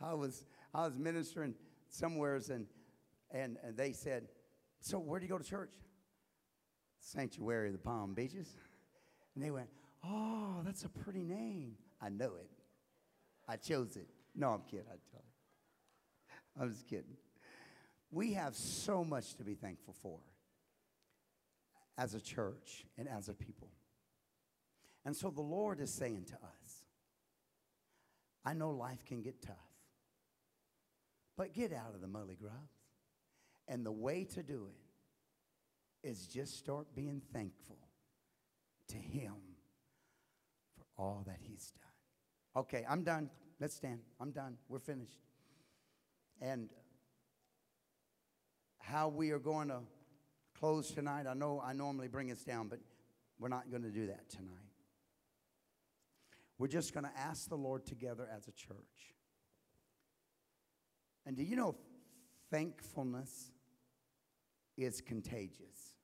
I 0.00 0.14
was 0.14 0.44
I 0.74 0.86
was 0.86 0.96
ministering 0.96 1.54
somewheres 1.88 2.50
and, 2.50 2.66
and 3.30 3.58
and 3.62 3.76
they 3.76 3.92
said, 3.92 4.28
"So 4.80 4.98
where 4.98 5.20
do 5.20 5.26
you 5.26 5.30
go 5.30 5.38
to 5.38 5.44
church?" 5.44 5.72
Sanctuary 7.00 7.68
of 7.68 7.74
the 7.74 7.78
Palm 7.78 8.14
Beaches. 8.14 8.54
And 9.34 9.44
they 9.44 9.50
went, 9.50 9.68
"Oh, 10.04 10.62
that's 10.64 10.84
a 10.84 10.88
pretty 10.88 11.22
name." 11.22 11.74
I 12.00 12.08
know 12.08 12.36
it. 12.36 12.50
I 13.48 13.56
chose 13.56 13.96
it. 13.96 14.08
No, 14.34 14.50
I'm 14.50 14.62
kidding. 14.62 14.86
I 14.86 14.98
tell 15.10 15.22
you. 15.22 16.62
I'm 16.62 16.70
just 16.70 16.86
kidding. 16.86 17.16
We 18.10 18.32
have 18.32 18.54
so 18.54 19.04
much 19.04 19.34
to 19.36 19.44
be 19.44 19.54
thankful 19.54 19.94
for 20.02 20.18
as 21.96 22.14
a 22.14 22.20
church 22.20 22.86
and 22.96 23.08
as 23.08 23.28
a 23.28 23.34
people. 23.34 23.68
And 25.04 25.16
so 25.16 25.30
the 25.30 25.42
Lord 25.42 25.80
is 25.80 25.92
saying 25.92 26.26
to 26.26 26.34
us, 26.34 26.84
I 28.44 28.54
know 28.54 28.70
life 28.70 29.04
can 29.04 29.20
get 29.20 29.42
tough, 29.42 29.56
but 31.36 31.52
get 31.52 31.72
out 31.72 31.94
of 31.94 32.00
the 32.00 32.06
mully 32.06 32.38
grubs. 32.38 32.54
And 33.66 33.84
the 33.84 33.92
way 33.92 34.24
to 34.24 34.42
do 34.42 34.68
it 34.70 36.08
is 36.08 36.26
just 36.26 36.56
start 36.56 36.86
being 36.94 37.20
thankful 37.32 37.76
to 38.88 38.96
Him 38.96 39.34
for 40.76 40.84
all 40.96 41.24
that 41.26 41.38
He's 41.42 41.72
done. 41.72 42.62
Okay, 42.64 42.86
I'm 42.88 43.02
done. 43.02 43.28
Let's 43.60 43.74
stand. 43.74 44.00
I'm 44.20 44.30
done. 44.30 44.56
We're 44.68 44.78
finished. 44.78 45.18
And 46.40 46.70
how 48.78 49.08
we 49.08 49.30
are 49.30 49.38
going 49.38 49.68
to 49.68 49.80
close 50.58 50.90
tonight, 50.90 51.26
I 51.28 51.34
know 51.34 51.62
I 51.64 51.72
normally 51.72 52.08
bring 52.08 52.30
us 52.30 52.42
down, 52.42 52.68
but 52.68 52.80
we're 53.38 53.48
not 53.48 53.70
going 53.70 53.82
to 53.82 53.90
do 53.90 54.06
that 54.06 54.28
tonight. 54.28 54.54
We're 56.58 56.68
just 56.68 56.92
going 56.92 57.04
to 57.04 57.12
ask 57.16 57.48
the 57.48 57.56
Lord 57.56 57.86
together 57.86 58.28
as 58.34 58.48
a 58.48 58.52
church. 58.52 59.14
And 61.24 61.36
do 61.36 61.44
you 61.44 61.54
know 61.54 61.76
thankfulness 62.50 63.52
is 64.76 65.00
contagious? 65.00 65.94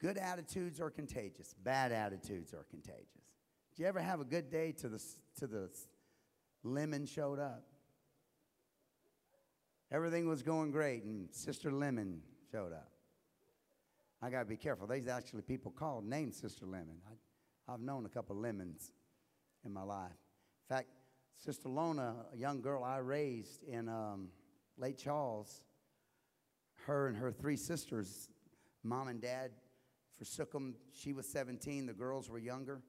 Good 0.00 0.16
attitudes 0.16 0.80
are 0.80 0.90
contagious. 0.90 1.54
Bad 1.62 1.92
attitudes 1.92 2.54
are 2.54 2.64
contagious. 2.70 3.06
Did 3.70 3.82
you 3.82 3.86
ever 3.86 4.00
have 4.00 4.20
a 4.20 4.24
good 4.24 4.50
day 4.50 4.72
to 4.72 4.88
the, 4.88 5.02
to 5.38 5.46
the 5.46 5.70
lemon 6.64 7.06
showed 7.06 7.38
up? 7.38 7.64
Everything 9.92 10.26
was 10.26 10.42
going 10.42 10.70
great, 10.70 11.02
and 11.04 11.28
Sister 11.30 11.70
Lemon 11.70 12.22
showed 12.50 12.72
up. 12.72 12.92
I 14.22 14.30
got 14.30 14.38
to 14.38 14.44
be 14.46 14.56
careful. 14.56 14.86
There's 14.86 15.06
actually 15.06 15.42
people 15.42 15.70
called 15.70 16.06
named 16.06 16.34
Sister 16.34 16.64
Lemon. 16.64 16.96
I, 17.06 17.72
I've 17.72 17.80
known 17.80 18.06
a 18.06 18.08
couple 18.08 18.34
lemons 18.34 18.90
in 19.66 19.72
my 19.72 19.82
life. 19.82 20.10
In 20.70 20.74
fact, 20.74 20.88
Sister 21.36 21.68
Lona, 21.68 22.14
a 22.32 22.36
young 22.38 22.62
girl 22.62 22.82
I 22.82 22.98
raised 22.98 23.64
in 23.64 23.90
um, 23.90 24.28
Lake 24.78 24.96
Charles, 24.96 25.60
her 26.86 27.08
and 27.08 27.16
her 27.18 27.30
three 27.30 27.56
sisters, 27.56 28.30
mom 28.82 29.08
and 29.08 29.20
dad, 29.20 29.50
forsook 30.16 30.52
them. 30.52 30.74
She 30.94 31.12
was 31.12 31.28
17, 31.28 31.84
the 31.84 31.92
girls 31.92 32.30
were 32.30 32.38
younger. 32.38 32.80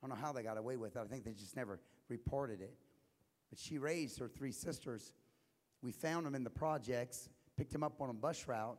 I 0.00 0.06
don't 0.06 0.16
know 0.16 0.24
how 0.24 0.32
they 0.32 0.44
got 0.44 0.58
away 0.58 0.76
with 0.76 0.94
it. 0.94 1.00
I 1.00 1.06
think 1.06 1.24
they 1.24 1.32
just 1.32 1.56
never 1.56 1.80
reported 2.08 2.60
it. 2.60 2.74
But 3.50 3.58
she 3.58 3.78
raised 3.78 4.20
her 4.20 4.28
three 4.28 4.52
sisters. 4.52 5.12
We 5.82 5.92
found 5.92 6.26
them 6.26 6.34
in 6.34 6.44
the 6.44 6.50
projects, 6.50 7.28
picked 7.56 7.72
them 7.72 7.82
up 7.82 8.00
on 8.00 8.08
a 8.08 8.14
bus 8.14 8.46
route. 8.46 8.78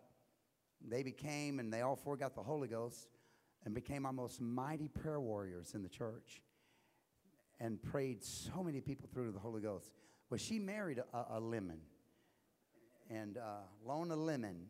They 0.86 1.04
became, 1.04 1.60
and 1.60 1.72
they 1.72 1.82
all 1.82 1.96
four 1.96 2.18
got 2.18 2.36
the 2.36 2.44
Holy 2.44 2.68
Ghost 2.68 3.10
and 3.66 3.74
became 3.74 4.06
our 4.06 4.14
most 4.14 4.42
mighty 4.42 4.88
prayer 4.88 5.20
warriors 5.20 5.74
in 5.74 5.84
the 5.84 5.90
church 5.90 6.42
and 7.60 7.82
prayed 7.82 8.24
so 8.24 8.64
many 8.64 8.82
people 8.82 9.10
through 9.14 9.28
to 9.28 9.32
the 9.32 9.40
Holy 9.40 9.62
Ghost. 9.62 9.92
Well, 10.30 10.38
she 10.38 10.60
married 10.60 11.00
a, 11.00 11.26
a 11.32 11.40
lemon, 11.40 11.80
and 13.10 13.38
uh, 13.38 13.62
Lona 13.86 14.16
Lemon. 14.16 14.68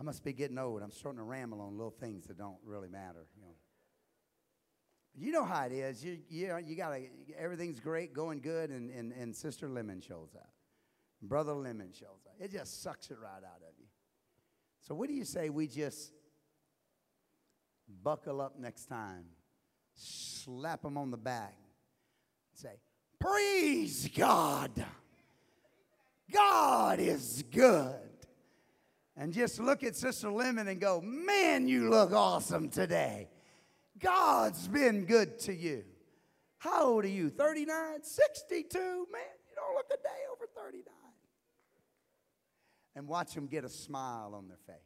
I 0.00 0.02
must 0.02 0.24
be 0.24 0.32
getting 0.32 0.58
old. 0.58 0.82
I'm 0.82 0.90
starting 0.90 1.18
to 1.18 1.24
ramble 1.24 1.60
on 1.60 1.76
little 1.76 1.94
things 1.98 2.26
that 2.26 2.36
don't 2.36 2.56
really 2.64 2.88
matter. 2.88 3.26
You 3.36 3.42
know, 3.42 3.54
you 5.14 5.32
know 5.32 5.44
how 5.44 5.64
it 5.64 5.72
is. 5.72 6.04
You 6.04 6.18
you, 6.28 6.56
you 6.64 6.76
got 6.76 6.96
everything's 7.38 7.80
great, 7.80 8.14
going 8.14 8.40
good, 8.40 8.70
and, 8.70 8.90
and, 8.90 9.12
and 9.12 9.34
Sister 9.34 9.68
Lemon 9.68 10.00
shows 10.00 10.34
up, 10.34 10.52
Brother 11.22 11.52
Lemon 11.52 11.92
shows 11.92 12.26
up. 12.26 12.34
It 12.40 12.52
just 12.52 12.82
sucks 12.82 13.10
it 13.10 13.18
right 13.22 13.28
out 13.28 13.62
of 13.62 13.74
you. 13.78 13.86
So 14.80 14.94
what 14.94 15.08
do 15.08 15.14
you 15.14 15.24
say 15.24 15.50
we 15.50 15.68
just 15.68 16.12
buckle 18.02 18.40
up 18.40 18.58
next 18.58 18.86
time? 18.86 19.24
slap 19.94 20.82
them 20.82 20.96
on 20.96 21.10
the 21.10 21.16
back, 21.16 21.54
and 22.50 22.58
say, 22.58 22.80
Praise 23.18 24.08
God. 24.14 24.84
God 26.32 26.98
is 26.98 27.44
good. 27.50 27.98
And 29.16 29.32
just 29.32 29.60
look 29.60 29.82
at 29.84 29.94
Sister 29.94 30.30
Lemon 30.30 30.68
and 30.68 30.80
go, 30.80 31.00
Man, 31.00 31.68
you 31.68 31.90
look 31.90 32.12
awesome 32.12 32.68
today. 32.68 33.28
God's 34.02 34.68
been 34.68 35.04
good 35.04 35.38
to 35.40 35.54
you. 35.54 35.84
How 36.58 36.86
old 36.86 37.04
are 37.04 37.08
you? 37.08 37.30
39? 37.30 38.02
62? 38.02 38.78
Man, 38.78 38.86
you 39.48 39.56
don't 39.56 39.74
look 39.74 39.86
a 39.92 39.96
day 39.96 40.08
over 40.32 40.46
39. 40.54 40.84
And 42.94 43.08
watch 43.08 43.34
them 43.34 43.46
get 43.46 43.64
a 43.64 43.68
smile 43.68 44.34
on 44.34 44.48
their 44.48 44.58
face 44.66 44.76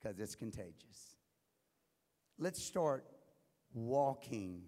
because 0.00 0.18
it's 0.18 0.34
contagious. 0.34 1.16
Let's 2.38 2.62
start 2.62 3.04
walking 3.74 4.62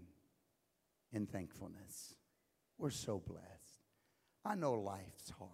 in 1.12 1.26
thankfulness. 1.26 2.14
We're 2.78 2.90
so 2.90 3.22
blessed. 3.26 3.44
I 4.44 4.54
know 4.54 4.74
life's 4.74 5.30
hard. 5.38 5.50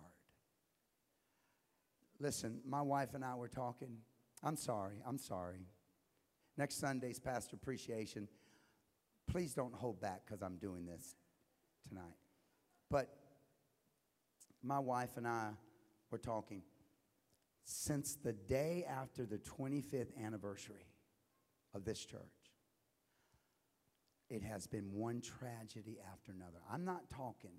Listen, 2.19 2.61
my 2.67 2.83
wife 2.83 3.15
and 3.15 3.25
I 3.25 3.35
were 3.35 3.49
talking. 3.49 3.99
I'm 4.43 4.57
sorry, 4.57 4.97
I'm 5.07 5.19
sorry. 5.19 5.67
Next 6.57 6.79
Sunday's 6.79 7.19
pastor 7.19 7.57
appreciation. 7.57 8.29
Please 9.27 9.55
don't 9.55 9.75
hold 9.75 10.01
back 10.01 10.23
because 10.27 10.43
I'm 10.43 10.57
doing 10.57 10.87
this 10.87 11.15
tonight. 11.89 12.17
But 12.91 13.09
my 14.63 14.79
wife 14.79 15.17
and 15.17 15.27
I 15.27 15.51
were 16.11 16.19
talking. 16.19 16.63
Since 17.65 18.17
the 18.17 18.33
day 18.33 18.85
after 18.89 19.25
the 19.25 19.39
25th 19.39 20.11
anniversary 20.23 20.87
of 21.73 21.85
this 21.85 22.05
church, 22.05 22.21
it 24.29 24.43
has 24.43 24.67
been 24.67 24.93
one 24.93 25.21
tragedy 25.21 25.99
after 26.13 26.33
another. 26.33 26.59
I'm 26.71 26.85
not 26.85 27.09
talking 27.11 27.59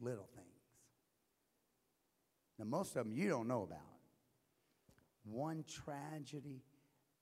little 0.00 0.28
things. 0.34 0.48
Now, 2.58 2.64
most 2.64 2.96
of 2.96 3.04
them 3.04 3.12
you 3.12 3.28
don't 3.28 3.48
know 3.48 3.62
about. 3.62 3.78
One 5.24 5.64
tragedy 5.68 6.62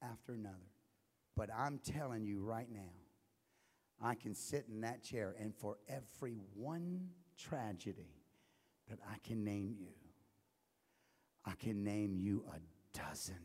after 0.02 0.34
another. 0.34 0.70
But 1.36 1.50
I'm 1.56 1.78
telling 1.78 2.24
you 2.24 2.42
right 2.42 2.68
now, 2.70 2.92
I 4.02 4.14
can 4.14 4.34
sit 4.34 4.66
in 4.68 4.80
that 4.80 5.02
chair, 5.02 5.34
and 5.38 5.54
for 5.54 5.78
every 5.88 6.36
one 6.54 7.08
tragedy 7.38 8.16
that 8.88 8.98
I 9.08 9.16
can 9.26 9.44
name 9.44 9.76
you, 9.78 9.94
I 11.44 11.52
can 11.54 11.84
name 11.84 12.16
you 12.16 12.44
a 12.52 12.58
dozen 12.98 13.36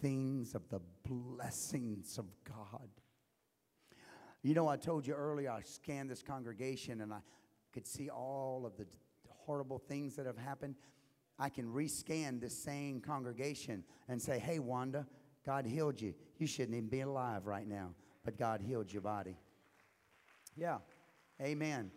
things 0.00 0.54
of 0.54 0.68
the 0.68 0.80
blessings 1.04 2.18
of 2.18 2.26
God 2.44 2.90
you 4.44 4.52
know, 4.52 4.68
I 4.68 4.76
told 4.76 5.06
you 5.06 5.14
earlier, 5.14 5.50
I 5.50 5.62
scanned 5.62 6.10
this 6.10 6.22
congregation 6.22 7.00
and 7.00 7.14
I 7.14 7.20
could 7.72 7.86
see 7.86 8.10
all 8.10 8.66
of 8.66 8.76
the 8.76 8.84
horrible 9.26 9.78
things 9.78 10.16
that 10.16 10.26
have 10.26 10.36
happened. 10.36 10.74
I 11.38 11.48
can 11.48 11.66
rescan 11.66 12.40
this 12.40 12.56
same 12.56 13.00
congregation 13.00 13.84
and 14.08 14.20
say, 14.20 14.38
hey, 14.38 14.58
Wanda, 14.58 15.06
God 15.44 15.66
healed 15.66 16.00
you. 16.00 16.14
You 16.38 16.46
shouldn't 16.46 16.76
even 16.76 16.88
be 16.88 17.00
alive 17.00 17.46
right 17.46 17.66
now, 17.66 17.90
but 18.24 18.38
God 18.38 18.60
healed 18.60 18.92
your 18.92 19.02
body. 19.02 19.36
Yeah, 20.56 20.78
amen. 21.42 21.90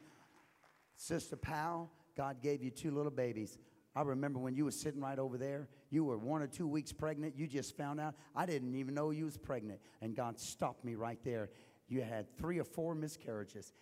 Sister 0.96 1.36
Powell, 1.36 1.92
God 2.16 2.42
gave 2.42 2.64
you 2.64 2.72
two 2.72 2.92
little 2.92 3.12
babies. 3.12 3.60
I 3.96 4.02
remember 4.02 4.40
when 4.40 4.56
you 4.56 4.66
were 4.66 4.72
sitting 4.72 5.02
right 5.02 5.20
over 5.20 5.38
there, 5.38 5.68
You 5.90 6.04
were 6.04 6.18
one 6.18 6.42
or 6.42 6.48
two 6.48 6.68
weeks 6.68 6.92
pregnant. 6.92 7.38
You 7.38 7.48
just 7.48 7.78
found 7.78 8.00
out. 8.00 8.16
I 8.36 8.46
didn't 8.46 8.76
even 8.76 8.94
know 8.94 9.12
you 9.12 9.26
was 9.26 9.38
pregnant. 9.38 9.80
And 10.02 10.16
God 10.16 10.40
stopped 10.40 10.84
me 10.84 10.96
right 10.96 11.20
there. 11.24 11.50
You 11.88 12.02
had 12.02 12.36
three 12.38 12.60
or 12.60 12.64
four 12.66 12.94
miscarriages. 12.94 13.74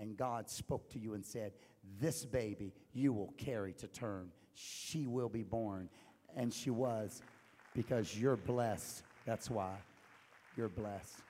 And 0.00 0.16
God 0.16 0.50
spoke 0.50 0.90
to 0.90 0.98
you 0.98 1.14
and 1.14 1.24
said, 1.24 1.52
This 2.00 2.24
baby 2.24 2.74
you 2.92 3.12
will 3.12 3.32
carry 3.38 3.72
to 3.74 3.86
term. 3.86 4.32
She 4.54 5.06
will 5.06 5.28
be 5.28 5.42
born. 5.42 5.88
And 6.36 6.52
she 6.52 6.70
was 6.70 7.22
because 7.74 8.18
you're 8.18 8.36
blessed. 8.36 9.02
That's 9.26 9.50
why 9.50 9.74
you're 10.56 10.68
blessed. 10.68 11.20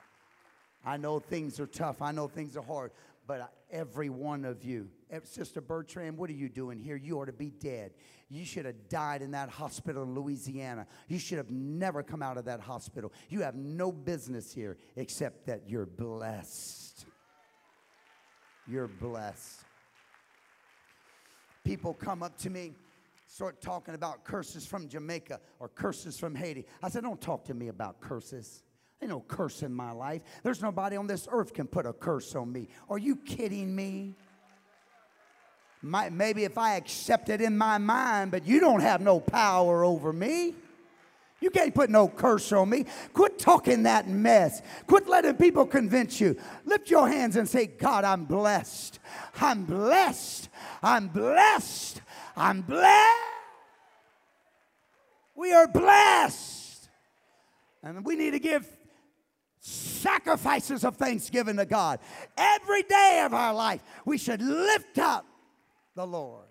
I 0.85 0.97
know 0.97 1.19
things 1.19 1.59
are 1.59 1.67
tough. 1.67 2.01
I 2.01 2.11
know 2.11 2.27
things 2.27 2.57
are 2.57 2.63
hard. 2.63 2.91
But 3.25 3.53
every 3.71 4.09
one 4.09 4.43
of 4.43 4.63
you, 4.65 4.89
eh, 5.09 5.19
Sister 5.23 5.61
Bertram, 5.61 6.17
what 6.17 6.29
are 6.29 6.33
you 6.33 6.49
doing 6.49 6.77
here? 6.77 6.97
You 6.97 7.19
ought 7.19 7.25
to 7.25 7.31
be 7.33 7.51
dead. 7.51 7.91
You 8.29 8.43
should 8.43 8.65
have 8.65 8.89
died 8.89 9.21
in 9.21 9.31
that 9.31 9.49
hospital 9.49 10.03
in 10.03 10.13
Louisiana. 10.13 10.87
You 11.07 11.19
should 11.19 11.37
have 11.37 11.49
never 11.49 12.03
come 12.03 12.21
out 12.21 12.37
of 12.37 12.45
that 12.45 12.59
hospital. 12.59 13.13
You 13.29 13.41
have 13.41 13.55
no 13.55 13.91
business 13.91 14.51
here 14.51 14.77
except 14.95 15.45
that 15.45 15.69
you're 15.69 15.85
blessed. 15.85 17.05
You're 18.67 18.87
blessed. 18.87 19.61
People 21.63 21.93
come 21.93 22.23
up 22.23 22.37
to 22.39 22.49
me, 22.49 22.73
start 23.33 23.59
talking 23.61 23.95
about 23.95 24.23
curses 24.23 24.63
from 24.63 24.87
Jamaica 24.87 25.39
or 25.59 25.67
curses 25.67 26.19
from 26.19 26.35
Haiti. 26.35 26.67
I 26.83 26.89
said, 26.89 27.01
Don't 27.01 27.19
talk 27.19 27.45
to 27.45 27.55
me 27.55 27.69
about 27.69 27.99
curses. 27.99 28.61
Ain't 29.01 29.09
no 29.09 29.21
curse 29.21 29.63
in 29.63 29.73
my 29.73 29.91
life. 29.91 30.21
There's 30.43 30.61
nobody 30.61 30.97
on 30.97 31.07
this 31.07 31.27
earth 31.31 31.51
can 31.51 31.65
put 31.65 31.87
a 31.87 31.93
curse 31.93 32.35
on 32.35 32.51
me. 32.51 32.67
Are 32.91 32.99
you 32.99 33.15
kidding 33.15 33.75
me? 33.75 34.13
My, 35.81 36.11
maybe 36.11 36.43
if 36.43 36.59
I 36.59 36.75
accept 36.75 37.29
it 37.29 37.41
in 37.41 37.57
my 37.57 37.79
mind, 37.79 38.29
but 38.29 38.45
you 38.45 38.59
don't 38.59 38.81
have 38.81 39.01
no 39.01 39.19
power 39.19 39.83
over 39.83 40.13
me. 40.13 40.53
You 41.41 41.49
can't 41.49 41.73
put 41.73 41.89
no 41.89 42.07
curse 42.07 42.51
on 42.53 42.69
me. 42.69 42.85
Quit 43.13 43.39
talking 43.39 43.83
that 43.83 44.07
mess. 44.07 44.61
Quit 44.85 45.09
letting 45.09 45.35
people 45.37 45.65
convince 45.65 46.21
you. 46.21 46.37
Lift 46.65 46.89
your 46.91 47.09
hands 47.09 47.35
and 47.35 47.49
say, 47.49 47.65
God, 47.65 48.05
I'm 48.05 48.25
blessed. 48.25 48.99
I'm 49.41 49.65
blessed. 49.65 50.49
I'm 50.83 51.07
blessed. 51.07 52.02
I'm 52.35 52.61
blessed. 52.61 53.19
We 55.35 55.53
are 55.53 55.67
blessed. 55.67 56.89
And 57.83 58.05
we 58.05 58.15
need 58.15 58.31
to 58.31 58.39
give 58.39 58.67
sacrifices 59.59 60.83
of 60.83 60.95
thanksgiving 60.97 61.57
to 61.57 61.65
God. 61.65 61.99
Every 62.37 62.83
day 62.83 63.23
of 63.25 63.33
our 63.33 63.53
life, 63.53 63.81
we 64.05 64.17
should 64.17 64.41
lift 64.41 64.99
up 64.99 65.25
the 65.95 66.05
Lord. 66.05 66.47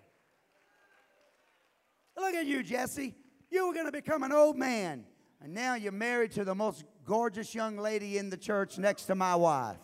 Look 2.17 2.35
at 2.35 2.45
you, 2.45 2.63
Jesse. 2.63 3.15
You 3.49 3.67
were 3.67 3.73
going 3.73 3.85
to 3.85 3.91
become 3.91 4.23
an 4.23 4.31
old 4.31 4.57
man, 4.57 5.05
and 5.41 5.53
now 5.53 5.75
you're 5.75 5.91
married 5.91 6.31
to 6.33 6.43
the 6.43 6.55
most 6.55 6.83
gorgeous 7.05 7.53
young 7.53 7.77
lady 7.77 8.17
in 8.17 8.29
the 8.29 8.37
church 8.37 8.77
next 8.77 9.05
to 9.05 9.15
my 9.15 9.35
wife. 9.35 9.77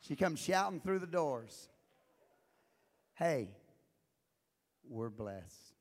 She 0.00 0.16
comes 0.16 0.40
shouting 0.40 0.80
through 0.80 0.98
the 0.98 1.06
doors. 1.06 1.68
Hey, 3.22 3.50
we're 4.88 5.08
blessed. 5.08 5.74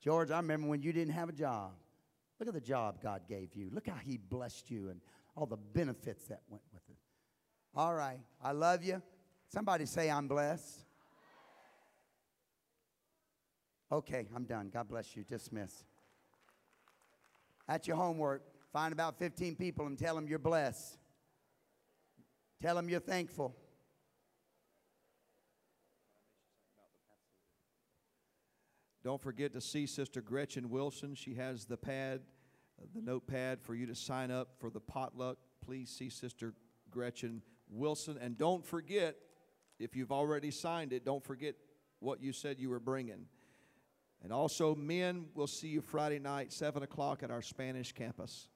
George, 0.00 0.30
I 0.30 0.38
remember 0.38 0.68
when 0.68 0.80
you 0.80 0.90
didn't 0.90 1.12
have 1.12 1.28
a 1.28 1.32
job. 1.32 1.72
Look 2.40 2.48
at 2.48 2.54
the 2.54 2.62
job 2.62 3.02
God 3.02 3.28
gave 3.28 3.54
you. 3.54 3.68
Look 3.70 3.86
how 3.86 3.96
He 3.96 4.16
blessed 4.16 4.70
you 4.70 4.88
and 4.88 5.02
all 5.36 5.44
the 5.44 5.58
benefits 5.58 6.24
that 6.28 6.40
went 6.48 6.62
with 6.72 6.80
it. 6.88 6.96
All 7.74 7.92
right. 7.92 8.20
I 8.42 8.52
love 8.52 8.82
you. 8.82 9.02
Somebody 9.52 9.84
say, 9.84 10.08
I'm 10.08 10.28
blessed. 10.28 10.80
Okay, 13.92 14.26
I'm 14.34 14.44
done. 14.44 14.70
God 14.72 14.88
bless 14.88 15.14
you. 15.14 15.24
Dismiss. 15.24 15.84
That's 17.68 17.86
your 17.86 17.98
homework. 17.98 18.42
Find 18.72 18.94
about 18.94 19.18
15 19.18 19.56
people 19.56 19.84
and 19.84 19.98
tell 19.98 20.14
them 20.14 20.26
you're 20.26 20.38
blessed. 20.38 20.96
Tell 22.62 22.76
them 22.76 22.88
you're 22.88 23.00
thankful. 23.00 23.54
Don't 29.06 29.22
forget 29.22 29.52
to 29.52 29.60
see 29.60 29.86
Sister 29.86 30.20
Gretchen 30.20 30.68
Wilson. 30.68 31.14
She 31.14 31.34
has 31.34 31.64
the 31.64 31.76
pad, 31.76 32.22
uh, 32.76 32.86
the 32.92 33.00
notepad 33.00 33.62
for 33.62 33.72
you 33.72 33.86
to 33.86 33.94
sign 33.94 34.32
up 34.32 34.56
for 34.58 34.68
the 34.68 34.80
potluck. 34.80 35.38
Please 35.64 35.90
see 35.90 36.10
Sister 36.10 36.54
Gretchen 36.90 37.40
Wilson. 37.70 38.18
And 38.20 38.36
don't 38.36 38.66
forget, 38.66 39.14
if 39.78 39.94
you've 39.94 40.10
already 40.10 40.50
signed 40.50 40.92
it, 40.92 41.04
don't 41.04 41.22
forget 41.22 41.54
what 42.00 42.20
you 42.20 42.32
said 42.32 42.58
you 42.58 42.68
were 42.68 42.80
bringing. 42.80 43.26
And 44.24 44.32
also, 44.32 44.74
men, 44.74 45.26
we'll 45.36 45.46
see 45.46 45.68
you 45.68 45.82
Friday 45.82 46.18
night, 46.18 46.52
7 46.52 46.82
o'clock 46.82 47.22
at 47.22 47.30
our 47.30 47.42
Spanish 47.42 47.92
campus. 47.92 48.48